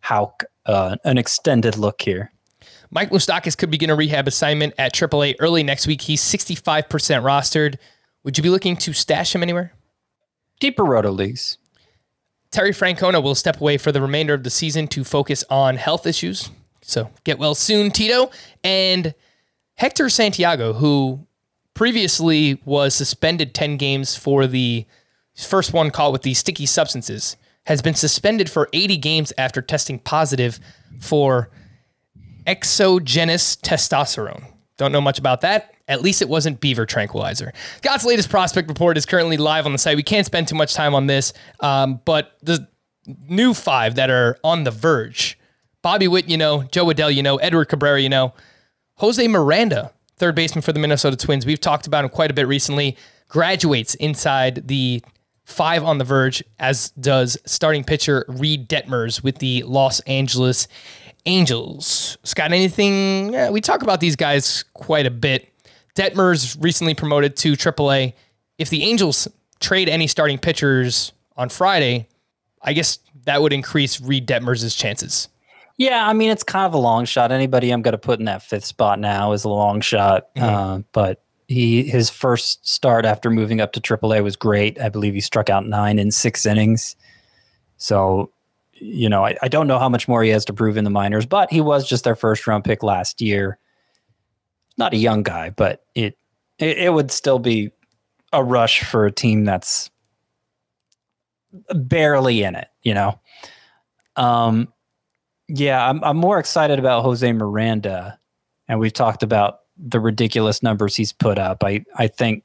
Houck 0.04 0.44
uh, 0.66 0.98
an 1.06 1.18
extended 1.18 1.78
look 1.78 2.02
here. 2.02 2.32
Mike 2.92 3.10
Moustakas 3.10 3.58
could 3.58 3.72
begin 3.72 3.90
a 3.90 3.96
rehab 3.96 4.28
assignment 4.28 4.74
at 4.78 4.94
AAA 4.94 5.36
early 5.40 5.64
next 5.64 5.88
week. 5.88 6.02
He's 6.02 6.22
65% 6.22 6.86
rostered. 6.88 7.78
Would 8.24 8.38
you 8.38 8.44
be 8.44 8.50
looking 8.50 8.76
to 8.78 8.94
stash 8.94 9.34
him 9.34 9.42
anywhere? 9.42 9.74
Deeper 10.60 10.84
roto 10.84 11.10
leagues. 11.10 11.58
Terry 12.52 12.72
Francona 12.72 13.24
will 13.24 13.34
step 13.34 13.60
away 13.62 13.78
for 13.78 13.92
the 13.92 14.02
remainder 14.02 14.34
of 14.34 14.44
the 14.44 14.50
season 14.50 14.88
to 14.90 15.04
focus 15.04 15.44
on 15.50 15.78
health 15.78 16.06
issues. 16.06 16.52
So 16.82 17.10
get 17.24 17.40
well 17.40 17.56
soon, 17.56 17.90
Tito. 17.90 18.30
And 18.64 19.16
Hector 19.76 20.10
Santiago, 20.10 20.74
who 20.74 21.26
previously 21.74 22.62
was 22.66 22.94
suspended 22.94 23.54
10 23.56 23.78
games 23.78 24.16
for 24.16 24.48
the 24.48 24.86
first 25.36 25.74
one 25.74 25.90
caught 25.90 26.12
with 26.12 26.22
the 26.22 26.34
sticky 26.34 26.66
substances, 26.66 27.38
has 27.66 27.82
been 27.82 27.96
suspended 27.96 28.50
for 28.50 28.70
80 28.74 28.98
games 28.98 29.34
after 29.38 29.62
testing 29.62 30.00
positive 30.00 30.60
for 31.00 31.50
exogenous 32.46 33.56
testosterone. 33.56 34.44
Don't 34.78 34.92
know 34.92 35.02
much 35.02 35.20
about 35.20 35.42
that. 35.42 35.74
At 35.88 36.02
least 36.02 36.22
it 36.22 36.30
wasn't 36.30 36.60
beaver 36.60 36.86
tranquilizer. 36.86 37.54
Scott's 37.78 38.06
latest 38.06 38.30
prospect 38.30 38.68
report 38.68 38.98
is 38.98 39.06
currently 39.06 39.38
live 39.38 39.66
on 39.66 39.72
the 39.72 39.78
site. 39.78 39.96
We 39.96 40.04
can't 40.04 40.26
spend 40.26 40.48
too 40.48 40.56
much 40.56 40.74
time 40.74 40.96
on 40.96 41.08
this, 41.08 41.34
um, 41.60 42.02
but 42.06 42.38
the 42.42 42.68
new 43.28 43.54
five 43.54 43.96
that 43.96 44.10
are 44.10 44.38
on 44.44 44.64
the 44.64 44.72
verge 44.72 45.38
Bobby 45.84 46.08
Witt, 46.08 46.30
you 46.30 46.38
know, 46.38 46.64
Jo 46.64 46.86
Adell, 46.86 47.14
you 47.14 47.22
know, 47.22 47.36
Edward 47.38 47.66
Cabrera, 47.66 48.00
you 48.02 48.10
know, 48.10 48.34
Jose 48.96 49.28
Miranda, 49.28 49.92
third 50.16 50.34
baseman 50.34 50.62
for 50.62 50.72
the 50.72 50.80
Minnesota 50.80 51.18
Twins. 51.18 51.46
We've 51.46 51.60
talked 51.60 51.86
about 51.86 52.06
him 52.06 52.10
quite 52.10 52.32
a 52.32 52.34
bit 52.34 52.48
recently. 52.48 52.96
Graduates 53.28 53.94
inside 53.96 54.68
the 54.68 55.04
five 55.46 55.84
on 55.84 55.98
the 55.98 56.04
verge, 56.04 56.44
as 56.60 56.90
does 56.92 57.38
starting 57.46 57.84
pitcher 57.84 58.26
Reid 58.28 58.70
Detmers 58.70 59.24
with 59.24 59.40
the 59.40 59.64
Los 59.64 60.00
Angeles 60.02 60.68
Angels. 61.26 62.18
Scott, 62.24 62.52
anything? 62.52 63.34
Yeah, 63.34 63.50
we 63.50 63.62
talk 63.62 63.82
about 63.82 64.00
these 64.00 64.16
guys 64.16 64.64
quite 64.74 65.06
a 65.06 65.12
bit. 65.12 65.50
Detmers 65.96 66.58
recently 66.62 66.96
promoted 66.96 67.36
to 67.38 67.54
AAA. 67.54 68.14
If 68.58 68.70
the 68.70 68.84
Angels 68.84 69.28
trade 69.60 69.90
any 69.90 70.08
starting 70.08 70.38
pitchers 70.38 71.14
on 71.38 71.50
Friday, 71.50 72.08
I 72.62 72.74
guess 72.74 73.00
that 73.26 73.42
would 73.42 73.54
increase 73.54 74.02
Reid 74.02 74.28
Detmers' 74.28 74.78
chances. 74.78 75.30
Yeah, 75.78 76.08
I 76.08 76.14
mean 76.14 76.30
it's 76.30 76.44
kind 76.44 76.66
of 76.66 76.74
a 76.74 76.78
long 76.78 77.06
shot. 77.06 77.32
Anybody 77.32 77.72
I'm 77.72 77.82
going 77.82 77.94
to 77.94 77.98
put 77.98 78.20
in 78.20 78.26
that 78.26 78.44
fifth 78.44 78.66
spot 78.66 79.00
now 79.00 79.32
is 79.32 79.44
a 79.44 79.50
long 79.50 79.82
shot. 79.82 80.28
Uh, 80.38 80.82
but 80.92 81.23
he 81.48 81.84
his 81.84 82.10
first 82.10 82.68
start 82.68 83.06
after 83.06 83.30
moving 83.30 83.62
up 83.62 83.74
to 83.74 83.82
AAA 83.82 84.24
was 84.24 84.36
great. 84.36 84.80
I 84.80 84.90
believe 84.90 85.14
he 85.14 85.22
struck 85.22 85.50
out 85.50 85.66
nine 85.68 86.00
in 86.00 86.12
six 86.12 86.46
innings. 86.46 86.96
So, 87.78 88.32
you 88.74 89.10
know, 89.10 89.26
I, 89.26 89.38
I 89.42 89.48
don't 89.48 89.68
know 89.68 89.80
how 89.80 89.90
much 89.90 90.08
more 90.08 90.24
he 90.24 90.30
has 90.30 90.46
to 90.46 90.54
prove 90.54 90.78
in 90.78 90.84
the 90.84 90.90
minors, 90.90 91.26
but 91.26 91.52
he 91.52 91.62
was 91.62 91.88
just 91.88 92.04
their 92.04 92.16
first 92.16 92.46
round 92.48 92.64
pick 92.64 92.84
last 92.84 93.22
year. 93.22 93.58
Not 94.78 94.94
a 94.94 94.98
young 94.98 95.24
guy, 95.24 95.50
but 95.50 95.86
it 95.96 96.18
it, 96.60 96.78
it 96.78 96.94
would 96.94 97.12
still 97.12 97.40
be 97.40 97.72
a 98.32 98.44
rush 98.44 98.84
for 98.84 99.06
a 99.06 99.12
team 99.12 99.46
that's 99.46 99.90
barely 101.76 102.44
in 102.44 102.56
it. 102.56 102.70
You 102.82 102.94
know. 102.94 103.20
Um, 104.16 104.72
Yeah, 105.50 105.88
I'm 105.88 106.04
I'm 106.04 106.18
more 106.18 106.40
excited 106.40 106.80
about 106.80 107.04
Jose 107.04 107.32
Miranda, 107.34 108.18
and 108.68 108.80
we've 108.80 108.94
talked 108.94 109.24
about 109.24 109.60
the 109.78 110.00
ridiculous 110.00 110.62
numbers 110.62 110.96
he's 110.96 111.12
put 111.12 111.38
up. 111.38 111.64
I 111.64 111.86
I 111.96 112.08
think 112.08 112.44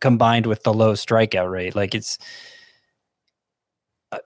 combined 0.00 0.46
with 0.46 0.62
the 0.62 0.74
low 0.74 0.92
strikeout 0.92 1.50
rate, 1.50 1.74
like 1.74 1.94
it's 1.94 2.18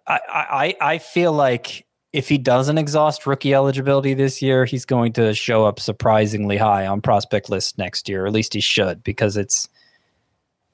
I 0.07 0.21
I 0.29 0.77
I 0.81 0.99
feel 0.99 1.33
like 1.33 1.87
if 2.13 2.29
he 2.29 2.39
doesn't 2.39 2.79
exhaust 2.79 3.27
rookie 3.27 3.55
eligibility 3.55 4.15
this 4.15 4.43
year, 4.43 4.65
he's 4.65 4.85
going 4.85 5.13
to 5.13 5.33
show 5.33 5.65
up 5.65 5.79
surprisingly 5.79 6.57
high 6.57 6.87
on 6.87 7.01
prospect 7.01 7.49
list 7.49 7.79
next 7.79 8.09
year. 8.09 8.25
Or 8.25 8.27
at 8.27 8.33
least 8.33 8.55
he 8.55 8.61
should, 8.61 9.05
because 9.05 9.37
it's 9.37 9.69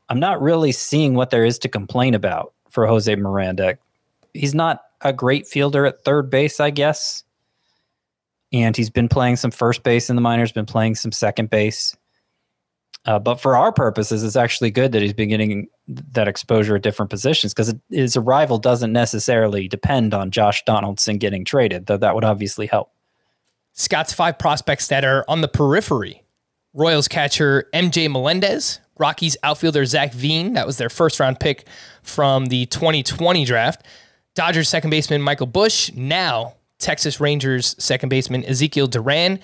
I'm 0.09 0.20
not 0.20 0.41
really 0.41 0.72
seeing 0.72 1.14
what 1.14 1.31
there 1.31 1.45
is 1.45 1.59
to 1.61 1.68
complain 1.68 2.14
about 2.14 2.53
for 2.70 2.87
Jose 2.87 3.14
Miranda. 3.16 3.79
He's 4.35 4.55
not 4.55 4.83
a 5.03 5.12
great 5.12 5.47
fielder 5.47 5.87
at 5.87 6.05
third 6.05 6.31
base, 6.31 6.61
I 6.61 6.70
guess. 6.70 7.22
And 8.53 8.76
he's 8.76 8.90
been 8.90 9.09
playing 9.09 9.36
some 9.36 9.51
first 9.51 9.82
base 9.82 10.09
in 10.09 10.16
the 10.16 10.22
minors, 10.22 10.53
been 10.53 10.66
playing 10.66 10.94
some 10.94 11.12
second 11.12 11.51
base. 11.51 11.97
Uh, 13.05 13.18
but 13.18 13.40
for 13.40 13.57
our 13.57 13.72
purposes, 13.72 14.24
it's 14.24 14.36
actually 14.36 14.70
good 14.70 14.92
that 14.92 15.03
he's 15.03 15.12
been 15.12 15.28
getting 15.28 15.68
that 15.86 16.26
exposure 16.26 16.76
at 16.76 16.82
different 16.82 17.11
positions 17.11 17.55
because 17.55 17.72
his 17.88 18.16
arrival 18.16 18.59
doesn't 18.59 18.92
necessarily 18.92 19.68
depend 19.68 20.12
on 20.12 20.30
Josh 20.30 20.64
Donaldson 20.64 21.18
getting 21.18 21.44
traded, 21.44 21.86
though 21.86 21.97
that 21.97 22.14
would 22.14 22.24
obviously 22.24 22.66
help. 22.66 22.92
Scott's 23.74 24.12
five 24.12 24.38
prospects 24.38 24.88
that 24.88 25.05
are 25.05 25.24
on 25.28 25.40
the 25.40 25.49
periphery 25.49 26.22
Royals 26.76 27.09
catcher 27.09 27.70
MJ 27.72 28.11
Melendez, 28.11 28.80
Rockies 28.99 29.34
outfielder 29.42 29.86
Zac 29.86 30.12
Veen, 30.12 30.53
that 30.53 30.66
was 30.66 30.76
their 30.76 30.90
first 30.90 31.18
round 31.18 31.40
pick 31.40 31.66
from 32.03 32.47
the 32.47 32.66
2020 32.66 33.47
draft, 33.47 33.86
Dodgers 34.34 34.68
second 34.68 34.90
baseman 34.90 35.22
Michael 35.22 35.47
Busch, 35.47 35.90
now 35.94 36.55
Texas 36.79 37.20
Rangers 37.20 37.74
second 37.79 38.09
baseman 38.09 38.45
Ezekiel 38.45 38.87
Duran, 38.87 39.41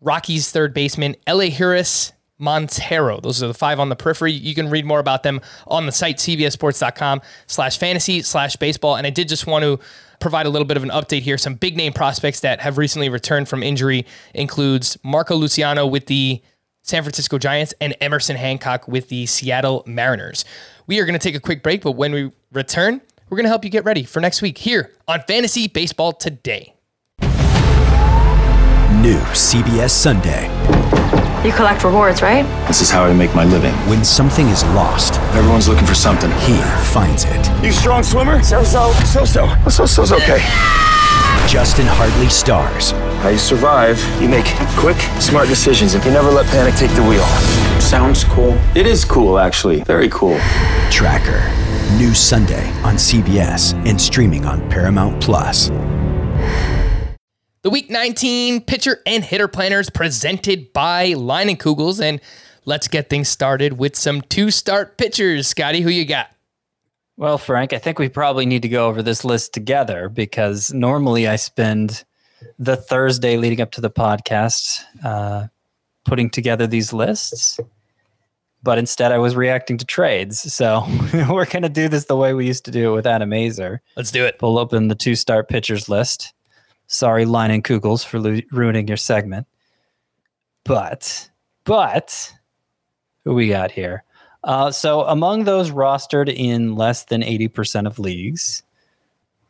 Rockies 0.00 0.50
third 0.50 0.74
baseman 0.74 1.16
Elehuris 1.26 2.12
Montero. 2.38 3.20
Those 3.20 3.42
are 3.42 3.48
the 3.48 3.54
five 3.54 3.80
on 3.80 3.88
the 3.88 3.96
periphery. 3.96 4.32
You 4.32 4.54
can 4.54 4.70
read 4.70 4.84
more 4.84 5.00
about 5.00 5.22
them 5.22 5.40
on 5.66 5.86
the 5.86 5.92
site, 5.92 6.18
cbsports.com 6.18 7.20
slash 7.46 7.78
fantasy 7.78 8.22
slash 8.22 8.56
baseball. 8.56 8.96
And 8.96 9.06
I 9.06 9.10
did 9.10 9.28
just 9.28 9.46
want 9.46 9.64
to 9.64 9.78
provide 10.20 10.46
a 10.46 10.50
little 10.50 10.66
bit 10.66 10.76
of 10.76 10.82
an 10.82 10.90
update 10.90 11.22
here. 11.22 11.38
Some 11.38 11.54
big 11.54 11.76
name 11.76 11.92
prospects 11.92 12.40
that 12.40 12.60
have 12.60 12.78
recently 12.78 13.08
returned 13.08 13.48
from 13.48 13.62
injury 13.62 14.06
includes 14.34 14.96
Marco 15.02 15.34
Luciano 15.34 15.86
with 15.86 16.06
the 16.06 16.40
San 16.82 17.02
Francisco 17.02 17.38
Giants 17.38 17.74
and 17.80 17.94
Emerson 18.00 18.36
Hancock 18.36 18.88
with 18.88 19.08
the 19.08 19.26
Seattle 19.26 19.82
Mariners. 19.86 20.44
We 20.86 21.00
are 21.00 21.04
going 21.04 21.18
to 21.18 21.22
take 21.22 21.34
a 21.34 21.40
quick 21.40 21.62
break, 21.62 21.82
but 21.82 21.92
when 21.92 22.12
we 22.12 22.30
return, 22.52 23.00
we're 23.28 23.36
going 23.36 23.44
to 23.44 23.48
help 23.50 23.64
you 23.64 23.70
get 23.70 23.84
ready 23.84 24.04
for 24.04 24.20
next 24.20 24.42
week 24.42 24.58
here 24.58 24.92
on 25.06 25.20
Fantasy 25.26 25.68
Baseball 25.68 26.12
Today. 26.12 26.74
New 29.02 29.18
CBS 29.32 29.90
Sunday. 29.90 30.46
You 31.46 31.52
collect 31.52 31.84
rewards, 31.84 32.20
right? 32.20 32.42
This 32.66 32.80
is 32.80 32.90
how 32.90 33.04
I 33.04 33.12
make 33.12 33.32
my 33.34 33.44
living. 33.44 33.72
When 33.88 34.04
something 34.04 34.48
is 34.48 34.64
lost, 34.74 35.14
Everyone's 35.36 35.68
looking 35.68 35.86
for 35.86 35.94
something. 35.94 36.30
he 36.40 36.56
finds 36.92 37.24
it. 37.28 37.64
You 37.64 37.70
strong 37.70 38.02
swimmer? 38.02 38.42
So 38.42 38.64
so. 38.64 38.92
So 39.04 39.24
so. 39.24 39.46
So 39.68 39.86
so's 39.86 40.10
okay. 40.12 40.38
Justin 41.46 41.86
Hartley 41.86 42.28
stars. 42.28 42.90
How 43.22 43.28
you 43.28 43.38
survive? 43.38 43.98
You 44.20 44.28
make 44.28 44.46
quick, 44.76 44.96
smart 45.20 45.48
decisions, 45.48 45.94
and 45.94 46.04
you 46.04 46.10
never 46.10 46.30
let 46.30 46.46
panic 46.46 46.74
take 46.74 46.90
the 46.92 47.02
wheel. 47.02 47.24
Sounds 47.80 48.24
cool. 48.24 48.58
It 48.74 48.86
is 48.86 49.04
cool, 49.04 49.38
actually. 49.38 49.82
Very 49.84 50.08
cool. 50.08 50.38
Tracker. 50.90 51.40
New 51.96 52.14
Sunday 52.14 52.68
on 52.82 52.96
CBS 52.96 53.72
and 53.88 53.98
streaming 53.98 54.44
on 54.44 54.68
Paramount 54.68 55.22
Plus. 55.22 55.70
The 57.62 57.70
Week 57.70 57.88
19 57.90 58.60
pitcher 58.60 59.00
and 59.06 59.24
hitter 59.24 59.48
planners 59.48 59.88
presented 59.88 60.72
by 60.72 61.12
Leinenkugel's. 61.14 62.00
And 62.00 62.20
let's 62.66 62.88
get 62.88 63.08
things 63.08 63.28
started 63.28 63.78
with 63.78 63.96
some 63.96 64.20
two 64.20 64.50
start 64.50 64.98
pitchers. 64.98 65.48
Scotty, 65.48 65.80
who 65.80 65.88
you 65.88 66.04
got? 66.04 66.30
Well, 67.16 67.38
Frank, 67.38 67.72
I 67.72 67.78
think 67.78 67.98
we 67.98 68.08
probably 68.08 68.46
need 68.46 68.62
to 68.62 68.68
go 68.68 68.86
over 68.86 69.02
this 69.02 69.24
list 69.24 69.54
together 69.54 70.08
because 70.08 70.72
normally 70.72 71.26
I 71.26 71.36
spend 71.36 72.04
the 72.58 72.76
Thursday 72.76 73.36
leading 73.36 73.60
up 73.60 73.72
to 73.72 73.80
the 73.80 73.90
podcast 73.90 74.82
uh, 75.02 75.48
putting 76.04 76.30
together 76.30 76.66
these 76.66 76.92
lists. 76.92 77.58
But 78.68 78.76
instead, 78.76 79.12
I 79.12 79.16
was 79.16 79.34
reacting 79.34 79.78
to 79.78 79.86
trades. 79.86 80.52
So 80.52 80.84
we're 81.30 81.46
going 81.46 81.62
to 81.62 81.70
do 81.70 81.88
this 81.88 82.04
the 82.04 82.16
way 82.16 82.34
we 82.34 82.46
used 82.46 82.66
to 82.66 82.70
do 82.70 82.92
it 82.92 82.94
with 82.96 83.06
Adam 83.06 83.30
Aizer. 83.30 83.78
Let's 83.96 84.10
do 84.10 84.26
it. 84.26 84.38
Pull 84.38 84.58
open 84.58 84.88
the 84.88 84.94
two 84.94 85.14
start 85.14 85.48
pitchers 85.48 85.88
list. 85.88 86.34
Sorry, 86.86 87.24
Leinenkugel's, 87.24 88.04
for 88.04 88.20
lu- 88.20 88.42
ruining 88.52 88.86
your 88.86 88.98
segment. 88.98 89.46
But, 90.64 91.30
but, 91.64 92.34
who 93.24 93.32
we 93.32 93.48
got 93.48 93.70
here? 93.70 94.04
Uh, 94.44 94.70
so 94.70 95.00
among 95.04 95.44
those 95.44 95.70
rostered 95.70 96.30
in 96.30 96.76
less 96.76 97.04
than 97.04 97.22
80% 97.22 97.86
of 97.86 97.98
leagues, 97.98 98.62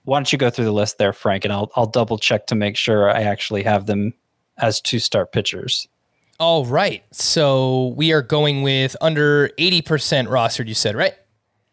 why 0.05 0.19
don't 0.19 0.33
you 0.33 0.39
go 0.39 0.49
through 0.49 0.67
the 0.67 0.71
list 0.71 0.99
there, 0.99 1.13
Frank, 1.13 1.45
and 1.45 1.53
I'll, 1.53 1.73
I'll 1.75 1.87
double 1.87 2.19
check 2.19 2.47
to 2.47 2.55
make 2.55 2.77
sure 2.77 3.11
I 3.11 3.23
actually 3.23 3.65
have 3.65 3.87
them 3.87 4.15
as 4.59 4.81
two 4.81 5.01
start 5.01 5.33
pitchers. 5.33 5.89
All 6.39 6.65
right. 6.65 7.03
So 7.13 7.95
we 7.97 8.13
are 8.13 8.23
going 8.23 8.63
with 8.63 8.97
under 9.01 9.49
80% 9.59 9.83
rostered, 10.29 10.69
you 10.69 10.75
said, 10.75 10.95
right? 10.95 11.15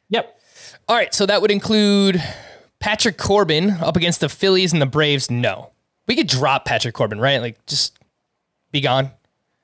Yep. 0.09 0.39
All 0.87 0.95
right. 0.95 1.13
So 1.13 1.25
that 1.25 1.41
would 1.41 1.51
include 1.51 2.21
Patrick 2.79 3.17
Corbin 3.17 3.71
up 3.71 3.95
against 3.95 4.21
the 4.21 4.29
Phillies 4.29 4.73
and 4.73 4.81
the 4.81 4.87
Braves. 4.87 5.29
No. 5.29 5.71
We 6.07 6.15
could 6.15 6.27
drop 6.27 6.65
Patrick 6.65 6.95
Corbin, 6.95 7.19
right? 7.19 7.41
Like 7.41 7.63
just 7.65 7.99
be 8.71 8.81
gone. 8.81 9.11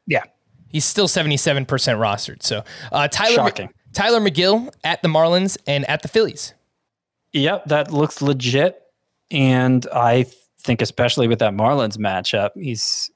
Yeah. 0.05 0.23
He's 0.69 0.85
still 0.85 1.07
77% 1.07 1.65
rostered. 1.67 2.43
So 2.43 2.63
uh, 2.91 3.07
Tylor. 3.07 3.51
Tylor 3.93 4.21
Megill 4.21 4.73
at 4.83 5.01
the 5.01 5.09
Marlins 5.09 5.57
and 5.67 5.87
at 5.89 6.01
the 6.01 6.07
Phillies. 6.07 6.53
Yep, 7.33 7.65
that 7.65 7.91
looks 7.91 8.21
legit. 8.21 8.81
And 9.29 9.85
I 9.93 10.27
think, 10.59 10.81
especially 10.81 11.27
with 11.27 11.39
that 11.39 11.53
Marlins 11.53 11.97
matchup, 11.97 12.51
he's 12.55 13.10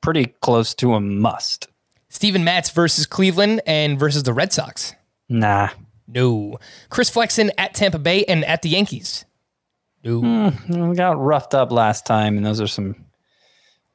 pretty 0.00 0.26
close 0.40 0.74
to 0.76 0.94
a 0.94 1.00
must. 1.00 1.68
Steven 2.08 2.42
Matz 2.44 2.70
versus 2.70 3.06
Cleveland 3.06 3.62
and 3.66 3.98
versus 3.98 4.24
the 4.24 4.32
Red 4.32 4.52
Sox. 4.52 4.94
Nah. 5.28 5.70
No. 6.08 6.58
Chris 6.88 7.08
Flexen 7.08 7.52
at 7.56 7.74
Tampa 7.74 7.98
Bay 7.98 8.24
and 8.24 8.44
at 8.44 8.62
the 8.62 8.68
Yankees. 8.68 9.24
No. 10.02 10.20
Hmm, 10.20 10.88
we 10.88 10.96
got 10.96 11.20
roughed 11.20 11.54
up 11.54 11.70
last 11.70 12.06
time, 12.06 12.36
and 12.36 12.44
those 12.44 12.60
are 12.60 12.66
some 12.66 12.96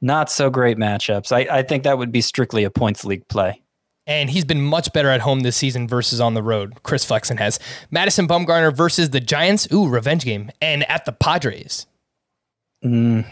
not 0.00 0.30
so 0.30 0.50
great 0.50 0.78
matchups. 0.78 1.32
I, 1.32 1.58
I 1.58 1.62
think 1.62 1.84
that 1.84 1.98
would 1.98 2.12
be 2.12 2.20
strictly 2.20 2.64
a 2.64 2.70
points 2.70 3.04
league 3.04 3.28
play. 3.28 3.62
And 4.06 4.30
he's 4.30 4.44
been 4.44 4.62
much 4.62 4.92
better 4.92 5.10
at 5.10 5.20
home 5.20 5.40
this 5.40 5.56
season 5.56 5.88
versus 5.88 6.20
on 6.20 6.34
the 6.34 6.42
road. 6.42 6.82
Chris 6.84 7.04
Flexen 7.04 7.38
has. 7.38 7.58
Madison 7.90 8.28
Bumgarner 8.28 8.74
versus 8.74 9.10
the 9.10 9.18
Giants. 9.20 9.66
Ooh, 9.72 9.88
revenge 9.88 10.24
game. 10.24 10.52
And 10.62 10.88
at 10.88 11.06
the 11.06 11.12
Padres. 11.12 11.86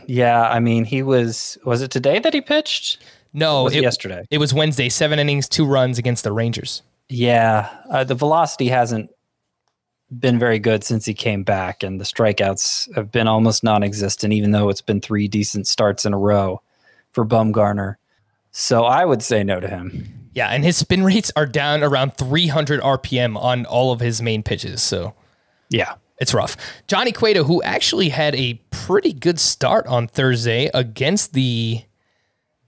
Yeah, 0.07 0.43
I 0.43 0.61
mean, 0.61 0.85
he 0.85 1.03
was, 1.03 1.59
was 1.65 1.83
it 1.83 1.91
today 1.91 2.19
that 2.19 2.35
he 2.35 2.41
pitched? 2.41 2.99
No, 3.33 3.65
Was 3.65 3.75
it 3.75 3.83
yesterday? 3.83 4.25
It 4.31 4.39
was 4.39 4.55
Wednesday. 4.55 4.89
Seven 4.89 5.19
innings, 5.19 5.49
two 5.49 5.67
runs 5.67 5.99
against 5.99 6.23
the 6.25 6.33
Rangers. 6.33 6.83
Yeah, 7.09 7.69
uh, 7.91 8.05
the 8.05 8.15
velocity 8.15 8.69
hasn't 8.69 9.11
been 10.19 10.39
very 10.39 10.59
good 10.59 10.85
since 10.85 11.05
he 11.05 11.15
came 11.15 11.43
back, 11.43 11.83
and 11.83 12.01
the 12.01 12.05
strikeouts 12.05 12.95
have 12.95 13.11
been 13.11 13.27
almost 13.27 13.65
non-existent, 13.65 14.33
even 14.33 14.53
though 14.53 14.69
it's 14.69 14.81
been 14.81 15.01
three 15.01 15.27
decent 15.29 15.67
starts 15.67 16.05
in 16.05 16.15
a 16.15 16.19
row 16.19 16.63
for 17.11 17.25
Bumgarner. 17.25 17.97
So 18.53 18.85
I 18.85 19.05
would 19.05 19.23
say 19.23 19.43
no 19.43 19.59
to 19.59 19.69
him. 19.69 20.29
Yeah, 20.33 20.49
and 20.49 20.65
his 20.65 20.77
spin 20.77 21.03
rates 21.05 21.33
are 21.37 21.47
down 21.47 21.83
around 21.83 22.17
300 22.17 22.81
RPM 22.81 23.37
on 23.37 23.67
all 23.67 23.93
of 23.93 24.01
his 24.01 24.23
main 24.23 24.43
pitches. 24.43 24.83
So 24.83 25.15
Yeah, 25.71 25.95
it's 26.25 26.33
rough. 26.33 26.57
Johnny 26.89 27.13
Cueto, 27.13 27.45
who 27.45 27.63
actually 27.63 28.09
had 28.09 28.35
a 28.35 28.55
pretty 28.71 29.13
good 29.13 29.39
start 29.39 29.87
on 29.87 30.09
Thursday 30.09 30.71
against 30.73 31.35
the 31.35 31.83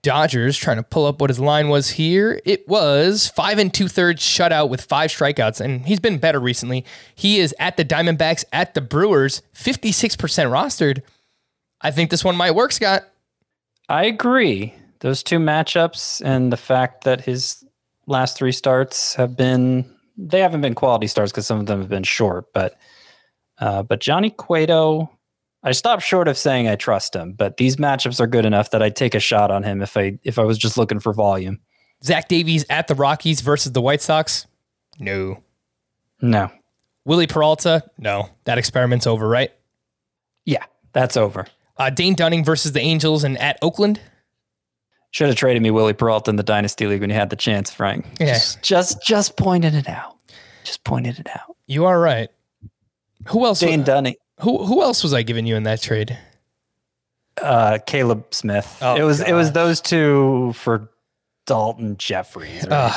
Dodgers, 0.03 0.59
trying 0.59 0.77
to 0.77 0.83
pull 0.83 1.07
up 1.07 1.23
what 1.23 1.31
his 1.31 1.41
line 1.41 1.71
was 1.71 1.93
here. 1.93 2.39
It 2.45 2.69
was 2.69 3.29
five 3.29 3.59
and 3.59 3.73
two 3.73 3.89
thirds 3.89 4.23
shutout 4.23 4.69
with 4.69 4.83
five 4.83 5.11
strikeouts, 5.11 5.59
and 5.59 5.87
he's 5.87 5.99
been 5.99 6.19
better 6.19 6.39
recently. 6.39 6.85
He 7.15 7.41
is 7.41 7.55
at 7.59 7.79
the 7.79 7.85
Diamondbacks, 7.85 8.45
at 8.53 8.75
the 8.75 8.83
Brewers, 8.83 9.41
56% 9.55 10.17
rostered. 10.19 11.01
I 11.81 11.91
think 11.91 12.11
this 12.11 12.23
one 12.23 12.37
might 12.37 12.55
work, 12.55 12.73
Scott. 12.73 13.05
I 13.89 14.05
agree. 14.05 14.75
Those 15.01 15.23
two 15.23 15.39
matchups 15.39 16.21
and 16.23 16.53
the 16.53 16.59
fact 16.59 17.05
that 17.05 17.23
his 17.23 17.65
last 18.07 18.37
three 18.37 18.53
starts 18.53 19.15
have 19.15 19.35
been 19.35 19.91
they 20.19 20.41
haven't 20.41 20.61
been 20.61 20.75
quality 20.75 21.07
starts 21.07 21.33
because 21.33 21.47
some 21.47 21.59
of 21.59 21.67
them 21.67 21.81
have 21.81 21.89
been 21.89 22.03
short, 22.03 22.53
but 22.53 22.79
uh, 23.59 23.83
but 23.83 24.01
Johnny 24.01 24.31
Cueto, 24.31 25.11
I 25.63 25.73
stopped 25.73 26.03
short 26.03 26.29
of 26.29 26.39
saying 26.39 26.69
I 26.69 26.77
trust 26.77 27.15
him, 27.15 27.33
but 27.33 27.57
these 27.57 27.77
matchups 27.77 28.21
are 28.21 28.27
good 28.27 28.45
enough 28.45 28.71
that 28.71 28.83
I'd 28.83 28.97
take 28.97 29.15
a 29.15 29.21
shot 29.21 29.51
on 29.51 29.63
him 29.63 29.83
if 29.83 29.97
I 29.97 30.19
if 30.23 30.39
I 30.39 30.45
was 30.45 30.59
just 30.59 30.77
looking 30.79 31.01
for 31.01 31.13
volume. 31.13 31.61
Zach 32.05 32.29
Davies 32.29 32.65
at 32.69 32.89
the 32.89 32.95
Rockies 32.95 33.41
versus 33.41 33.73
the 33.73 33.81
White 33.81 34.03
Sox. 34.03 34.47
No. 34.99 35.43
No. 36.21 36.51
Wily 37.05 37.27
Peralta. 37.27 37.85
No. 37.99 38.29
That 38.45 38.59
experiment's 38.59 39.07
over, 39.07 39.29
right? 39.29 39.51
Yeah, 40.45 40.65
that's 40.93 41.17
over. 41.17 41.47
Uh, 41.77 41.91
Dane 41.91 42.15
Dunning 42.15 42.45
versus 42.45 42.73
the 42.73 42.81
Angels 42.81 43.25
and 43.25 43.39
at 43.39 43.59
Oakland. 43.63 44.01
Should 45.11 45.29
have 45.29 45.37
traded 45.37 45.63
me 45.63 45.71
Wily 45.71 45.95
Peralta 45.95 46.31
in 46.31 46.37
the 46.37 46.43
Dynasty 46.43 46.87
League 46.87 47.01
when 47.01 47.11
you 47.11 47.17
had 47.17 47.31
the 47.31 47.37
chance, 47.37 47.71
Frank. 47.71 48.07
Yeah. 48.21 48.35
Just, 48.35 48.63
just, 48.63 49.03
just 49.03 49.37
pointed 49.37 49.75
it 49.75 49.89
out. 49.89 50.17
Just 50.65 50.85
pointed 50.85 51.19
it 51.19 51.29
out. 51.29 51.57
You 51.67 51.87
are 51.87 51.99
right. 51.99 52.29
Who 53.29 53.45
else? 53.47 53.61
Dane 53.61 53.83
Dunning, 53.83 54.15
Who 54.41 54.65
who 54.65 54.83
else 54.83 55.03
was 55.03 55.13
I 55.15 55.23
giving 55.23 55.47
you 55.47 55.57
in 55.57 55.63
that 55.65 55.81
trade? 55.83 56.17
uh, 57.43 57.79
Caleb 57.87 58.27
Smith. 58.33 58.79
Oh, 58.81 58.97
it 58.97 59.03
was 59.03 59.21
it 59.21 59.33
was 59.33 59.53
those 59.53 59.81
two 59.81 60.53
for 60.55 60.91
Daulton 61.47 61.99
Jefferies. 61.99 62.63
Right? 62.63 62.73
Uh, 62.73 62.93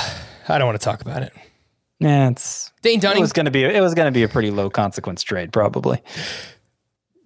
I 0.47 0.57
don't 0.57 0.67
want 0.67 0.79
to 0.79 0.83
talk 0.85 1.01
about 1.01 1.23
it. 1.23 1.33
yeah, 1.99 2.29
it's 2.29 2.71
Dane 2.81 2.99
Dunning. 2.99 3.17
it 3.19 3.21
was 3.21 3.33
going 3.33 3.45
to 3.45 3.51
be 3.51 3.63
it 3.63 3.81
was 3.81 3.93
going 3.93 4.07
to 4.07 4.11
be 4.11 4.23
a 4.23 4.29
pretty 4.29 4.51
low 4.51 4.69
consequence 4.69 5.23
trade 5.23 5.51
probably. 5.51 6.01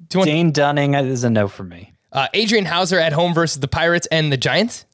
Do 0.10 0.20
want- 0.20 0.28
Dane 0.28 0.52
Dunning 0.52 0.96
is 0.96 1.24
a 1.24 1.30
no 1.30 1.48
for 1.48 1.64
me. 1.64 1.94
uh, 2.12 2.28
Adrian 2.34 2.66
Houser 2.66 3.00
at 3.00 3.14
home 3.14 3.34
versus 3.34 3.60
the 3.60 3.68
Pirates 3.68 4.08
and 4.12 4.32
the 4.32 4.38
Giants. 4.38 4.86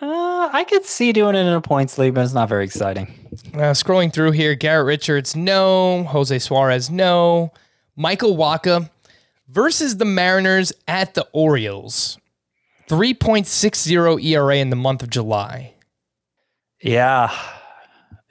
Uh, 0.00 0.48
I 0.52 0.64
could 0.64 0.84
see 0.84 1.12
doing 1.12 1.34
it 1.34 1.40
in 1.40 1.52
a 1.52 1.60
points 1.60 1.98
league, 1.98 2.14
but 2.14 2.24
it's 2.24 2.32
not 2.32 2.48
very 2.48 2.64
exciting. 2.64 3.28
Uh, 3.54 3.72
scrolling 3.72 4.12
through 4.12 4.30
here, 4.32 4.54
Garrett 4.54 4.86
Richards, 4.86 5.36
no. 5.36 6.04
Jose 6.04 6.38
Suarez, 6.38 6.90
no. 6.90 7.52
Michael 7.96 8.36
Wacha 8.36 8.88
versus 9.48 9.98
the 9.98 10.04
Mariners 10.04 10.72
at 10.88 11.14
the 11.14 11.26
Orioles. 11.32 12.18
3.60 12.88 14.24
ERA 14.24 14.56
in 14.56 14.70
the 14.70 14.76
month 14.76 15.02
of 15.02 15.10
July. 15.10 15.74
Yeah, 16.82 17.30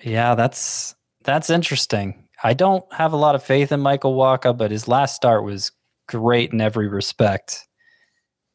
yeah, 0.02 0.36
that's 0.36 0.96
that's 1.24 1.50
interesting. 1.50 2.28
I 2.44 2.54
don't 2.54 2.84
have 2.94 3.14
a 3.14 3.18
lot 3.18 3.36
of 3.36 3.44
faith 3.44 3.72
in 3.72 3.80
Michael 3.80 4.18
Wacha, 4.18 4.58
but 4.58 4.72
his 4.72 4.88
last 4.88 5.16
start 5.16 5.44
was 5.44 5.72
great 6.08 6.52
in 6.52 6.60
every 6.60 6.88
respect, 6.88 7.68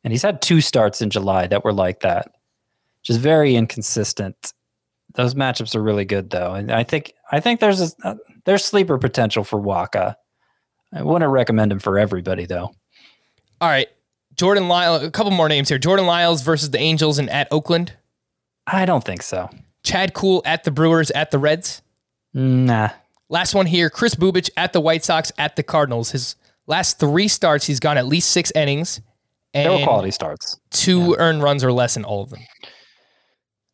and 0.02 0.12
he's 0.12 0.22
had 0.22 0.42
two 0.42 0.60
starts 0.60 1.00
in 1.00 1.10
July 1.10 1.46
that 1.46 1.64
were 1.64 1.72
like 1.72 2.00
that, 2.00 2.32
just 3.04 3.20
very 3.20 3.54
inconsistent. 3.54 4.52
Those 5.14 5.34
matchups 5.34 5.74
are 5.76 5.82
really 5.82 6.04
good 6.04 6.30
though, 6.30 6.54
and 6.54 6.72
I 6.72 6.82
think 6.82 7.14
I 7.30 7.40
think 7.40 7.60
there's 7.60 7.80
a, 7.80 7.90
uh, 8.02 8.14
there's 8.44 8.64
sleeper 8.64 8.98
potential 8.98 9.44
for 9.44 9.60
Wacha. 9.60 10.16
I 10.92 11.02
wouldn't 11.02 11.30
recommend 11.30 11.72
him 11.72 11.78
for 11.78 11.98
everybody 11.98 12.46
though. 12.46 12.74
All 13.60 13.68
right. 13.68 13.88
Jordan 14.36 14.66
Lyle, 14.66 14.96
a 14.96 15.10
couple 15.10 15.30
more 15.30 15.48
names 15.48 15.68
here. 15.68 15.78
Jordan 15.78 16.06
Lyles 16.06 16.42
versus 16.42 16.70
the 16.70 16.78
Angels 16.78 17.18
and 17.18 17.30
at 17.30 17.46
Oakland. 17.52 17.92
I 18.66 18.84
don't 18.84 19.04
think 19.04 19.22
so. 19.22 19.48
Chad 19.84 20.12
Kuhl 20.14 20.42
at 20.44 20.64
the 20.64 20.72
Brewers 20.72 21.12
at 21.12 21.30
the 21.30 21.38
Reds. 21.38 21.82
Nah, 22.32 22.88
Last 23.28 23.54
one 23.54 23.66
here, 23.66 23.90
Kris 23.90 24.14
Bubic 24.14 24.50
at 24.56 24.72
the 24.72 24.80
White 24.80 25.04
Sox 25.04 25.30
at 25.38 25.56
the 25.56 25.62
Cardinals. 25.62 26.10
His 26.10 26.36
last 26.66 26.98
three 26.98 27.28
starts, 27.28 27.66
he's 27.66 27.80
gone 27.80 27.96
at 27.96 28.06
least 28.06 28.30
six 28.30 28.50
innings 28.52 29.00
they 29.52 29.68
were 29.68 29.82
quality 29.84 30.10
starts. 30.10 30.58
two 30.70 31.14
earned 31.18 31.42
runs 31.42 31.62
or 31.62 31.72
less 31.72 31.96
in 31.96 32.04
all 32.04 32.22
of 32.22 32.30
them. 32.30 32.40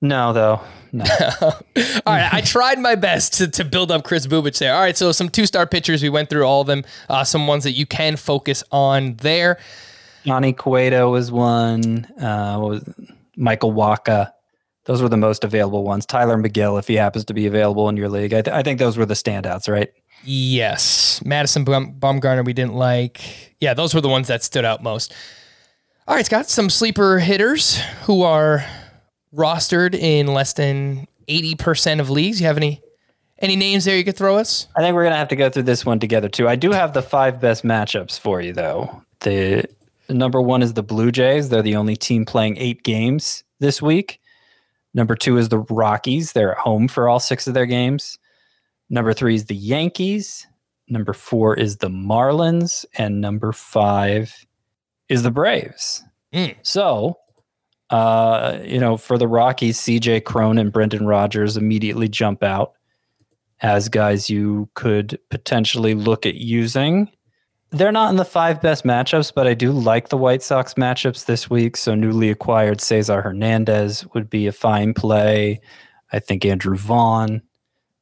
No, 0.01 0.32
though. 0.32 0.61
No. 0.92 1.05
All 1.42 1.53
right, 2.07 2.32
I 2.32 2.40
tried 2.40 2.78
my 2.78 2.94
best 2.94 3.34
to, 3.34 3.48
to 3.48 3.64
build 3.64 3.90
up 3.90 4.03
Kris 4.05 4.26
Bubic 4.26 4.59
there. 4.59 4.74
All 4.74 4.80
right, 4.80 4.96
so 4.96 5.12
some 5.12 5.28
two 5.28 5.46
star 5.46 5.66
pitchers, 5.66 6.03
we 6.03 6.09
went 6.09 6.30
through 6.30 6.44
all 6.44 6.62
of 6.62 6.66
them. 6.66 6.84
Uh, 7.09 7.22
some 7.22 7.46
ones 7.46 7.64
that 7.64 7.72
you 7.72 7.86
can 7.86 8.16
focus 8.16 8.64
on 8.72 9.16
there. 9.16 9.59
Johnny 10.24 10.53
Cueto 10.53 11.11
was 11.11 11.30
one. 11.30 12.07
Uh, 12.20 12.59
what 12.59 12.70
was 12.70 12.94
Michael 13.36 13.72
Wacha? 13.72 14.32
Those 14.86 15.03
were 15.03 15.09
the 15.09 15.16
most 15.16 15.44
available 15.44 15.84
ones. 15.84 16.07
Tylor 16.07 16.36
Megill, 16.36 16.78
if 16.78 16.88
he 16.88 16.94
happens 16.94 17.24
to 17.26 17.34
be 17.34 17.46
available 17.46 17.88
in 17.88 17.96
your 17.96 18.09
league, 18.09 18.32
I, 18.34 18.42
th- 18.42 18.55
I 18.55 18.62
think 18.62 18.78
those 18.78 18.96
were 18.96 19.07
the 19.07 19.14
standouts, 19.14 19.70
right? 19.70 19.90
Yes, 20.24 21.22
Madison 21.24 21.64
Baum- 21.64 21.92
Baumgartner, 21.92 22.42
we 22.42 22.53
didn't 22.53 22.74
like. 22.74 23.55
Yeah, 23.61 23.74
those 23.74 23.94
were 23.94 24.01
the 24.01 24.09
ones 24.09 24.28
that 24.28 24.42
stood 24.42 24.64
out 24.64 24.82
most. 24.82 25.14
All 26.09 26.16
right, 26.16 26.26
Scott, 26.26 26.48
some 26.48 26.68
sleeper 26.68 27.18
hitters 27.18 27.80
who 28.05 28.22
are 28.22 28.64
rostered 29.35 29.95
in 29.95 30.28
less 30.28 30.53
than 30.53 31.07
80% 31.28 32.01
of 32.01 32.11
leagues. 32.11 32.41
You 32.41 32.47
have 32.47 32.57
any 32.57 32.83
any 33.39 33.57
names 33.57 33.87
there 33.87 33.97
you 33.97 34.05
could 34.05 34.16
throw 34.16 34.37
us? 34.37 34.66
I 34.76 34.83
think 34.83 34.95
we're 34.95 35.05
gonna 35.05 35.16
have 35.16 35.28
to 35.28 35.37
go 35.37 35.49
through 35.49 35.62
this 35.62 35.87
one 35.87 35.99
together 35.99 36.28
too. 36.28 36.47
I 36.47 36.57
do 36.57 36.72
have 36.72 36.93
the 36.93 37.03
five 37.03 37.41
best 37.41 37.64
matchups 37.64 38.18
for 38.20 38.41
you, 38.41 38.53
though. 38.53 39.03
The 39.20 39.64
number 40.11 40.41
one 40.43 40.62
is 40.62 40.74
the 40.74 40.83
Blue 40.83 41.11
Jays. 41.11 41.49
They're 41.49 41.62
the 41.62 41.76
only 41.76 41.97
team 41.97 42.26
playing 42.26 42.59
eight 42.59 42.83
games 42.83 43.45
this 43.59 43.81
week. 43.81 44.20
Number 44.93 45.14
two 45.14 45.39
is 45.39 45.49
the 45.49 45.61
Rockies. 45.61 46.33
They're 46.33 46.53
at 46.53 46.59
home 46.59 46.89
for 46.89 47.09
all 47.09 47.20
six 47.20 47.47
of 47.47 47.55
their 47.55 47.66
games. 47.66 48.18
Number 48.91 49.12
three 49.12 49.37
is 49.37 49.47
the 49.47 49.55
Yankees. 49.55 50.47
Number 50.89 51.12
four 51.12 51.55
is 51.55 51.76
the 51.76 51.89
Marlins, 51.89 52.85
and 52.99 53.20
number 53.20 53.53
five 53.53 54.35
is 55.09 55.22
the 55.22 55.31
Braves. 55.31 56.03
Mm. 56.35 56.57
So, 56.62 57.18
uh, 57.91 58.59
you 58.64 58.78
know, 58.78 58.97
for 58.97 59.18
the 59.18 59.28
Rockies, 59.28 59.78
CJ 59.78 60.24
Cron 60.24 60.59
and 60.59 60.72
Brendan 60.72 61.07
Rodgers 61.07 61.57
immediately 61.57 62.09
jump 62.09 62.43
out 62.43 62.74
as 63.62 63.88
guys 63.88 64.30
you 64.30 64.68
could 64.74 65.18
potentially 65.28 65.95
look 65.95 66.24
at 66.24 66.36
using. 66.36 67.11
They're 67.72 67.93
not 67.93 68.11
in 68.11 68.16
the 68.16 68.24
five 68.24 68.61
best 68.61 68.84
matchups, 68.84 69.32
but 69.34 69.47
I 69.47 69.55
do 69.55 69.70
like 69.70 70.09
the 70.09 70.16
White 70.16 70.43
Sox 70.43 70.74
matchups 70.74 71.26
this 71.26 71.51
week. 71.51 71.76
So 71.76 71.95
newly 71.95 72.30
acquired 72.30 72.80
Cesar 72.80 73.22
Hernandez 73.22 74.07
would 74.14 74.28
be 74.28 74.47
a 74.47 74.53
fine 74.53 74.95
play. 74.95 75.61
I 76.12 76.18
think 76.18 76.45
Andrew 76.45 76.76
Vaughn, 76.76 77.43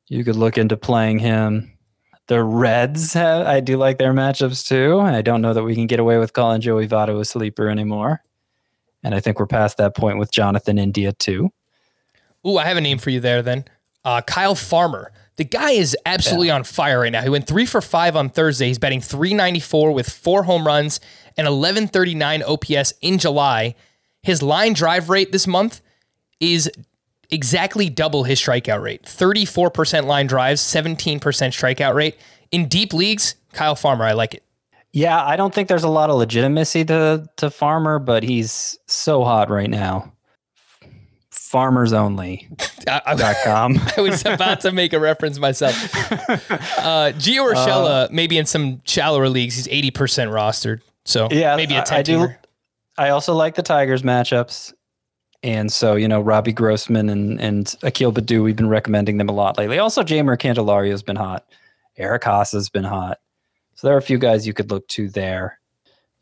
you 0.06 0.24
could 0.24 0.36
look 0.36 0.56
into 0.56 0.76
playing 0.76 1.18
him. 1.18 1.72
The 2.28 2.42
Reds, 2.42 3.14
have, 3.14 3.46
I 3.46 3.60
do 3.60 3.78
like 3.78 3.98
their 3.98 4.12
matchups 4.12 4.66
too. 4.66 5.00
I 5.00 5.22
don't 5.22 5.42
know 5.42 5.54
that 5.54 5.62
we 5.62 5.74
can 5.74 5.86
get 5.86 6.00
away 6.00 6.18
with 6.18 6.34
calling 6.34 6.60
Joey 6.60 6.86
Votto 6.86 7.20
a 7.20 7.24
sleeper 7.24 7.68
anymore. 7.68 8.22
And 9.02 9.14
I 9.14 9.20
think 9.20 9.38
we're 9.38 9.46
past 9.46 9.76
that 9.76 9.94
point 9.94 10.18
with 10.18 10.32
Jonathan 10.32 10.78
India 10.78 11.12
too. 11.12 11.52
Ooh, 12.46 12.58
I 12.58 12.64
have 12.64 12.76
a 12.76 12.80
name 12.80 12.98
for 12.98 13.10
you 13.10 13.20
there 13.20 13.42
then. 13.42 13.64
Uh, 14.04 14.20
Kyle 14.22 14.54
Farmer. 14.54 15.12
The 15.36 15.44
guy 15.44 15.70
is 15.72 15.96
absolutely 16.04 16.50
on 16.50 16.64
fire 16.64 17.00
right 17.00 17.12
now. 17.12 17.22
He 17.22 17.28
went 17.28 17.46
three 17.46 17.66
for 17.66 17.80
five 17.80 18.16
on 18.16 18.28
Thursday. 18.28 18.66
He's 18.66 18.78
batting 18.78 19.00
394 19.00 19.92
with 19.92 20.10
four 20.10 20.42
home 20.42 20.66
runs 20.66 20.98
and 21.36 21.46
1139 21.46 22.42
OPS 22.42 22.92
in 23.00 23.18
July. 23.18 23.76
His 24.22 24.42
line 24.42 24.72
drive 24.72 25.08
rate 25.10 25.30
this 25.30 25.46
month 25.46 25.80
is 26.40 26.68
exactly 27.30 27.88
double 27.88 28.24
his 28.24 28.40
strikeout 28.40 28.82
rate 28.82 29.02
34% 29.02 30.06
line 30.06 30.26
drives, 30.26 30.60
17% 30.60 31.20
strikeout 31.20 31.94
rate. 31.94 32.16
In 32.50 32.66
deep 32.66 32.92
leagues, 32.92 33.36
Kyle 33.52 33.76
Farmer, 33.76 34.04
I 34.04 34.12
like 34.12 34.34
it. 34.34 34.42
Yeah, 34.92 35.24
I 35.24 35.36
don't 35.36 35.54
think 35.54 35.68
there's 35.68 35.84
a 35.84 35.88
lot 35.88 36.10
of 36.10 36.16
legitimacy 36.16 36.84
to 36.86 37.28
to 37.36 37.50
Farmer, 37.50 37.98
but 37.98 38.22
he's 38.22 38.78
so 38.86 39.24
hot 39.24 39.50
right 39.50 39.70
now. 39.70 40.12
Farmersonly.com. 41.30 42.88
I, 42.88 43.00
I, 43.14 43.92
I 43.96 44.00
was 44.00 44.24
about 44.24 44.60
to 44.62 44.72
make 44.72 44.92
a 44.92 44.98
reference 45.00 45.38
myself. 45.38 45.74
Uh, 46.78 47.12
Gio 47.12 47.52
Urshela, 47.52 48.10
maybe 48.10 48.38
in 48.38 48.46
some 48.46 48.80
shallower 48.84 49.28
leagues, 49.28 49.56
he's 49.56 49.66
80% 49.68 49.92
rostered. 50.30 50.80
So 51.04 51.28
Yeah, 51.30 51.54
maybe 51.56 51.74
a 51.74 51.80
I- 51.80 51.84
10 51.84 51.98
I 51.98 52.02
do. 52.02 52.28
I 52.96 53.08
also 53.10 53.34
like 53.34 53.56
the 53.56 53.62
Tigers 53.62 54.02
matchups. 54.02 54.72
And 55.42 55.70
so, 55.70 55.94
you 55.96 56.08
know, 56.08 56.20
Robbie 56.20 56.52
Grossman 56.52 57.08
and, 57.10 57.40
and 57.40 57.74
Akil 57.82 58.12
Baddoo, 58.12 58.42
we've 58.42 58.56
been 58.56 58.68
recommending 58.68 59.18
them 59.18 59.28
a 59.28 59.32
lot 59.32 59.58
lately. 59.58 59.78
Also, 59.78 60.02
Jeimer 60.02 60.36
Candelario 60.38 60.90
has 60.90 61.02
been 61.02 61.16
hot. 61.16 61.44
Eric 61.96 62.22
Haase 62.22 62.52
has 62.52 62.68
been 62.70 62.84
hot. 62.84 63.18
So 63.78 63.86
there 63.86 63.94
are 63.94 63.98
a 63.98 64.02
few 64.02 64.18
guys 64.18 64.44
you 64.44 64.52
could 64.52 64.72
look 64.72 64.88
to 64.88 65.08
there. 65.08 65.60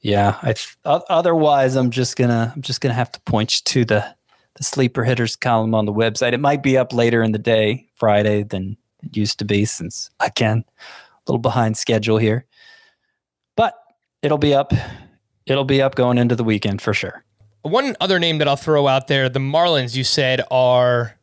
Yeah. 0.01 0.39
I 0.43 0.53
th- 0.53 0.77
otherwise, 0.85 1.75
I'm 1.75 1.91
just 1.91 2.15
gonna 2.15 2.53
I'm 2.55 2.61
just 2.61 2.83
gonna 2.83 2.93
have 2.93 3.11
to 3.13 3.21
point 3.21 3.57
you 3.57 3.63
to 3.65 3.85
the 3.87 4.15
the 4.57 4.63
sleeper 4.63 5.05
hitters 5.05 5.37
column 5.37 5.75
on 5.75 5.87
the 5.87 5.93
website. 5.93 6.35
It 6.35 6.41
might 6.41 6.63
be 6.63 6.77
up 6.77 6.93
later 6.93 7.23
in 7.23 7.33
the 7.33 7.39
day, 7.39 7.89
Friday, 7.95 8.43
than 8.43 8.77
it 9.03 9.17
used 9.17 9.39
to 9.39 9.47
be, 9.47 9.65
since 9.65 10.11
again, 10.21 10.67
a 10.79 11.23
little 11.27 11.39
behind 11.39 11.79
schedule 11.79 12.19
here. 12.19 12.45
But 13.57 13.73
it'll 14.21 14.37
be 14.37 14.53
up. 14.53 14.75
It'll 15.47 15.65
be 15.65 15.81
up 15.81 15.95
going 15.95 16.19
into 16.19 16.37
the 16.37 16.45
weekend 16.45 16.83
for 16.83 16.93
sure. 16.93 17.25
One 17.63 17.97
other 18.03 18.19
name 18.19 18.37
that 18.37 18.49
I'll 18.49 18.57
throw 18.57 18.87
out 18.87 19.09
there 19.09 19.31
the 19.31 19.39
Marlins, 19.39 19.97
you 19.97 20.05
said, 20.05 20.43
are 20.51 21.17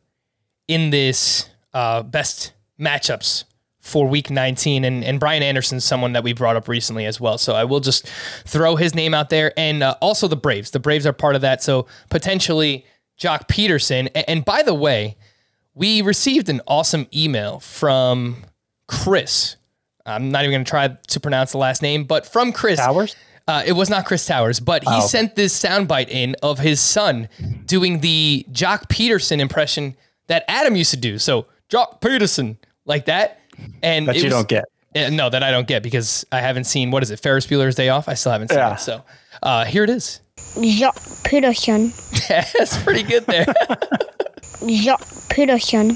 in 0.66 0.90
this 0.90 1.48
uh, 1.72 2.02
best 2.02 2.54
matchups 2.80 3.44
for 3.84 4.08
week 4.08 4.30
19. 4.30 4.82
And, 4.84 5.04
and 5.04 5.20
Brian 5.20 5.42
Anderson's 5.42 5.84
someone 5.84 6.14
that 6.14 6.24
we 6.24 6.32
brought 6.32 6.56
up 6.56 6.68
recently 6.68 7.04
as 7.04 7.20
well. 7.20 7.36
So 7.36 7.54
I 7.54 7.64
will 7.64 7.80
just 7.80 8.06
throw 8.46 8.76
his 8.76 8.94
name 8.94 9.12
out 9.12 9.28
there. 9.28 9.52
And 9.58 9.82
uh, 9.82 9.96
also 10.00 10.26
the 10.26 10.36
Braves. 10.36 10.70
The 10.70 10.80
Braves 10.80 11.06
are 11.06 11.12
part 11.12 11.34
of 11.34 11.42
that. 11.42 11.62
So 11.62 11.86
potentially 12.08 12.86
Joc 13.20 13.46
Pederson. 13.46 14.08
And, 14.14 14.24
and 14.28 14.44
by 14.44 14.62
the 14.62 14.72
way, 14.74 15.16
we 15.74 16.00
received 16.00 16.48
an 16.48 16.62
awesome 16.66 17.06
email 17.14 17.60
from 17.60 18.44
Chris. 18.88 19.56
I'm 20.06 20.30
not 20.30 20.44
even 20.44 20.52
going 20.52 20.64
to 20.64 20.70
try 20.70 20.88
to 20.88 21.20
pronounce 21.20 21.52
the 21.52 21.58
last 21.58 21.82
name, 21.82 22.04
but 22.04 22.26
from 22.26 22.52
Chris. 22.52 22.78
Towers? 22.78 23.14
Uh, 23.46 23.62
it 23.66 23.72
was 23.72 23.90
not 23.90 24.06
Chris 24.06 24.24
Towers, 24.24 24.60
but 24.60 24.82
he 24.82 24.88
Oh, 24.90 25.06
sent 25.06 25.36
this 25.36 25.58
soundbite 25.60 26.08
in 26.08 26.34
of 26.42 26.58
his 26.58 26.80
son 26.80 27.28
doing 27.66 28.00
the 28.00 28.46
Joc 28.50 28.88
Pederson 28.88 29.40
impression 29.40 29.94
that 30.28 30.44
Adam 30.48 30.74
used 30.74 30.90
to 30.92 30.96
do. 30.96 31.18
So 31.18 31.46
Joc 31.68 32.00
Pederson, 32.00 32.56
like 32.86 33.04
that. 33.06 33.40
And 33.82 34.08
That 34.08 34.16
you 34.16 34.24
was- 34.24 34.32
don't 34.32 34.48
get. 34.48 34.64
No, 34.94 35.28
that 35.28 35.42
I 35.42 35.50
don't 35.50 35.66
get 35.66 35.82
because 35.82 36.24
I 36.30 36.40
haven't 36.40 36.64
seen 36.64 36.92
what 36.92 37.02
is 37.02 37.10
it, 37.10 37.18
Ferris 37.18 37.46
Bueller's 37.48 37.74
Day 37.74 37.88
Off. 37.88 38.08
I 38.08 38.14
still 38.14 38.30
haven't 38.30 38.50
seen 38.50 38.58
Yeah. 38.58 38.74
it. 38.74 38.80
So 38.80 39.02
uh, 39.42 39.64
here 39.64 39.82
it 39.82 39.90
is. 39.90 40.20
Jacques 40.62 41.02
Peterson. 41.24 41.92
That's 42.28 42.80
pretty 42.84 43.02
good 43.02 43.26
there. 43.26 43.44
Jacques 44.68 45.06
Peterson. 45.28 45.88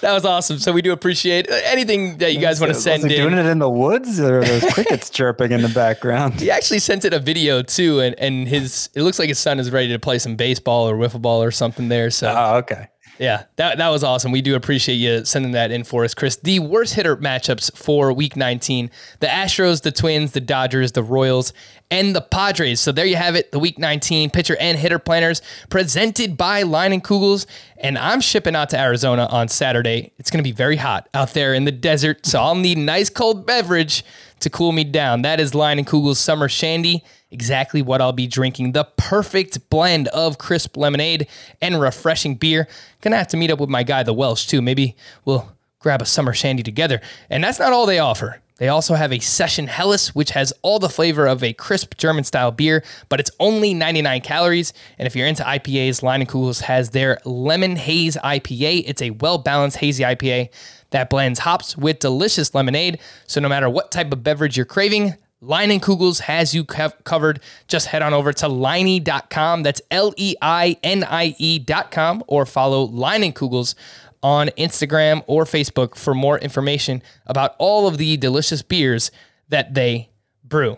that 0.00 0.12
was 0.12 0.24
awesome. 0.24 0.58
So 0.58 0.72
we 0.72 0.82
do 0.82 0.90
appreciate 0.92 1.48
uh, 1.48 1.54
anything 1.64 2.18
that 2.18 2.34
you 2.34 2.40
guys 2.40 2.60
want 2.60 2.70
to 2.72 2.76
Was 2.76 2.82
send 2.82 3.04
he 3.08 3.16
in. 3.16 3.22
doing 3.22 3.38
it 3.38 3.48
in 3.48 3.60
the 3.60 3.70
woods 3.70 4.18
or 4.20 4.40
are 4.40 4.44
those 4.44 4.64
crickets 4.74 5.10
chirping 5.10 5.52
in 5.52 5.62
the 5.62 5.68
background? 5.68 6.40
He 6.40 6.50
actually 6.50 6.80
sent 6.80 7.04
it 7.04 7.12
a 7.14 7.18
video 7.20 7.62
too, 7.62 8.00
and, 8.00 8.14
and 8.18 8.48
his 8.48 8.90
it 8.94 9.02
looks 9.02 9.18
like 9.20 9.28
his 9.28 9.38
son 9.38 9.60
is 9.60 9.70
ready 9.70 9.88
to 9.88 9.98
play 9.98 10.18
some 10.18 10.34
baseball 10.36 10.88
or 10.88 10.96
wiffle 10.96 11.22
ball 11.22 11.40
or 11.42 11.50
something 11.52 11.88
there. 11.88 12.10
So 12.10 12.34
Oh, 12.36 12.56
okay. 12.58 12.88
Yeah, 13.18 13.44
that, 13.56 13.78
that 13.78 13.88
was 13.88 14.04
awesome. 14.04 14.30
We 14.30 14.42
do 14.42 14.54
appreciate 14.54 14.94
you 14.94 15.24
sending 15.24 15.52
that 15.52 15.72
in 15.72 15.82
for 15.82 16.04
us, 16.04 16.14
Chris. 16.14 16.36
The 16.36 16.60
worst 16.60 16.94
hitter 16.94 17.16
matchups 17.16 17.76
for 17.76 18.12
week 18.12 18.36
19 18.36 18.90
the 19.20 19.26
Astros, 19.26 19.82
the 19.82 19.90
Twins, 19.90 20.32
the 20.32 20.40
Dodgers, 20.40 20.92
the 20.92 21.02
Royals, 21.02 21.52
and 21.90 22.14
the 22.14 22.20
Padres. 22.20 22.80
So 22.80 22.92
there 22.92 23.06
you 23.06 23.16
have 23.16 23.34
it, 23.34 23.50
the 23.50 23.58
week 23.58 23.78
19 23.78 24.30
pitcher 24.30 24.56
and 24.60 24.78
hitter 24.78 25.00
planners 25.00 25.42
presented 25.68 26.36
by 26.36 26.62
Leinenkugel's. 26.62 27.46
And 27.78 27.98
I'm 27.98 28.20
shipping 28.20 28.54
out 28.54 28.70
to 28.70 28.78
Arizona 28.78 29.26
on 29.30 29.48
Saturday. 29.48 30.12
It's 30.18 30.30
going 30.30 30.42
to 30.42 30.48
be 30.48 30.52
very 30.52 30.76
hot 30.76 31.08
out 31.14 31.34
there 31.34 31.54
in 31.54 31.64
the 31.64 31.72
desert. 31.72 32.24
So 32.24 32.40
I'll 32.40 32.54
need 32.54 32.78
a 32.78 32.82
nice 32.82 33.10
cold 33.10 33.46
beverage 33.46 34.04
to 34.40 34.50
cool 34.50 34.70
me 34.70 34.84
down. 34.84 35.22
That 35.22 35.40
is 35.40 35.52
Leinenkugel's 35.52 36.20
Summer 36.20 36.48
Shandy. 36.48 37.02
Exactly 37.30 37.82
what 37.82 38.00
I'll 38.00 38.12
be 38.12 38.26
drinking. 38.26 38.72
The 38.72 38.84
perfect 38.96 39.68
blend 39.68 40.08
of 40.08 40.38
crisp 40.38 40.76
lemonade 40.76 41.26
and 41.60 41.80
refreshing 41.80 42.36
beer. 42.36 42.68
Gonna 43.02 43.16
have 43.16 43.28
to 43.28 43.36
meet 43.36 43.50
up 43.50 43.60
with 43.60 43.68
my 43.68 43.82
guy, 43.82 44.02
the 44.02 44.14
Welsh, 44.14 44.46
too. 44.46 44.62
Maybe 44.62 44.96
we'll 45.24 45.52
grab 45.78 46.00
a 46.00 46.06
summer 46.06 46.32
shandy 46.32 46.62
together. 46.62 47.00
And 47.28 47.44
that's 47.44 47.58
not 47.58 47.72
all 47.72 47.86
they 47.86 47.98
offer. 47.98 48.40
They 48.58 48.68
also 48.68 48.94
have 48.94 49.12
a 49.12 49.20
Session 49.20 49.68
Helles, 49.68 50.08
which 50.16 50.30
has 50.30 50.52
all 50.62 50.80
the 50.80 50.88
flavor 50.88 51.26
of 51.26 51.44
a 51.44 51.52
crisp 51.52 51.96
German 51.96 52.24
style 52.24 52.50
beer, 52.50 52.82
but 53.08 53.20
it's 53.20 53.30
only 53.38 53.72
99 53.72 54.20
calories. 54.22 54.72
And 54.98 55.06
if 55.06 55.14
you're 55.14 55.28
into 55.28 55.44
IPAs, 55.44 56.02
Leinenkugel's 56.02 56.60
has 56.62 56.90
their 56.90 57.18
Lemon 57.24 57.76
Haze 57.76 58.16
IPA. 58.16 58.84
It's 58.86 59.00
a 59.00 59.10
well 59.10 59.38
balanced 59.38 59.76
hazy 59.76 60.02
IPA 60.02 60.48
that 60.90 61.08
blends 61.08 61.38
hops 61.38 61.76
with 61.76 62.00
delicious 62.00 62.52
lemonade. 62.52 62.98
So 63.28 63.40
no 63.40 63.48
matter 63.48 63.70
what 63.70 63.92
type 63.92 64.12
of 64.12 64.24
beverage 64.24 64.56
you're 64.56 64.66
craving, 64.66 65.14
Leinenkugel's 65.42 66.20
has 66.20 66.54
you 66.54 66.64
cov- 66.64 67.04
covered. 67.04 67.40
Just 67.68 67.86
head 67.86 68.02
on 68.02 68.12
over 68.12 68.32
to 68.32 68.48
leinie.com. 68.48 69.62
That's 69.62 69.80
L 69.90 70.12
E 70.16 70.34
I 70.42 70.76
N 70.82 71.04
I 71.04 71.34
E.com 71.38 72.24
or 72.26 72.44
follow 72.44 72.88
Leinenkugel's 72.88 73.74
on 74.22 74.48
Instagram 74.58 75.22
or 75.26 75.44
Facebook 75.44 75.94
for 75.94 76.14
more 76.14 76.38
information 76.38 77.02
about 77.26 77.54
all 77.58 77.86
of 77.86 77.98
the 77.98 78.16
delicious 78.16 78.62
beers 78.62 79.10
that 79.48 79.74
they 79.74 80.10
brew. 80.44 80.76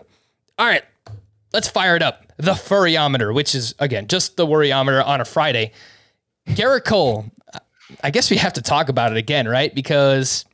All 0.59 0.67
right, 0.67 0.83
let's 1.53 1.67
fire 1.67 1.95
it 1.95 2.03
up. 2.03 2.25
The 2.37 2.53
Furryometer, 2.53 3.33
which 3.33 3.55
is, 3.55 3.73
again, 3.79 4.07
just 4.07 4.37
the 4.37 4.45
Worryometer 4.45 5.05
on 5.05 5.21
a 5.21 5.25
Friday. 5.25 5.71
Gerrit 6.49 6.85
Cole, 6.85 7.25
I 8.03 8.11
guess 8.11 8.29
we 8.29 8.37
have 8.37 8.53
to 8.53 8.61
talk 8.61 8.89
about 8.89 9.11
it 9.11 9.17
again, 9.17 9.47
right? 9.47 9.73
Because 9.73 10.45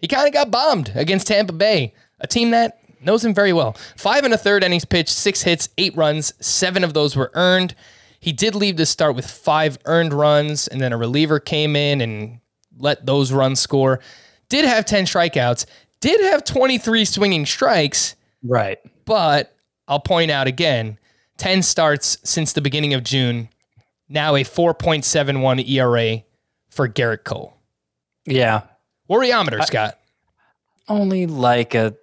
he 0.00 0.08
kind 0.08 0.26
of 0.26 0.32
got 0.32 0.50
bombed 0.50 0.92
against 0.94 1.28
Tampa 1.28 1.52
Bay, 1.52 1.94
a 2.20 2.26
team 2.26 2.50
that 2.50 2.81
knows 3.04 3.24
him 3.24 3.34
very 3.34 3.52
well. 3.52 3.72
Five 3.96 4.24
and 4.24 4.32
a 4.34 4.38
third 4.38 4.62
innings 4.64 4.84
pitched, 4.84 5.10
six 5.10 5.42
hits, 5.42 5.68
eight 5.78 5.96
runs, 5.96 6.32
seven 6.44 6.84
of 6.84 6.94
those 6.94 7.16
were 7.16 7.30
earned. 7.34 7.74
He 8.20 8.32
did 8.32 8.54
leave 8.54 8.76
the 8.76 8.86
start 8.86 9.16
with 9.16 9.28
five 9.28 9.78
earned 9.84 10.12
runs, 10.12 10.68
and 10.68 10.80
then 10.80 10.92
a 10.92 10.96
reliever 10.96 11.40
came 11.40 11.74
in 11.74 12.00
and 12.00 12.38
let 12.78 13.04
those 13.06 13.32
runs 13.32 13.58
score. 13.60 14.00
Did 14.48 14.64
have 14.64 14.84
10 14.84 15.04
strikeouts, 15.06 15.66
did 16.00 16.20
have 16.20 16.44
23 16.44 17.04
swinging 17.04 17.46
strikes, 17.46 18.14
Right. 18.42 18.78
but 19.04 19.54
I'll 19.88 20.00
point 20.00 20.30
out 20.30 20.46
again 20.46 20.98
10 21.38 21.62
starts 21.62 22.18
since 22.22 22.52
the 22.52 22.60
beginning 22.60 22.94
of 22.94 23.02
June, 23.02 23.48
now 24.08 24.36
a 24.36 24.44
4.71 24.44 25.68
ERA 25.68 26.22
for 26.70 26.88
Gerrit 26.88 27.24
Cole. 27.24 27.54
Yeah. 28.24 28.62
Worryometer, 29.10 29.64
Scott. 29.64 29.98
Only 30.88 31.26
like 31.26 31.74
a 31.74 31.94
I 31.94 32.01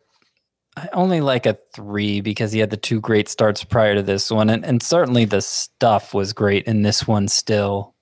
only 0.94 1.22
like 1.22 1.46
a 1.46 1.58
three 1.74 2.22
because 2.22 2.52
he 2.52 2.60
had 2.60 2.70
the 2.70 2.78
two 2.78 3.00
great 3.00 3.28
starts 3.30 3.64
prior 3.64 3.96
to 3.96 4.04
this 4.04 4.30
one. 4.30 4.50
And, 4.50 4.64
and 4.66 4.82
certainly 4.82 5.26
the 5.26 5.42
stuff 5.42 6.14
was 6.14 6.34
great 6.34 6.66
in 6.66 6.82
this 6.82 7.08
one 7.08 7.28
still. 7.28 7.96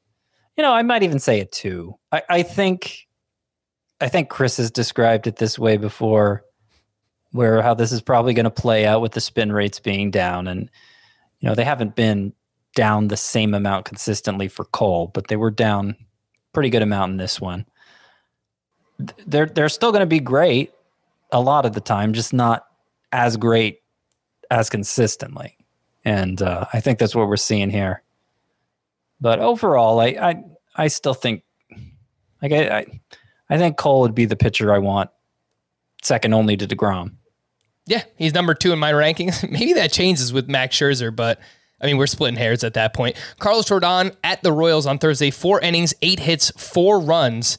You 0.57 0.63
know, 0.63 0.73
I 0.73 0.81
might 0.81 1.03
even 1.03 1.19
say 1.19 1.39
a 1.39 1.45
two. 1.45 1.95
I, 2.11 2.23
I 2.29 2.43
think 2.43 3.07
I 3.99 4.09
think 4.09 4.29
Chris 4.29 4.57
has 4.57 4.69
described 4.69 5.27
it 5.27 5.37
this 5.37 5.57
way 5.57 5.77
before, 5.77 6.43
where 7.31 7.61
how 7.61 7.73
this 7.73 7.91
is 7.91 8.01
probably 8.01 8.33
going 8.33 8.43
to 8.43 8.51
play 8.51 8.85
out 8.85 9.01
with 9.01 9.13
the 9.13 9.21
spin 9.21 9.51
rates 9.51 9.79
being 9.79 10.11
down. 10.11 10.47
And, 10.47 10.69
you 11.39 11.49
know, 11.49 11.55
they 11.55 11.63
haven't 11.63 11.95
been 11.95 12.33
down 12.75 13.07
the 13.07 13.17
same 13.17 13.53
amount 13.53 13.85
consistently 13.85 14.47
for 14.47 14.65
Cole, 14.65 15.07
but 15.07 15.27
they 15.27 15.35
were 15.35 15.51
down 15.51 15.95
pretty 16.53 16.69
good 16.69 16.83
amount 16.83 17.11
in 17.11 17.17
this 17.17 17.41
one. 17.41 17.65
They're 19.25 19.47
they're 19.47 19.69
still 19.69 19.91
going 19.91 20.01
to 20.01 20.07
be 20.07 20.19
great 20.19 20.71
a 21.31 21.41
lot 21.41 21.65
of 21.65 21.73
the 21.73 21.81
time, 21.81 22.13
just 22.13 22.33
not 22.33 22.66
as 23.17 23.35
great 23.35 23.81
as 24.51 24.69
consistently. 24.69 25.57
And 26.05 26.39
uh, 26.39 26.65
I 26.71 26.79
think 26.81 26.99
that's 26.99 27.15
what 27.15 27.27
we're 27.27 27.35
seeing 27.35 27.71
here. 27.71 28.03
But 29.19 29.39
overall, 29.39 29.99
I 29.99 30.05
I, 30.05 30.43
I 30.75 30.87
still 30.87 31.15
think 31.15 31.43
like 32.41 32.51
I, 32.51 32.77
I 32.77 32.85
I 33.49 33.57
think 33.57 33.75
Cole 33.75 34.01
would 34.01 34.13
be 34.13 34.25
the 34.25 34.35
pitcher 34.35 34.71
I 34.71 34.77
want, 34.77 35.09
second 36.03 36.33
only 36.33 36.55
to 36.57 36.67
Degrom. 36.67 37.15
Yeah, 37.87 38.03
he's 38.17 38.35
number 38.35 38.53
two 38.53 38.71
in 38.71 38.79
my 38.79 38.93
rankings. 38.93 39.49
Maybe 39.49 39.73
that 39.73 39.91
changes 39.91 40.31
with 40.31 40.47
Max 40.47 40.75
Scherzer, 40.75 41.13
but 41.13 41.39
I 41.81 41.87
mean, 41.87 41.97
we're 41.97 42.07
splitting 42.07 42.37
hairs 42.37 42.63
at 42.63 42.75
that 42.75 42.93
point. 42.93 43.15
Carlos 43.39 43.65
Rodon 43.65 44.15
at 44.23 44.43
the 44.43 44.51
Royals 44.51 44.85
on 44.85 44.99
Thursday, 44.99 45.31
four 45.31 45.59
innings, 45.61 45.95
eight 46.03 46.19
hits, 46.19 46.51
four 46.51 46.99
runs, 46.99 47.57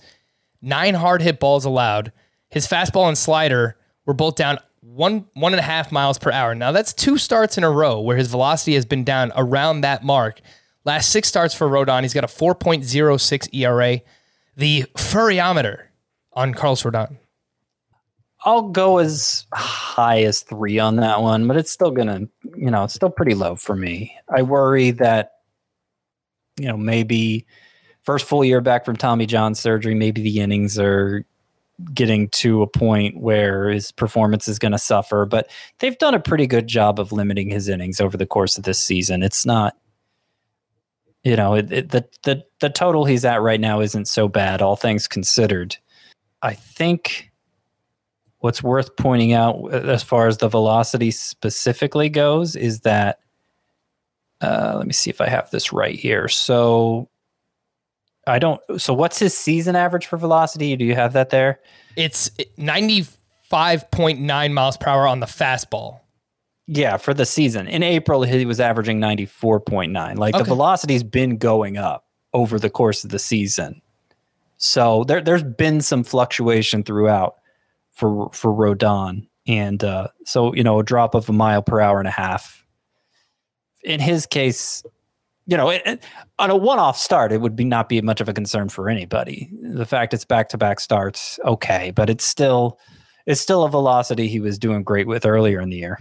nine 0.62 0.94
hard 0.94 1.20
hit 1.20 1.40
balls 1.40 1.64
allowed. 1.64 2.12
His 2.48 2.68
fastball 2.68 3.08
and 3.08 3.18
slider 3.18 3.76
were 4.06 4.14
both 4.14 4.36
down 4.36 4.58
one 4.98 5.24
one 5.34 5.52
and 5.52 5.60
a 5.60 5.62
half 5.62 5.92
miles 5.92 6.18
per 6.18 6.32
hour. 6.32 6.54
Now 6.56 6.72
that's 6.72 6.92
two 6.92 7.18
starts 7.18 7.56
in 7.56 7.62
a 7.62 7.70
row 7.70 8.00
where 8.00 8.16
his 8.16 8.28
velocity 8.28 8.74
has 8.74 8.84
been 8.84 9.04
down 9.04 9.32
around 9.36 9.82
that 9.82 10.04
mark. 10.04 10.40
Last 10.84 11.10
six 11.10 11.28
starts 11.28 11.54
for 11.54 11.68
Rodon, 11.68 12.02
he's 12.02 12.14
got 12.14 12.24
a 12.24 12.28
4.06 12.28 13.54
ERA. 13.54 14.00
The 14.56 14.82
furryometer 14.96 15.84
on 16.32 16.52
Carlos 16.52 16.82
Rodon. 16.82 17.16
I'll 18.44 18.70
go 18.70 18.98
as 18.98 19.46
high 19.52 20.22
as 20.22 20.40
three 20.40 20.78
on 20.78 20.96
that 20.96 21.20
one, 21.20 21.46
but 21.46 21.56
it's 21.56 21.70
still 21.70 21.90
gonna, 21.92 22.22
you 22.56 22.70
know, 22.70 22.84
it's 22.84 22.94
still 22.94 23.10
pretty 23.10 23.34
low 23.34 23.54
for 23.54 23.76
me. 23.76 24.16
I 24.34 24.42
worry 24.42 24.90
that, 24.92 25.32
you 26.58 26.66
know, 26.66 26.76
maybe 26.76 27.46
first 28.02 28.24
full 28.24 28.44
year 28.44 28.60
back 28.60 28.84
from 28.84 28.96
Tommy 28.96 29.26
John 29.26 29.54
surgery, 29.54 29.94
maybe 29.94 30.22
the 30.22 30.40
innings 30.40 30.78
are 30.78 31.24
getting 31.94 32.28
to 32.28 32.62
a 32.62 32.66
point 32.66 33.18
where 33.18 33.70
his 33.70 33.92
performance 33.92 34.48
is 34.48 34.58
going 34.58 34.72
to 34.72 34.78
suffer. 34.78 35.26
But 35.26 35.50
they've 35.78 35.98
done 35.98 36.14
a 36.14 36.20
pretty 36.20 36.46
good 36.46 36.66
job 36.66 36.98
of 36.98 37.12
limiting 37.12 37.48
his 37.48 37.68
innings 37.68 38.00
over 38.00 38.16
the 38.16 38.26
course 38.26 38.58
of 38.58 38.64
this 38.64 38.80
season. 38.80 39.22
It's 39.22 39.46
not, 39.46 39.76
you 41.22 41.36
know, 41.36 41.54
it, 41.54 41.72
it, 41.72 41.90
the 41.90 42.04
the 42.24 42.44
the 42.60 42.70
total 42.70 43.04
he's 43.04 43.24
at 43.24 43.42
right 43.42 43.60
now 43.60 43.80
isn't 43.80 44.08
so 44.08 44.28
bad, 44.28 44.62
all 44.62 44.76
things 44.76 45.06
considered. 45.06 45.76
I 46.42 46.54
think 46.54 47.30
what's 48.38 48.62
worth 48.62 48.96
pointing 48.96 49.32
out 49.32 49.56
uh, 49.64 49.88
as 49.88 50.02
far 50.02 50.28
as 50.28 50.38
the 50.38 50.48
velocity 50.48 51.10
specifically 51.10 52.08
goes 52.08 52.56
is 52.56 52.80
that 52.80 53.20
uh, 54.40 54.74
let 54.76 54.86
me 54.86 54.92
see 54.92 55.10
if 55.10 55.20
I 55.20 55.28
have 55.28 55.50
this 55.50 55.72
right 55.72 55.96
here. 55.96 56.28
So 56.28 57.07
I 58.28 58.38
don't. 58.38 58.60
So 58.80 58.94
what's 58.94 59.18
his 59.18 59.36
season 59.36 59.74
average 59.76 60.06
for 60.06 60.16
velocity? 60.16 60.76
Do 60.76 60.84
you 60.84 60.94
have 60.94 61.12
that 61.14 61.30
there? 61.30 61.60
It's 61.96 62.30
95.9 62.58 64.52
miles 64.52 64.76
per 64.76 64.90
hour 64.90 65.06
on 65.06 65.20
the 65.20 65.26
fastball. 65.26 66.00
Yeah, 66.66 66.98
for 66.98 67.14
the 67.14 67.24
season. 67.24 67.66
In 67.66 67.82
April, 67.82 68.22
he 68.22 68.44
was 68.44 68.60
averaging 68.60 69.00
94.9. 69.00 70.18
Like 70.18 70.36
the 70.36 70.44
velocity's 70.44 71.02
been 71.02 71.38
going 71.38 71.78
up 71.78 72.04
over 72.34 72.58
the 72.58 72.68
course 72.68 73.04
of 73.04 73.10
the 73.10 73.18
season. 73.18 73.80
So 74.58 75.04
there, 75.04 75.22
there's 75.22 75.42
been 75.42 75.80
some 75.80 76.04
fluctuation 76.04 76.82
throughout 76.82 77.36
for 77.92 78.30
for 78.32 78.52
Rodon. 78.52 79.28
And 79.46 79.82
uh, 79.82 80.08
so, 80.24 80.54
you 80.54 80.62
know, 80.62 80.78
a 80.78 80.84
drop 80.84 81.14
of 81.14 81.28
a 81.30 81.32
mile 81.32 81.62
per 81.62 81.80
hour 81.80 81.98
and 81.98 82.06
a 82.06 82.12
half. 82.12 82.66
In 83.82 83.98
his 83.98 84.26
case, 84.26 84.84
you 85.48 85.56
know, 85.56 85.70
it, 85.70 85.82
it- 85.84 86.04
on 86.38 86.50
a 86.50 86.56
one-off 86.56 86.96
start, 86.96 87.32
it 87.32 87.40
would 87.40 87.56
be 87.56 87.64
not 87.64 87.88
be 87.88 88.00
much 88.00 88.20
of 88.20 88.28
a 88.28 88.32
concern 88.32 88.68
for 88.68 88.88
anybody. 88.88 89.50
The 89.60 89.84
fact 89.86 90.14
it's 90.14 90.24
back-to-back 90.24 90.78
starts, 90.78 91.40
okay, 91.44 91.90
but 91.90 92.08
it's 92.08 92.24
still 92.24 92.78
it's 93.26 93.40
still 93.40 93.64
a 93.64 93.68
velocity 93.68 94.28
he 94.28 94.38
was 94.40 94.58
doing 94.58 94.82
great 94.84 95.06
with 95.08 95.26
earlier 95.26 95.60
in 95.60 95.70
the 95.70 95.76
year. 95.78 95.98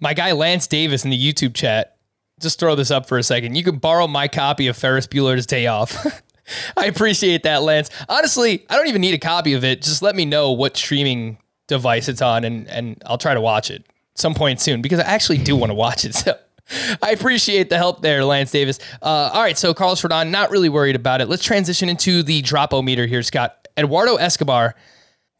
My 0.00 0.14
guy 0.14 0.30
Lance 0.32 0.66
Davis 0.68 1.04
in 1.04 1.10
the 1.10 1.18
YouTube 1.18 1.54
chat, 1.54 1.96
just 2.40 2.58
throw 2.60 2.74
this 2.76 2.90
up 2.90 3.06
for 3.08 3.18
a 3.18 3.22
second. 3.22 3.56
You 3.56 3.64
can 3.64 3.78
borrow 3.78 4.06
my 4.06 4.28
copy 4.28 4.66
of 4.68 4.76
Ferris 4.76 5.06
Bueller's 5.06 5.46
Day 5.46 5.66
Off. 5.66 6.06
I 6.76 6.86
appreciate 6.86 7.42
that, 7.44 7.62
Lance. 7.62 7.90
Honestly, 8.08 8.64
I 8.70 8.76
don't 8.76 8.86
even 8.88 9.00
need 9.00 9.14
a 9.14 9.18
copy 9.18 9.54
of 9.54 9.64
it. 9.64 9.82
Just 9.82 10.02
let 10.02 10.14
me 10.14 10.24
know 10.24 10.52
what 10.52 10.76
streaming 10.76 11.38
device 11.68 12.08
it's 12.08 12.22
on, 12.22 12.44
and 12.44 12.68
and 12.68 13.02
I'll 13.06 13.18
try 13.18 13.34
to 13.34 13.40
watch 13.40 13.70
it 13.70 13.84
some 14.14 14.34
point 14.34 14.60
soon 14.60 14.82
because 14.82 15.00
I 15.00 15.04
actually 15.04 15.38
do 15.38 15.56
want 15.56 15.70
to 15.70 15.74
watch 15.74 16.04
it. 16.04 16.14
So 16.14 16.34
I 17.02 17.10
appreciate 17.10 17.68
the 17.68 17.76
help 17.76 18.00
there, 18.00 18.24
Lance 18.24 18.50
Davis. 18.50 18.78
Uh, 19.02 19.30
all 19.32 19.42
right, 19.42 19.56
so 19.56 19.74
Carlos 19.74 20.00
Rodon, 20.02 20.30
not 20.30 20.50
really 20.50 20.68
worried 20.68 20.96
about 20.96 21.20
it. 21.20 21.28
Let's 21.28 21.44
transition 21.44 21.88
into 21.88 22.22
the 22.22 22.42
dropo 22.42 22.82
meter 22.82 23.06
here, 23.06 23.22
Scott. 23.22 23.68
Eduardo 23.76 24.16
Escobar, 24.16 24.74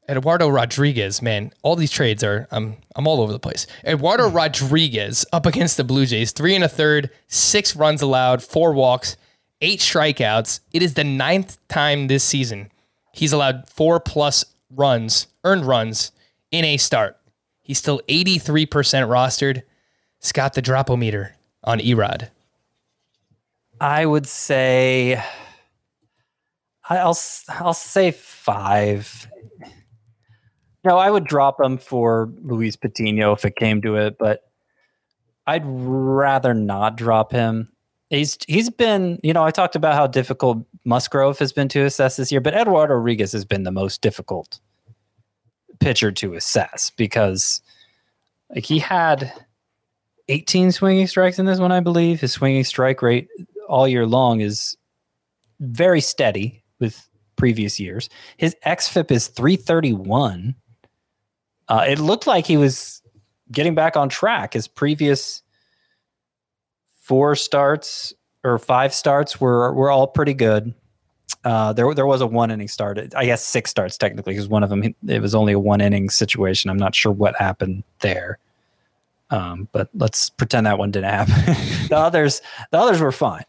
Eduardo 0.08 0.48
Rodriguez, 0.48 1.22
man, 1.22 1.52
all 1.62 1.76
these 1.76 1.90
trades 1.90 2.22
are 2.22 2.46
I'm 2.50 2.76
I'm 2.94 3.06
all 3.06 3.20
over 3.20 3.32
the 3.32 3.38
place. 3.38 3.66
Eduardo 3.86 4.28
Rodriguez 4.28 5.24
up 5.32 5.46
against 5.46 5.76
the 5.76 5.84
Blue 5.84 6.04
Jays, 6.04 6.32
three 6.32 6.54
and 6.54 6.64
a 6.64 6.68
third, 6.68 7.10
six 7.28 7.74
runs 7.74 8.02
allowed, 8.02 8.42
four 8.42 8.74
walks, 8.74 9.16
eight 9.60 9.80
strikeouts. 9.80 10.60
It 10.72 10.82
is 10.82 10.94
the 10.94 11.04
ninth 11.04 11.56
time 11.68 12.08
this 12.08 12.24
season 12.24 12.70
he's 13.14 13.32
allowed 13.32 13.68
four 13.68 14.00
plus 14.00 14.44
runs, 14.70 15.28
earned 15.44 15.64
runs 15.64 16.12
in 16.50 16.64
a 16.64 16.76
start. 16.76 17.16
He's 17.62 17.78
still 17.78 18.00
83% 18.08 18.68
rostered. 19.08 19.62
Scott 20.24 20.54
the 20.54 20.62
dropometer 20.62 21.32
on 21.62 21.80
Erod. 21.80 22.30
I 23.78 24.06
would 24.06 24.26
say 24.26 25.22
I'll 26.88 27.18
I'll 27.50 27.74
say 27.74 28.10
five. 28.10 29.28
No, 30.82 30.96
I 30.96 31.10
would 31.10 31.24
drop 31.24 31.60
him 31.60 31.76
for 31.76 32.32
Luis 32.42 32.74
Patino 32.74 33.32
if 33.32 33.44
it 33.44 33.56
came 33.56 33.82
to 33.82 33.96
it, 33.96 34.16
but 34.18 34.50
I'd 35.46 35.62
rather 35.66 36.54
not 36.54 36.96
drop 36.96 37.30
him. 37.30 37.70
He's 38.08 38.38
he's 38.48 38.70
been, 38.70 39.20
you 39.22 39.34
know, 39.34 39.44
I 39.44 39.50
talked 39.50 39.76
about 39.76 39.94
how 39.94 40.06
difficult 40.06 40.64
Musgrove 40.86 41.38
has 41.38 41.52
been 41.52 41.68
to 41.68 41.84
assess 41.84 42.16
this 42.16 42.32
year, 42.32 42.40
but 42.40 42.54
Eduardo 42.54 42.94
Rodriguez 42.94 43.32
has 43.32 43.44
been 43.44 43.64
the 43.64 43.70
most 43.70 44.00
difficult 44.00 44.58
pitcher 45.80 46.12
to 46.12 46.32
assess 46.32 46.90
because 46.96 47.60
like 48.54 48.64
he 48.64 48.78
had 48.78 49.30
18 50.28 50.72
swinging 50.72 51.06
strikes 51.06 51.38
in 51.38 51.46
this 51.46 51.58
one, 51.58 51.72
I 51.72 51.80
believe. 51.80 52.20
His 52.20 52.32
swinging 52.32 52.64
strike 52.64 53.02
rate 53.02 53.28
all 53.68 53.86
year 53.86 54.06
long 54.06 54.40
is 54.40 54.76
very 55.60 56.00
steady 56.00 56.62
with 56.80 57.08
previous 57.36 57.78
years. 57.78 58.08
His 58.36 58.56
xFIP 58.66 59.10
is 59.10 59.28
331. 59.28 60.54
Uh, 61.68 61.84
it 61.88 61.98
looked 61.98 62.26
like 62.26 62.46
he 62.46 62.56
was 62.56 63.02
getting 63.50 63.74
back 63.74 63.96
on 63.96 64.08
track. 64.08 64.54
His 64.54 64.68
previous 64.68 65.42
four 67.00 67.36
starts 67.36 68.12
or 68.44 68.58
five 68.58 68.94
starts 68.94 69.40
were 69.40 69.72
were 69.72 69.90
all 69.90 70.06
pretty 70.06 70.34
good. 70.34 70.74
Uh, 71.44 71.72
there 71.72 71.92
there 71.94 72.06
was 72.06 72.20
a 72.20 72.26
one 72.26 72.50
inning 72.50 72.68
start. 72.68 72.98
I 73.14 73.24
guess 73.24 73.44
six 73.44 73.70
starts 73.70 73.98
technically 73.98 74.34
because 74.34 74.48
one 74.48 74.62
of 74.62 74.70
them 74.70 74.94
it 75.06 75.20
was 75.20 75.34
only 75.34 75.52
a 75.52 75.58
one 75.58 75.80
inning 75.80 76.10
situation. 76.10 76.70
I'm 76.70 76.78
not 76.78 76.94
sure 76.94 77.12
what 77.12 77.36
happened 77.36 77.84
there. 78.00 78.38
Um, 79.30 79.68
but 79.72 79.88
let's 79.94 80.30
pretend 80.30 80.66
that 80.66 80.78
one 80.78 80.90
didn't 80.90 81.10
happen. 81.10 81.34
the 81.88 81.96
others 81.96 82.42
the 82.70 82.78
others 82.78 83.00
were 83.00 83.12
fine. 83.12 83.44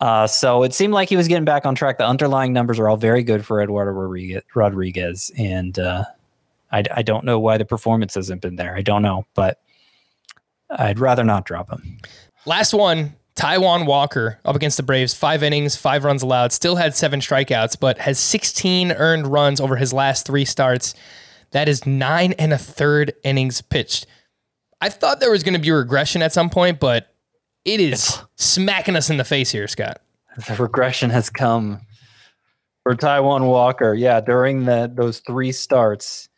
Uh, 0.00 0.26
so 0.26 0.62
it 0.62 0.72
seemed 0.72 0.94
like 0.94 1.08
he 1.08 1.16
was 1.16 1.28
getting 1.28 1.44
back 1.44 1.66
on 1.66 1.74
track. 1.74 1.98
The 1.98 2.06
underlying 2.06 2.52
numbers 2.52 2.78
are 2.78 2.88
all 2.88 2.96
very 2.96 3.22
good 3.22 3.44
for 3.44 3.60
Eduardo 3.60 3.92
Rodriguez, 4.54 5.30
and 5.36 5.78
uh, 5.78 6.04
I, 6.72 6.84
I 6.94 7.02
don't 7.02 7.24
know 7.24 7.38
why 7.38 7.58
the 7.58 7.66
performance 7.66 8.14
hasn't 8.14 8.40
been 8.40 8.56
there. 8.56 8.74
I 8.74 8.82
don't 8.82 9.02
know, 9.02 9.26
but 9.34 9.60
I'd 10.70 10.98
rather 10.98 11.24
not 11.24 11.44
drop 11.44 11.70
him. 11.70 11.98
Last 12.46 12.72
one, 12.72 13.14
Taijuan 13.34 13.86
Walker 13.86 14.38
up 14.44 14.56
against 14.56 14.76
the 14.76 14.82
Braves, 14.82 15.14
five 15.14 15.42
innings, 15.42 15.76
five 15.76 16.04
runs 16.04 16.22
allowed, 16.22 16.52
still 16.52 16.76
had 16.76 16.94
seven 16.94 17.20
strikeouts, 17.20 17.78
but 17.78 17.98
has 17.98 18.18
16 18.18 18.92
earned 18.92 19.26
runs 19.26 19.60
over 19.60 19.76
his 19.76 19.92
last 19.92 20.26
three 20.26 20.44
starts. 20.44 20.94
That 21.52 21.68
is 21.68 21.84
nine 21.84 22.32
and 22.34 22.52
a 22.52 22.58
third 22.58 23.12
innings 23.24 23.60
pitched. 23.60 24.06
I 24.80 24.88
thought 24.88 25.20
there 25.20 25.30
was 25.30 25.42
going 25.42 25.54
to 25.54 25.60
be 25.60 25.70
regression 25.70 26.22
at 26.22 26.32
some 26.32 26.50
point, 26.50 26.80
but 26.80 27.14
it 27.64 27.80
is 27.80 28.18
smacking 28.36 28.96
us 28.96 29.10
in 29.10 29.16
the 29.16 29.24
face 29.24 29.50
here, 29.50 29.68
Scott. 29.68 30.00
The 30.48 30.56
regression 30.56 31.10
has 31.10 31.28
come 31.28 31.80
for 32.82 32.94
Taijuan 32.94 33.46
Walker. 33.46 33.94
Yeah, 33.94 34.20
during 34.20 34.64
the 34.64 34.90
those 34.92 35.20
three 35.20 35.52
starts, 35.52 36.28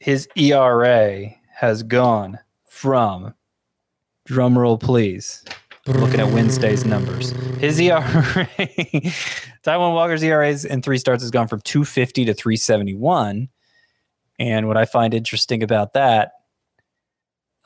his 0.00 0.28
ERA 0.36 1.26
has 1.54 1.82
gone 1.82 2.38
from 2.66 3.34
drumroll 4.28 4.80
please. 4.80 5.44
Looking 5.86 6.20
at 6.20 6.30
Wednesday's 6.32 6.84
numbers. 6.84 7.30
His 7.60 7.80
ERA 7.80 8.00
Taijuan 9.64 9.94
Walker's 9.94 10.22
ERAs 10.22 10.66
in 10.66 10.82
three 10.82 10.98
starts 10.98 11.22
has 11.22 11.30
gone 11.30 11.48
from 11.48 11.60
250 11.60 12.26
to 12.26 12.34
371. 12.34 13.48
And 14.38 14.68
what 14.68 14.76
I 14.76 14.84
find 14.84 15.14
interesting 15.14 15.62
about 15.62 15.94
that, 15.94 16.32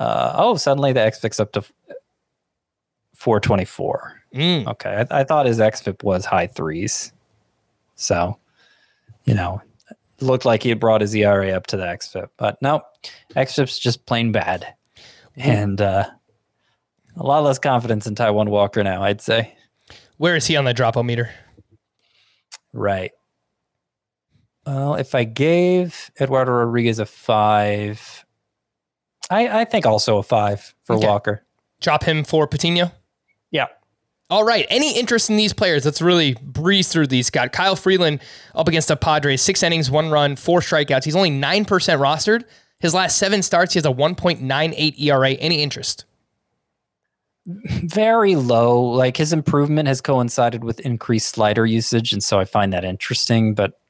uh, 0.03 0.33
oh, 0.37 0.57
suddenly 0.57 0.93
the 0.93 0.99
XFIP's 0.99 1.39
up 1.39 1.53
to 1.53 1.63
424. 3.15 4.21
Mm. 4.35 4.67
Okay. 4.67 5.05
I, 5.09 5.21
I 5.21 5.25
thought 5.25 5.47
his 5.47 5.61
XFIP 5.61 6.03
was 6.03 6.25
high 6.25 6.49
threes. 6.49 7.13
So, 7.95 8.37
you 9.25 9.35
know, 9.35 9.63
looked 10.21 10.45
like 10.45 10.65
he 10.65 10.71
had 10.71 10.81
brought 10.81 11.03
his 11.03 11.15
ERA 11.15 11.51
up 11.51 11.69
to 11.69 11.77
the 11.77 11.85
XFIP, 11.85 12.31
but 12.37 12.61
no, 12.61 12.83
XFIP's 13.37 13.79
just 13.79 14.05
plain 14.07 14.33
bad. 14.33 14.75
And 15.37 15.81
uh, 15.81 16.05
a 17.17 17.23
lot 17.23 17.45
less 17.45 17.61
confidence 17.61 18.07
in 18.09 18.17
Taijuan 18.17 18.49
Walker 18.49 18.83
now, 18.83 19.05
I'd 19.05 19.21
say. 19.21 19.55
Where 20.17 20.35
is 20.35 20.49
he 20.49 20.57
on 20.57 20.65
the 20.65 20.75
dropometer? 20.75 21.31
Right. 22.73 23.13
Well, 24.67 24.97
if 24.97 25.15
I 25.15 25.23
gave 25.25 26.11
Eduardo 26.21 26.53
Rodriguez 26.53 26.99
a 26.99 27.07
five, 27.07 28.22
I, 29.31 29.61
I 29.61 29.65
think 29.65 29.87
also 29.87 30.19
a 30.19 30.23
five 30.23 30.75
for 30.85 30.97
Okay. 30.97 31.07
Walker. 31.07 31.45
Drop 31.81 32.05
him 32.05 32.25
for 32.25 32.47
Patino? 32.47 32.93
Yeah. 33.51 33.67
All 34.31 34.45
right. 34.45 34.67
Any 34.71 34.99
interest 34.99 35.29
in 35.31 35.37
these 35.37 35.53
players? 35.53 35.85
Let's 35.85 36.01
really 36.01 36.35
breeze 36.43 36.89
through 36.89 37.09
these. 37.09 37.27
Scott 37.27 37.53
Kyle 37.53 37.77
Freeland 37.77 38.21
up 38.55 38.69
against 38.69 38.89
the 38.89 38.97
Padres, 38.97 39.43
six 39.43 39.63
innings, 39.63 39.91
one 39.91 40.11
run, 40.11 40.37
four 40.37 40.61
strikeouts. 40.61 41.05
He's 41.05 41.17
only 41.17 41.31
9% 41.31 41.67
rostered. 41.67 42.45
His 42.79 42.95
last 42.95 43.17
seven 43.19 43.43
starts, 43.43 43.75
he 43.75 43.79
has 43.79 43.87
a 43.87 43.91
1.98 43.93 44.99
ERA. 45.01 45.31
Any 45.33 45.63
interest? 45.63 46.05
very 47.47 48.37
low. 48.37 48.81
Like 48.83 49.17
his 49.17 49.33
improvement 49.33 49.89
has 49.89 50.01
coincided 50.01 50.63
with 50.63 50.81
increased 50.81 51.29
slider 51.31 51.67
usage, 51.67 52.13
and 52.13 52.23
so 52.23 52.39
I 52.39 52.45
find 52.45 52.73
that 52.73 52.85
interesting. 52.85 53.55
But 53.55 53.81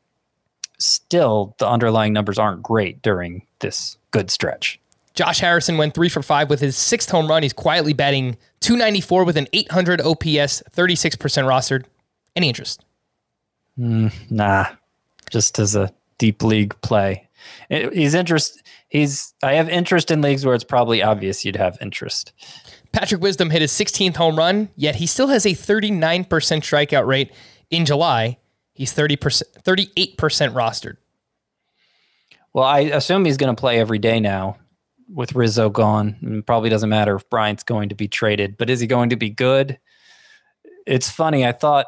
still, 0.79 1.55
the 1.59 1.69
underlying 1.69 2.13
numbers 2.13 2.39
aren't 2.39 2.63
great 2.63 3.03
during 3.03 3.47
this 3.61 3.99
good 4.11 4.31
stretch. 4.31 4.81
Josh 5.15 5.41
Harrison 5.41 5.77
went 5.77 5.95
three 5.95 6.09
for 6.09 6.23
five 6.23 6.49
with 6.49 6.61
his 6.61 6.77
sixth 6.77 7.11
home 7.11 7.29
run. 7.29 7.43
He's 7.43 7.53
quietly 7.53 7.93
batting 7.93 8.37
294 8.61 9.25
with 9.25 9.37
an 9.37 9.47
800 9.53 10.01
OPS, 10.01 10.63
36% 10.75 11.17
rostered. 11.45 11.85
Any 12.35 12.49
interest? 12.49 12.85
Mm, 13.79 14.13
nah, 14.31 14.67
just 15.31 15.59
as 15.59 15.75
a 15.77 15.93
deep 16.19 16.43
league 16.43 16.75
play. 16.81 17.29
It- 17.69 17.93
he's 17.93 18.15
interest. 18.15 18.63
He's. 18.89 19.35
I 19.43 19.55
have 19.55 19.69
interest 19.69 20.11
in 20.11 20.21
leagues 20.23 20.45
where 20.47 20.55
it's 20.55 20.65
probably 20.65 21.03
obvious 21.03 21.45
you'd 21.45 21.57
have 21.57 21.77
interest. 21.81 22.33
Patrick 22.93 23.23
Wisdom 23.23 23.49
hit 23.51 23.63
his 23.63 23.73
16th 23.73 24.17
home 24.17 24.37
run, 24.37 24.69
yet 24.77 24.97
he 24.97 25.07
still 25.07 25.29
has 25.29 25.47
a 25.47 25.51
39% 25.51 26.27
strikeout 26.27 27.07
rate 27.07 27.33
in 27.71 27.87
July. 27.87 28.37
He's 28.75 28.93
30%, 28.95 29.43
38% 29.63 30.17
rostered. 30.53 30.97
Well, 32.53 32.65
I 32.67 32.81
assume 32.81 33.25
he's 33.25 33.39
going 33.39 33.55
to 33.55 33.59
play 33.59 33.81
every 33.81 33.99
day 33.99 34.21
now 34.21 34.59
with 35.13 35.35
Rizzo 35.35 35.71
gone. 35.71 36.17
And 36.23 36.47
probably 36.47 36.71
doesn't 36.71 36.89
matter 36.89 37.15
if 37.17 37.29
Bryant's 37.29 37.63
going 37.63 37.89
to 37.91 37.95
be 37.95 38.09
traded, 38.09 38.57
but 38.57 38.71
is 38.71 38.81
he 38.81 38.87
going 38.87 39.11
to 39.11 39.17
be 39.17 39.31
good? 39.31 39.79
It's 40.87 41.11
funny. 41.11 41.47
I 41.47 41.53
thought, 41.53 41.87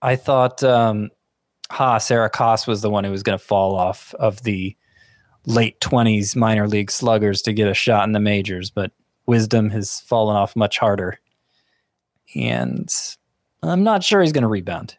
I 0.00 0.16
thought, 0.16 0.62
um, 0.62 1.10
Ha, 1.70 1.98
Sarah 1.98 2.30
Koss 2.30 2.66
was 2.66 2.80
the 2.80 2.90
one 2.90 3.04
who 3.04 3.10
was 3.10 3.22
going 3.22 3.38
to 3.38 3.44
fall 3.44 3.76
off 3.76 4.14
of 4.14 4.42
the 4.42 4.74
late 5.44 5.80
20s 5.80 6.34
minor 6.34 6.66
league 6.66 6.90
sluggers 6.90 7.42
to 7.42 7.52
get 7.52 7.68
a 7.68 7.74
shot 7.74 8.06
in 8.06 8.12
the 8.12 8.20
majors, 8.20 8.70
but 8.70 8.92
Wisdom 9.26 9.70
has 9.70 10.00
fallen 10.00 10.36
off 10.36 10.56
much 10.56 10.78
harder. 10.78 11.18
And 12.34 12.90
I'm 13.62 13.84
not 13.84 14.02
sure 14.02 14.22
he's 14.22 14.32
going 14.32 14.42
to 14.42 14.48
rebound. 14.48 14.96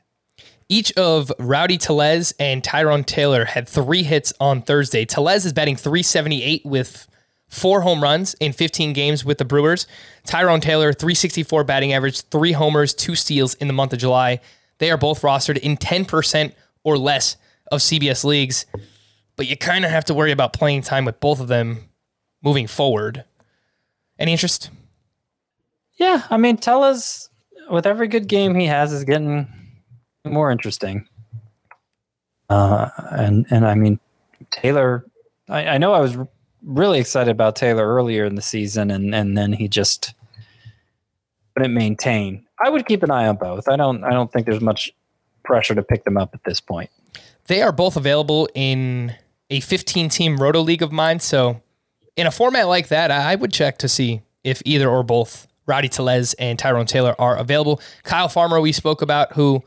Each 0.71 0.91
of 0.93 1.31
Rowdy 1.39 1.79
Tellez 1.79 2.33
and 2.39 2.63
Tyrone 2.63 3.03
Taylor 3.03 3.45
had 3.45 3.67
three 3.67 4.03
hits 4.03 4.31
on 4.39 4.61
Thursday. 4.61 5.03
Telez 5.03 5.43
is 5.43 5.51
batting 5.51 5.75
378 5.75 6.63
with 6.63 7.07
four 7.47 7.81
home 7.81 8.03
runs 8.03 8.35
in 8.35 8.53
15 8.53 8.93
games 8.93 9.25
with 9.25 9.39
the 9.39 9.45
Brewers. 9.45 9.87
Tyrone 10.25 10.61
Taylor, 10.61 10.93
364 10.93 11.63
batting 11.63 11.91
average, 11.91 12.21
three 12.21 12.51
homers, 12.51 12.93
two 12.93 13.15
steals 13.15 13.55
in 13.55 13.65
the 13.65 13.73
month 13.73 13.93
of 13.93 13.99
July. 13.99 14.39
They 14.77 14.91
are 14.91 14.97
both 14.97 15.23
rostered 15.23 15.57
in 15.57 15.75
10% 15.75 16.53
or 16.83 16.99
less 16.99 17.35
of 17.71 17.81
CBS 17.81 18.23
leagues, 18.23 18.67
but 19.35 19.47
you 19.47 19.57
kind 19.57 19.85
of 19.85 19.91
have 19.91 20.05
to 20.05 20.13
worry 20.13 20.31
about 20.31 20.53
playing 20.53 20.83
time 20.83 21.03
with 21.03 21.19
both 21.19 21.39
of 21.39 21.47
them 21.47 21.89
moving 22.43 22.67
forward. 22.67 23.25
Any 24.19 24.33
interest? 24.33 24.69
Yeah, 25.97 26.23
I 26.29 26.37
mean, 26.37 26.57
Tella's 26.57 27.29
with 27.71 27.87
every 27.87 28.07
good 28.07 28.27
game 28.27 28.53
he 28.55 28.67
has 28.67 28.93
is 28.93 29.03
getting 29.03 29.47
more 30.25 30.51
interesting. 30.51 31.07
Uh, 32.49 32.89
and 33.11 33.45
and 33.49 33.65
I 33.65 33.75
mean, 33.75 33.99
Taylor, 34.51 35.05
I, 35.47 35.67
I 35.67 35.77
know 35.77 35.93
I 35.93 35.99
was 35.99 36.17
really 36.63 36.99
excited 36.99 37.31
about 37.31 37.55
Taylor 37.55 37.87
earlier 37.87 38.25
in 38.25 38.35
the 38.35 38.41
season, 38.41 38.91
and 38.91 39.13
and 39.13 39.37
then 39.37 39.53
he 39.53 39.67
just 39.67 40.13
couldn't 41.55 41.73
maintain. 41.73 42.45
I 42.63 42.69
would 42.69 42.85
keep 42.85 43.03
an 43.03 43.11
eye 43.11 43.27
on 43.27 43.37
both. 43.37 43.67
I 43.67 43.75
don't. 43.75 44.03
I 44.03 44.11
don't 44.11 44.31
think 44.31 44.45
there's 44.47 44.61
much 44.61 44.91
pressure 45.43 45.75
to 45.75 45.83
pick 45.83 46.03
them 46.03 46.17
up 46.17 46.31
at 46.33 46.43
this 46.43 46.59
point. 46.59 46.89
They 47.47 47.61
are 47.61 47.71
both 47.71 47.95
available 47.95 48.47
in 48.53 49.15
a 49.49 49.59
15 49.59 50.09
team 50.09 50.37
roto 50.37 50.61
league 50.61 50.81
of 50.81 50.91
mine. 50.91 51.19
So, 51.19 51.61
in 52.15 52.27
a 52.27 52.31
format 52.31 52.67
like 52.67 52.89
that, 52.89 53.11
I 53.11 53.35
would 53.35 53.51
check 53.51 53.77
to 53.79 53.87
see 53.87 54.21
if 54.43 54.61
either 54.65 54.89
or 54.89 55.03
both 55.03 55.47
Roddy 55.65 55.89
Tellez 55.89 56.33
and 56.35 56.57
Tyrone 56.57 56.85
Taylor 56.85 57.15
are 57.19 57.37
available. 57.37 57.81
Kyle 58.03 58.27
Farmer, 58.27 58.59
we 58.59 58.71
spoke 58.71 59.01
about, 59.01 59.33
who 59.33 59.63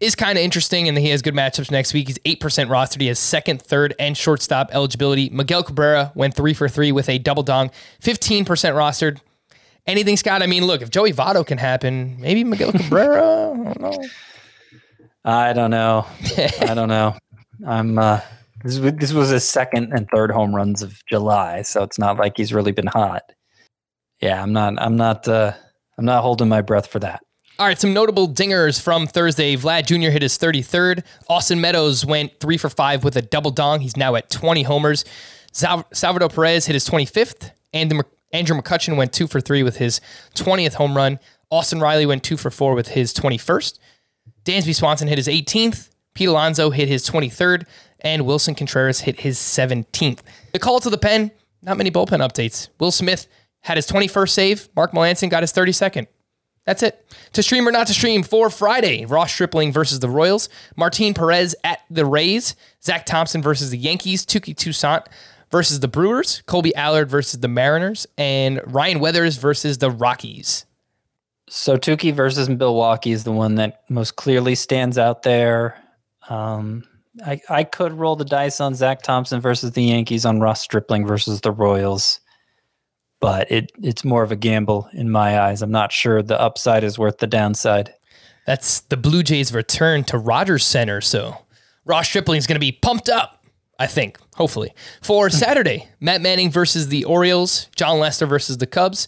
is 0.00 0.14
kind 0.14 0.38
of 0.38 0.44
interesting 0.44 0.88
and 0.88 0.96
he 0.96 1.10
has 1.10 1.22
good 1.22 1.34
matchups 1.34 1.70
next 1.70 1.92
week. 1.92 2.08
He's 2.08 2.18
8% 2.20 2.38
rostered. 2.68 3.00
He 3.00 3.06
has 3.08 3.18
second, 3.18 3.62
third, 3.62 3.94
and 3.98 4.16
shortstop 4.16 4.70
eligibility. 4.72 5.28
Miguel 5.30 5.62
Cabrera 5.62 6.10
went 6.14 6.34
three 6.34 6.54
for 6.54 6.68
three 6.68 6.90
with 6.90 7.08
a 7.08 7.18
double 7.18 7.42
dong, 7.42 7.70
15% 8.02 8.46
rostered. 8.46 9.20
Anything, 9.86 10.16
Scott? 10.16 10.42
I 10.42 10.46
mean, 10.46 10.66
look, 10.66 10.82
if 10.82 10.90
Joey 10.90 11.12
Votto 11.12 11.46
can 11.46 11.58
happen, 11.58 12.16
maybe 12.20 12.44
Miguel 12.44 12.72
Cabrera. 12.72 13.50
I 13.60 13.64
don't 13.64 13.80
know. 13.80 14.02
I 15.24 15.52
don't 15.52 15.70
know. 15.70 16.06
I 16.60 16.74
don't 16.74 16.88
know. 16.88 17.16
I'm. 17.66 17.98
Uh, 17.98 18.20
this, 18.62 18.78
this 18.78 19.12
was 19.12 19.30
his 19.30 19.44
second 19.44 19.92
and 19.92 20.06
third 20.14 20.30
home 20.30 20.54
runs 20.54 20.82
of 20.82 21.02
July, 21.06 21.62
so 21.62 21.82
it's 21.82 21.98
not 21.98 22.18
like 22.18 22.36
he's 22.36 22.52
really 22.52 22.72
been 22.72 22.86
hot. 22.86 23.22
Yeah, 24.20 24.42
I'm 24.42 24.52
not. 24.52 24.74
I'm 24.78 24.96
not. 24.96 25.26
Uh, 25.26 25.52
I'm 25.98 26.04
not 26.04 26.22
holding 26.22 26.48
my 26.48 26.62
breath 26.62 26.86
for 26.86 26.98
that. 27.00 27.22
All 27.60 27.66
right, 27.66 27.78
some 27.78 27.92
notable 27.92 28.26
dingers 28.26 28.80
from 28.80 29.06
Thursday. 29.06 29.54
Vlad 29.54 29.84
Jr. 29.84 30.08
hit 30.08 30.22
his 30.22 30.38
33rd. 30.38 31.04
Austin 31.28 31.60
Meadows 31.60 32.06
went 32.06 32.40
three 32.40 32.56
for 32.56 32.70
five 32.70 33.04
with 33.04 33.16
a 33.16 33.20
double 33.20 33.50
dong. 33.50 33.80
He's 33.80 33.98
now 33.98 34.14
at 34.14 34.30
20 34.30 34.62
homers. 34.62 35.04
Sal- 35.52 35.86
Salvador 35.92 36.30
Perez 36.30 36.64
hit 36.64 36.72
his 36.72 36.88
25th. 36.88 37.50
And 37.74 38.02
Andrew 38.32 38.58
McCutchen 38.58 38.96
went 38.96 39.12
two 39.12 39.26
for 39.26 39.42
three 39.42 39.62
with 39.62 39.76
his 39.76 40.00
20th 40.36 40.72
home 40.72 40.96
run. 40.96 41.18
Austin 41.50 41.80
Riley 41.80 42.06
went 42.06 42.22
two 42.22 42.38
for 42.38 42.50
four 42.50 42.74
with 42.74 42.88
his 42.88 43.12
21st. 43.12 43.78
Dansby 44.46 44.74
Swanson 44.74 45.08
hit 45.08 45.18
his 45.18 45.28
18th. 45.28 45.90
Pete 46.14 46.28
Alonso 46.28 46.70
hit 46.70 46.88
his 46.88 47.06
23rd. 47.10 47.66
And 48.00 48.22
Willson 48.22 48.56
Contreras 48.56 49.00
hit 49.00 49.20
his 49.20 49.36
17th. 49.38 50.20
The 50.54 50.58
call 50.58 50.80
to 50.80 50.88
the 50.88 50.96
pen, 50.96 51.30
not 51.60 51.76
many 51.76 51.90
bullpen 51.90 52.26
updates. 52.26 52.70
Will 52.78 52.90
Smith 52.90 53.26
had 53.60 53.76
his 53.76 53.86
21st 53.86 54.30
save. 54.30 54.68
Mark 54.74 54.92
Melancon 54.92 55.28
got 55.28 55.42
his 55.42 55.52
32nd. 55.52 56.06
That's 56.66 56.82
it. 56.82 57.04
To 57.32 57.42
stream 57.42 57.66
or 57.66 57.72
not 57.72 57.86
to 57.86 57.94
stream 57.94 58.22
for 58.22 58.50
Friday, 58.50 59.06
Ross 59.06 59.32
Stripling 59.32 59.72
versus 59.72 60.00
the 60.00 60.08
Royals, 60.08 60.48
Martin 60.76 61.14
Perez 61.14 61.54
at 61.64 61.80
the 61.90 62.04
Rays, 62.04 62.54
Zach 62.82 63.06
Thompson 63.06 63.42
versus 63.42 63.70
the 63.70 63.78
Yankees, 63.78 64.24
Touki 64.26 64.54
Toussaint 64.54 65.06
versus 65.50 65.80
the 65.80 65.88
Brewers, 65.88 66.42
Kolby 66.46 66.72
Allard 66.76 67.08
versus 67.08 67.40
the 67.40 67.48
Mariners, 67.48 68.06
and 68.16 68.60
Ryan 68.66 69.00
Weathers 69.00 69.36
versus 69.36 69.78
the 69.78 69.90
Rockies. 69.90 70.66
So 71.48 71.76
Tuki 71.76 72.14
versus 72.14 72.48
Milwaukee 72.48 73.10
is 73.10 73.24
the 73.24 73.32
one 73.32 73.56
that 73.56 73.82
most 73.88 74.16
clearly 74.16 74.54
stands 74.54 74.98
out 74.98 75.24
there. 75.24 75.76
Um, 76.28 76.84
I, 77.26 77.40
I 77.48 77.64
could 77.64 77.92
roll 77.92 78.14
the 78.14 78.24
dice 78.24 78.60
on 78.60 78.74
Zach 78.74 79.02
Thompson 79.02 79.40
versus 79.40 79.72
the 79.72 79.82
Yankees, 79.82 80.24
on 80.24 80.38
Ross 80.38 80.60
Stripling 80.60 81.06
versus 81.06 81.40
the 81.40 81.50
Royals, 81.50 82.20
but 83.20 83.50
it 83.50 83.70
it's 83.82 84.04
more 84.04 84.22
of 84.22 84.32
a 84.32 84.36
gamble 84.36 84.88
in 84.92 85.10
my 85.10 85.38
eyes. 85.38 85.62
I'm 85.62 85.70
not 85.70 85.92
sure 85.92 86.22
the 86.22 86.40
upside 86.40 86.82
is 86.82 86.98
worth 86.98 87.18
the 87.18 87.26
downside. 87.26 87.94
That's 88.46 88.80
the 88.80 88.96
Blue 88.96 89.22
Jays' 89.22 89.52
return 89.52 90.04
to 90.04 90.18
Rogers 90.18 90.64
Center. 90.64 91.00
So 91.00 91.36
Ross 91.84 92.08
Stripling 92.08 92.38
is 92.38 92.46
going 92.46 92.56
to 92.56 92.60
be 92.60 92.72
pumped 92.72 93.08
up, 93.08 93.44
I 93.78 93.86
think, 93.86 94.18
hopefully. 94.34 94.72
For 95.02 95.28
hmm. 95.28 95.36
Saturday, 95.36 95.88
Matt 96.00 96.20
Manning 96.20 96.50
versus 96.50 96.88
the 96.88 97.04
Orioles, 97.04 97.68
Jon 97.76 97.98
Lester 97.98 98.26
versus 98.26 98.58
the 98.58 98.66
Cubs, 98.66 99.06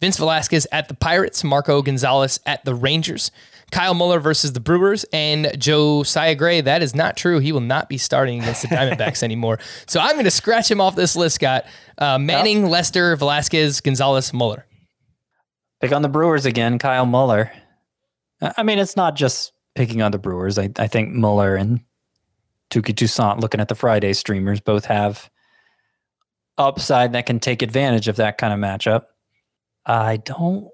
Vince 0.00 0.18
Velasquez 0.18 0.66
at 0.70 0.88
the 0.88 0.94
Pirates, 0.94 1.42
Marco 1.42 1.80
Gonzales 1.80 2.38
at 2.44 2.64
the 2.64 2.74
Rangers, 2.74 3.30
Kyle 3.74 3.92
Muller 3.92 4.20
versus 4.20 4.52
the 4.52 4.60
Brewers, 4.60 5.04
and 5.12 5.52
Josiah 5.58 6.36
Gray. 6.36 6.60
That 6.60 6.80
is 6.80 6.94
not 6.94 7.16
true. 7.16 7.40
He 7.40 7.50
will 7.50 7.60
not 7.60 7.88
be 7.88 7.98
starting 7.98 8.40
against 8.40 8.62
the 8.62 8.68
Diamondbacks 8.68 9.22
anymore. 9.24 9.58
So 9.86 9.98
I'm 9.98 10.12
going 10.12 10.26
to 10.26 10.30
scratch 10.30 10.70
him 10.70 10.80
off 10.80 10.94
this 10.94 11.16
list, 11.16 11.34
Scott. 11.34 11.66
Uh, 11.98 12.16
Manning, 12.16 12.66
Lester, 12.66 13.16
Velasquez, 13.16 13.80
Gonzales, 13.80 14.32
Muller. 14.32 14.64
Pick 15.80 15.90
on 15.90 16.02
the 16.02 16.08
Brewers 16.08 16.46
again, 16.46 16.78
Kyle 16.78 17.04
Muller. 17.04 17.50
I 18.40 18.62
mean, 18.62 18.78
it's 18.78 18.96
not 18.96 19.16
just 19.16 19.52
picking 19.74 20.02
on 20.02 20.12
the 20.12 20.18
Brewers. 20.18 20.56
I, 20.56 20.70
I 20.78 20.86
think 20.86 21.10
Muller 21.10 21.56
and 21.56 21.80
Touki 22.70 22.96
Toussaint, 22.96 23.40
looking 23.40 23.60
at 23.60 23.66
the 23.66 23.74
Friday 23.74 24.12
streamers, 24.12 24.60
both 24.60 24.84
have 24.84 25.28
upside 26.58 27.12
that 27.14 27.26
can 27.26 27.40
take 27.40 27.60
advantage 27.60 28.06
of 28.06 28.14
that 28.16 28.38
kind 28.38 28.52
of 28.52 28.60
matchup. 28.60 29.06
I 29.84 30.18
don't 30.18 30.68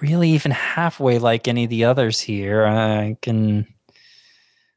really 0.00 0.30
even 0.30 0.50
halfway 0.50 1.18
like 1.18 1.48
any 1.48 1.64
of 1.64 1.70
the 1.70 1.84
others 1.84 2.20
here. 2.20 2.64
I 2.64 3.16
can 3.20 3.66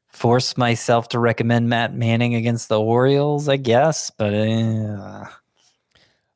force 0.08 0.56
myself 0.56 1.08
to 1.08 1.18
recommend 1.18 1.68
Matt 1.68 1.94
Manning 1.94 2.34
against 2.34 2.68
the 2.68 2.80
Orioles, 2.80 3.48
I 3.48 3.56
guess, 3.56 4.10
but 4.10 4.34
uh, 4.34 5.24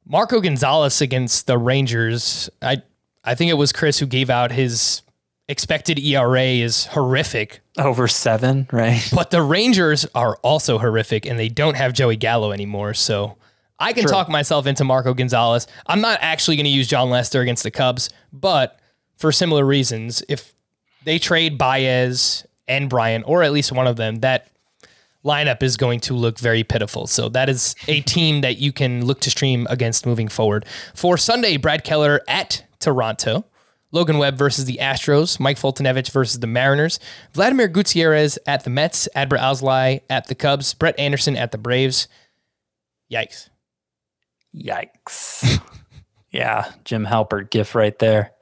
Marco 0.05 0.41
Gonzales 0.41 1.01
against 1.01 1.47
the 1.47 1.59
Rangers. 1.59 2.49
I 2.63 2.83
I 3.25 3.35
think 3.35 3.51
it 3.51 3.55
was 3.55 3.73
Chris 3.73 3.99
who 3.99 4.07
gave 4.07 4.31
out 4.31 4.53
his 4.53 5.03
expected 5.49 5.99
ERA 5.99 6.43
is 6.43 6.87
horrific, 6.87 7.61
over 7.79 8.09
seven, 8.09 8.69
right? 8.73 9.09
but 9.15 9.31
the 9.31 9.43
Rangers 9.43 10.07
are 10.15 10.37
also 10.39 10.79
horrific 10.79 11.27
and 11.27 11.39
they 11.39 11.49
don't 11.49 11.77
have 11.77 11.93
Joey 11.93 12.17
Gallo 12.17 12.53
anymore. 12.53 12.95
So 12.95 13.37
I 13.79 13.93
can 13.93 14.05
True. 14.05 14.13
talk 14.13 14.29
myself 14.29 14.67
into 14.67 14.85
Marco 14.85 15.13
Gonzales. 15.15 15.67
I'm 15.87 16.01
not 16.01 16.19
actually 16.23 16.57
going 16.57 16.65
to 16.65 16.71
use 16.71 16.89
Jon 16.89 17.11
Lester 17.11 17.41
against 17.41 17.63
the 17.63 17.71
Cubs, 17.71 18.09
but 18.33 18.79
for 19.17 19.33
similar 19.33 19.65
reasons, 19.65 20.23
if 20.29 20.55
they 21.05 21.19
trade 21.19 21.59
Baez 21.59 22.47
and 22.69 22.89
Bryant, 22.89 23.25
or 23.27 23.43
at 23.43 23.53
least 23.53 23.73
one 23.73 23.87
of 23.87 23.97
them, 23.97 24.17
that 24.17 24.49
lineup 25.25 25.63
is 25.63 25.77
going 25.77 26.01
to 26.01 26.15
look 26.15 26.39
very 26.39 26.65
pitiful. 26.65 27.07
So 27.07 27.29
that 27.31 27.49
is 27.49 27.75
a 27.89 28.01
team 28.03 28.41
that 28.43 28.59
you 28.59 28.73
can 28.73 29.05
look 29.05 29.21
to 29.21 29.31
stream 29.31 29.67
against 29.69 30.07
moving 30.07 30.29
forward. 30.29 30.65
For 30.95 31.19
Sunday, 31.19 31.57
Brad 31.57 31.85
Keller 31.85 32.23
at 32.29 32.65
Toronto. 32.79 33.45
Logan 33.93 34.19
Webb 34.19 34.37
versus 34.37 34.65
the 34.65 34.79
Astros, 34.81 35.39
Mike 35.39 35.57
Foltynewicz 35.57 36.11
versus 36.11 36.41
the 36.41 36.47
Mariners, 36.47 36.99
Vladimir 37.33 37.69
Gutierrez 37.69 38.37
at 38.45 38.65
the 38.65 38.69
Mets, 38.69 39.09
Adbert 39.15 39.39
Alzolay 39.39 40.01
at 40.11 40.27
the 40.27 40.35
Cubs, 40.35 40.75
Brett 40.75 40.99
Anderson 40.99 41.37
at 41.37 41.53
the 41.53 41.57
Braves. 41.57 42.09
Yikes. 43.11 43.49
Yikes. 44.57 45.61
yeah, 46.31 46.73
Jim 46.85 47.05
Halpert 47.07 47.51
gif 47.51 47.75
right 47.75 47.99
there. 47.99 48.33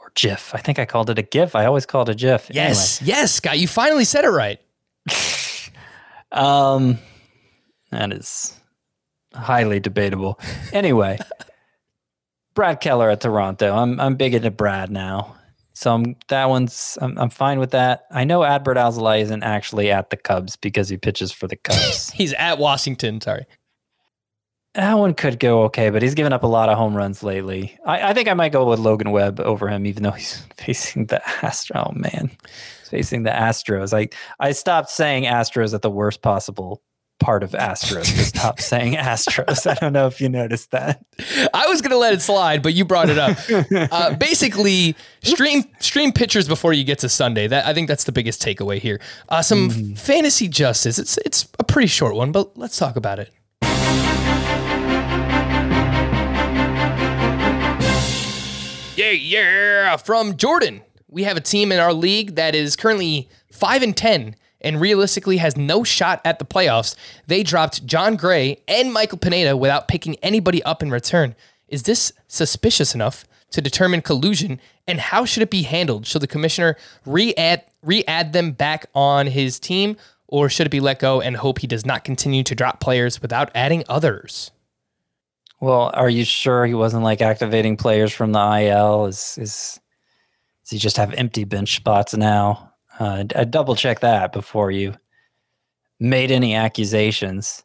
Or 0.00 0.12
GIF. 0.14 0.54
I 0.54 0.58
think 0.58 0.78
I 0.78 0.84
called 0.84 1.10
it 1.10 1.18
a 1.18 1.22
GIF. 1.22 1.54
I 1.54 1.66
always 1.66 1.86
called 1.86 2.08
it 2.08 2.12
a 2.12 2.14
GIF. 2.14 2.50
Yes, 2.52 3.02
yes, 3.02 3.32
Scott, 3.34 3.58
you 3.58 3.68
finally 3.68 4.04
said 4.04 4.24
it 4.24 4.30
right. 4.30 4.60
Anyway, 5.08 5.72
um, 6.32 6.98
that 7.90 8.12
is 8.12 8.58
highly 9.34 9.80
debatable. 9.80 10.40
Anyway, 10.72 11.18
Brad 12.54 12.80
Keller 12.80 13.10
at 13.10 13.20
Toronto. 13.20 13.74
I'm 13.74 14.00
I'm 14.00 14.16
big 14.16 14.34
into 14.34 14.50
Brad 14.50 14.90
now. 14.90 15.36
So 15.76 15.92
I'm, 15.92 16.16
that 16.28 16.48
one's 16.48 16.96
I'm, 17.02 17.18
I'm 17.18 17.28
fine 17.28 17.58
with 17.58 17.72
that. 17.72 18.06
I 18.10 18.24
know 18.24 18.40
Adbert 18.40 18.76
Alzolay 18.76 19.20
isn't 19.20 19.42
actually 19.42 19.90
at 19.90 20.08
the 20.08 20.16
Cubs 20.16 20.56
because 20.56 20.88
he 20.88 20.96
pitches 20.96 21.32
for 21.32 21.46
the 21.46 21.56
Cubs. 21.56 22.10
He's 22.14 22.32
at 22.32 22.56
Washington, 22.56 23.20
sorry. 23.20 23.44
That 24.76 24.98
one 24.98 25.14
could 25.14 25.40
go 25.40 25.62
okay, 25.64 25.88
but 25.88 26.02
he's 26.02 26.12
given 26.12 26.34
up 26.34 26.42
a 26.42 26.46
lot 26.46 26.68
of 26.68 26.76
home 26.76 26.94
runs 26.94 27.22
lately. 27.22 27.78
I, 27.86 28.10
I 28.10 28.14
think 28.14 28.28
I 28.28 28.34
might 28.34 28.52
go 28.52 28.68
with 28.68 28.78
Logan 28.78 29.10
Webb 29.10 29.40
over 29.40 29.68
him, 29.68 29.86
even 29.86 30.02
though 30.02 30.10
he's 30.10 30.42
facing 30.58 31.06
the 31.06 31.26
Astro. 31.42 31.86
Oh 31.86 31.92
man, 31.94 32.30
he's 32.80 32.90
facing 32.90 33.22
the 33.22 33.30
Astros. 33.30 33.96
I 33.96 34.10
I 34.38 34.52
stopped 34.52 34.90
saying 34.90 35.24
Astros 35.24 35.72
at 35.72 35.80
the 35.80 35.90
worst 35.90 36.20
possible 36.20 36.82
part 37.20 37.42
of 37.42 37.52
Astros. 37.52 38.04
to 38.04 38.24
stop 38.24 38.60
saying 38.60 38.92
Astros. 38.96 39.66
I 39.66 39.74
don't 39.76 39.94
know 39.94 40.08
if 40.08 40.20
you 40.20 40.28
noticed 40.28 40.72
that. 40.72 41.02
I 41.54 41.66
was 41.68 41.80
gonna 41.80 41.96
let 41.96 42.12
it 42.12 42.20
slide, 42.20 42.62
but 42.62 42.74
you 42.74 42.84
brought 42.84 43.08
it 43.08 43.16
up. 43.16 43.38
uh, 43.90 44.14
basically, 44.18 44.94
stream 45.22 45.64
stream 45.78 46.12
pictures 46.12 46.46
before 46.46 46.74
you 46.74 46.84
get 46.84 46.98
to 46.98 47.08
Sunday. 47.08 47.46
That 47.46 47.64
I 47.64 47.72
think 47.72 47.88
that's 47.88 48.04
the 48.04 48.12
biggest 48.12 48.42
takeaway 48.42 48.78
here. 48.78 49.00
Uh, 49.30 49.40
some 49.40 49.70
fantasy 49.94 50.48
justice. 50.48 50.98
It's 50.98 51.16
it's 51.24 51.48
a 51.58 51.64
pretty 51.64 51.88
short 51.88 52.14
one, 52.14 52.30
but 52.30 52.58
let's 52.58 52.76
talk 52.76 52.96
about 52.96 53.18
it. 53.18 53.32
Yeah, 59.06 59.12
yeah. 59.12 59.96
From 59.98 60.36
Jordan, 60.36 60.82
we 61.08 61.22
have 61.22 61.36
a 61.36 61.40
team 61.40 61.70
in 61.70 61.78
our 61.78 61.92
league 61.92 62.34
that 62.34 62.56
is 62.56 62.74
currently 62.74 63.28
five 63.52 63.82
and 63.82 63.96
ten 63.96 64.34
and 64.60 64.80
realistically 64.80 65.36
has 65.36 65.56
no 65.56 65.84
shot 65.84 66.20
at 66.24 66.40
the 66.40 66.44
playoffs. 66.44 66.96
They 67.28 67.44
dropped 67.44 67.86
Jon 67.86 68.16
Gray 68.16 68.62
and 68.66 68.92
Michael 68.92 69.18
Pineda 69.18 69.56
without 69.56 69.86
picking 69.86 70.16
anybody 70.16 70.60
up 70.64 70.82
in 70.82 70.90
return. 70.90 71.36
Is 71.68 71.84
this 71.84 72.12
suspicious 72.26 72.96
enough 72.96 73.24
to 73.50 73.60
determine 73.60 74.02
collusion? 74.02 74.60
And 74.88 74.98
how 74.98 75.24
should 75.24 75.44
it 75.44 75.50
be 75.50 75.62
handled? 75.62 76.04
Should 76.04 76.22
the 76.22 76.26
commissioner 76.26 76.76
re-add 77.04 77.62
re-add 77.82 78.32
them 78.32 78.50
back 78.50 78.86
on 78.92 79.28
his 79.28 79.60
team, 79.60 79.96
or 80.26 80.48
should 80.48 80.66
it 80.66 80.70
be 80.70 80.80
let 80.80 80.98
go 80.98 81.20
and 81.20 81.36
hope 81.36 81.60
he 81.60 81.68
does 81.68 81.86
not 81.86 82.02
continue 82.02 82.42
to 82.42 82.56
drop 82.56 82.80
players 82.80 83.22
without 83.22 83.52
adding 83.54 83.84
others? 83.88 84.50
Well, 85.60 85.90
are 85.94 86.10
you 86.10 86.24
sure 86.24 86.66
he 86.66 86.74
wasn't 86.74 87.02
like 87.02 87.22
activating 87.22 87.76
players 87.76 88.12
from 88.12 88.32
the 88.32 88.38
IL? 88.38 89.06
Is 89.06 89.38
is 89.40 89.80
does 90.62 90.70
he 90.70 90.78
just 90.78 90.96
have 90.96 91.12
empty 91.14 91.44
bench 91.44 91.76
spots 91.76 92.14
now? 92.14 92.72
Uh, 92.98 93.24
I 93.34 93.44
double 93.44 93.76
check 93.76 94.00
that 94.00 94.32
before 94.32 94.70
you 94.70 94.94
made 95.98 96.30
any 96.30 96.54
accusations. 96.54 97.64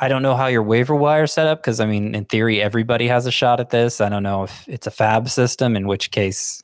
I 0.00 0.08
don't 0.08 0.22
know 0.22 0.36
how 0.36 0.46
your 0.46 0.62
waiver 0.62 0.94
wire 0.94 1.26
set 1.26 1.48
up 1.48 1.60
because 1.60 1.80
I 1.80 1.86
mean, 1.86 2.14
in 2.14 2.24
theory, 2.26 2.62
everybody 2.62 3.08
has 3.08 3.26
a 3.26 3.32
shot 3.32 3.58
at 3.58 3.70
this. 3.70 4.00
I 4.00 4.08
don't 4.08 4.22
know 4.22 4.44
if 4.44 4.68
it's 4.68 4.86
a 4.86 4.92
fab 4.92 5.28
system, 5.28 5.76
in 5.76 5.88
which 5.88 6.12
case, 6.12 6.62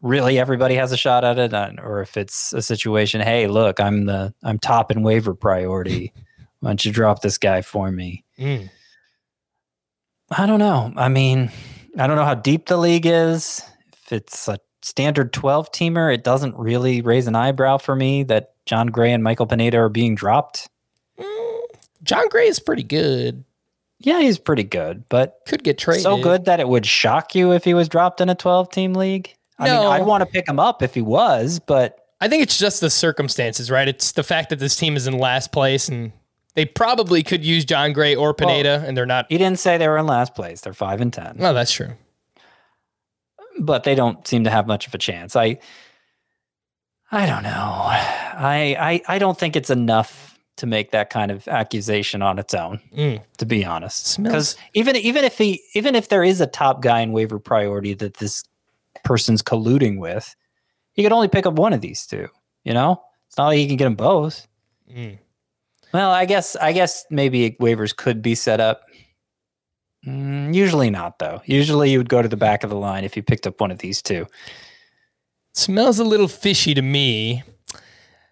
really 0.00 0.38
everybody 0.38 0.74
has 0.74 0.90
a 0.90 0.96
shot 0.96 1.24
at 1.24 1.38
it, 1.38 1.54
uh, 1.54 1.72
or 1.82 2.00
if 2.00 2.16
it's 2.16 2.52
a 2.52 2.62
situation. 2.62 3.20
Hey, 3.20 3.46
look, 3.46 3.78
I'm 3.78 4.06
the 4.06 4.34
I'm 4.42 4.58
top 4.58 4.90
in 4.90 5.02
waiver 5.02 5.34
priority. 5.34 6.12
Why 6.60 6.70
don't 6.70 6.84
you 6.84 6.90
drop 6.90 7.22
this 7.22 7.38
guy 7.38 7.62
for 7.62 7.92
me? 7.92 8.24
Mm. 8.38 8.70
I 10.30 10.46
don't 10.46 10.58
know. 10.58 10.92
I 10.96 11.08
mean, 11.08 11.50
I 11.98 12.06
don't 12.06 12.16
know 12.16 12.24
how 12.24 12.34
deep 12.34 12.66
the 12.66 12.76
league 12.76 13.06
is. 13.06 13.62
If 13.92 14.12
it's 14.12 14.48
a 14.48 14.58
standard 14.82 15.32
12 15.32 15.70
teamer, 15.72 16.12
it 16.12 16.24
doesn't 16.24 16.56
really 16.56 17.00
raise 17.00 17.26
an 17.26 17.34
eyebrow 17.36 17.78
for 17.78 17.94
me 17.96 18.22
that 18.24 18.52
Jon 18.66 18.88
Gray 18.88 19.12
and 19.12 19.22
Michael 19.22 19.46
Pineda 19.46 19.78
are 19.78 19.88
being 19.88 20.14
dropped. 20.14 20.68
Jon 22.02 22.28
Gray 22.28 22.46
is 22.46 22.60
pretty 22.60 22.82
good. 22.82 23.44
Yeah, 23.98 24.20
he's 24.20 24.38
pretty 24.38 24.62
good, 24.64 25.08
but 25.08 25.38
Could 25.46 25.64
get 25.64 25.78
traded. 25.78 26.02
so 26.02 26.20
good 26.22 26.44
that 26.44 26.60
it 26.60 26.68
would 26.68 26.84
shock 26.86 27.34
you 27.34 27.52
if 27.52 27.64
he 27.64 27.72
was 27.74 27.88
dropped 27.88 28.20
in 28.20 28.28
a 28.28 28.34
12 28.34 28.70
team 28.70 28.92
league. 28.92 29.34
I 29.58 29.66
No. 29.68 29.80
mean, 29.80 29.92
I'd 29.92 30.06
want 30.06 30.20
to 30.20 30.26
pick 30.26 30.46
him 30.46 30.60
up 30.60 30.82
if 30.82 30.92
he 30.94 31.00
was, 31.00 31.58
but 31.58 31.98
I 32.20 32.28
think 32.28 32.42
it's 32.42 32.58
just 32.58 32.80
the 32.80 32.90
circumstances, 32.90 33.70
right? 33.70 33.88
It's 33.88 34.12
the 34.12 34.22
fact 34.22 34.50
that 34.50 34.58
this 34.58 34.76
team 34.76 34.96
is 34.96 35.06
in 35.06 35.18
last 35.18 35.50
place 35.50 35.88
and 35.88 36.12
they 36.56 36.64
probably 36.64 37.22
could 37.22 37.44
use 37.44 37.64
Jon 37.64 37.92
Gray 37.92 38.16
or 38.16 38.34
Pineda, 38.34 38.82
and 38.86 38.96
they're 38.96 39.06
not. 39.06 39.26
he 39.28 39.38
didn't 39.38 39.60
say 39.60 39.78
they 39.78 39.86
were 39.86 39.98
in 39.98 40.06
last 40.06 40.34
place. 40.34 40.60
They're 40.62 40.72
5 40.74 41.00
and 41.00 41.12
10. 41.12 41.36
Oh, 41.38 41.52
that's 41.54 41.70
true. 41.72 41.92
but 43.60 43.84
they 43.84 43.94
don't 43.94 44.26
seem 44.26 44.44
to 44.44 44.50
have 44.50 44.66
much 44.66 44.86
of 44.86 44.94
a 44.94 44.98
chance. 44.98 45.36
I 45.36 45.58
I 47.10 47.26
don't 47.26 47.42
know. 47.44 47.50
I 47.50 48.76
I 49.08 49.14
I 49.14 49.18
don't 49.18 49.38
think 49.38 49.56
it's 49.56 49.70
enough 49.70 50.38
to 50.56 50.66
make 50.66 50.90
that 50.90 51.10
kind 51.10 51.30
of 51.30 51.46
accusation 51.48 52.22
on 52.22 52.38
its 52.38 52.54
own, 52.54 52.80
Mm. 52.96 53.22
to 53.38 53.46
be 53.46 53.64
honest. 53.64 54.22
Because 54.22 54.56
even 54.74 54.96
even 54.96 55.24
if 55.24 55.38
he 55.38 55.62
even 55.74 55.94
if 55.94 56.08
there 56.08 56.24
is 56.24 56.40
a 56.40 56.46
top 56.46 56.82
guy 56.82 57.00
in 57.00 57.12
waiver 57.12 57.38
priority 57.38 57.94
that 57.94 58.14
this 58.14 58.42
person's 59.04 59.42
colluding 59.42 59.98
with, 59.98 60.34
he 60.92 61.02
could 61.02 61.12
only 61.12 61.28
pick 61.28 61.46
up 61.46 61.54
one 61.54 61.72
of 61.72 61.80
these 61.80 62.06
two. 62.06 62.28
You 62.64 62.74
know, 62.74 63.02
it's 63.28 63.36
not 63.38 63.46
like 63.46 63.58
he 63.58 63.66
can 63.68 63.76
get 63.76 63.84
them 63.84 63.94
both. 63.94 64.48
Mm. 64.90 65.18
Well, 65.92 66.10
I 66.10 66.24
guess 66.24 66.56
I 66.56 66.72
guess 66.72 67.04
maybe 67.10 67.52
waivers 67.60 67.96
could 67.96 68.22
be 68.22 68.34
set 68.34 68.60
up. 68.60 68.82
Mm, 70.06 70.54
usually 70.54 70.90
not, 70.90 71.18
though. 71.18 71.42
Usually 71.46 71.90
you 71.90 71.98
would 71.98 72.08
go 72.08 72.22
to 72.22 72.28
the 72.28 72.36
back 72.36 72.62
of 72.62 72.70
the 72.70 72.76
line 72.76 73.04
if 73.04 73.16
you 73.16 73.22
picked 73.22 73.46
up 73.46 73.60
one 73.60 73.70
of 73.70 73.78
these 73.78 74.00
two. 74.02 74.26
Smells 75.54 75.98
a 75.98 76.04
little 76.04 76.28
fishy 76.28 76.74
to 76.74 76.82
me. 76.82 77.42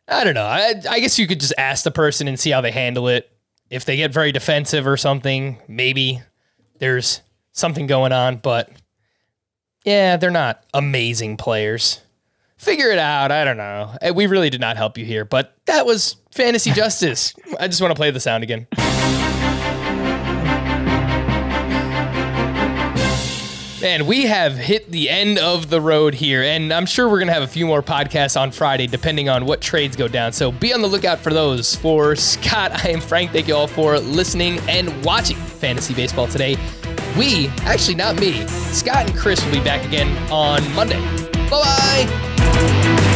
I 0.07 0.25
don't 0.25 0.35
know. 0.35 0.45
I, 0.45 0.75
I 0.89 1.01
guess 1.01 1.19
you 1.19 1.27
could 1.27 1.41
just 1.41 1.55
ask 1.57 1.83
the 1.83 1.91
person 1.91 2.29
and 2.29 2.39
see 2.39 2.51
how 2.51 2.61
they 2.61 2.71
handle 2.71 3.09
it. 3.09 3.31
If 3.71 3.87
they 3.87 3.97
get 3.97 4.13
very 4.13 4.31
defensive 4.31 4.87
or 4.87 4.97
something, 4.97 5.59
maybe 5.67 6.21
there's 6.79 7.23
something 7.53 7.87
going 7.87 8.13
on. 8.13 8.37
But 8.37 8.71
yeah, 9.85 10.17
they're 10.17 10.31
not 10.31 10.65
amazing 10.75 11.39
players. 11.39 12.01
Figure 12.65 12.91
it 12.91 12.99
out. 12.99 13.31
I 13.31 13.45
don't 13.45 13.59
know. 13.59 13.95
Eh, 14.01 14.11
We 14.11 14.27
really 14.27 14.49
did 14.51 14.61
not 14.61 14.77
help 14.77 14.97
you 14.97 15.05
here, 15.05 15.25
but 15.25 15.55
that 15.67 15.85
was 15.87 16.17
fantasy 16.33 16.71
justice. 16.75 17.35
I 17.61 17.69
just 17.69 17.81
want 17.81 17.91
to 17.91 17.95
play 17.97 18.11
the 18.11 18.21
sound 18.21 18.43
again. 18.43 18.67
Man, 23.83 24.07
we 24.07 24.23
have 24.23 24.57
hit 24.57 24.91
the 24.91 25.11
end 25.11 25.39
of 25.39 25.69
the 25.69 25.79
road 25.79 26.15
here, 26.15 26.43
and 26.43 26.73
I'm 26.73 26.87
sure 26.87 27.07
we're 27.07 27.19
going 27.19 27.27
to 27.29 27.35
have 27.35 27.43
a 27.43 27.47
few 27.47 27.67
more 27.67 27.83
podcasts 27.83 28.41
on 28.41 28.51
Friday, 28.51 28.87
depending 28.87 29.29
on 29.29 29.45
what 29.45 29.61
trades 29.61 29.95
go 29.95 30.09
down. 30.09 30.33
So 30.33 30.51
be 30.51 30.73
on 30.73 30.81
the 30.81 30.89
lookout 30.89 31.19
for 31.19 31.35
those. 31.35 31.77
For 31.77 32.17
Scott, 32.17 32.73
I 32.83 32.89
am 32.89 33.01
Frank. 33.03 33.33
Thank 33.33 33.47
you 33.47 33.55
all 33.55 33.67
for 33.67 33.99
listening 33.99 34.59
and 34.71 35.05
watching 35.05 35.37
Fantasy 35.37 35.93
Baseball 35.93 36.27
today. 36.29 36.57
We, 37.19 37.49
actually, 37.65 37.97
not 37.97 38.19
me, 38.19 38.47
Scott 38.49 39.11
and 39.11 39.19
Chris 39.19 39.45
will 39.45 39.53
be 39.53 39.63
back 39.63 39.85
again 39.87 40.09
on 40.33 40.63
Monday. 40.75 40.99
Bye 41.51 41.61
bye. 41.61 42.34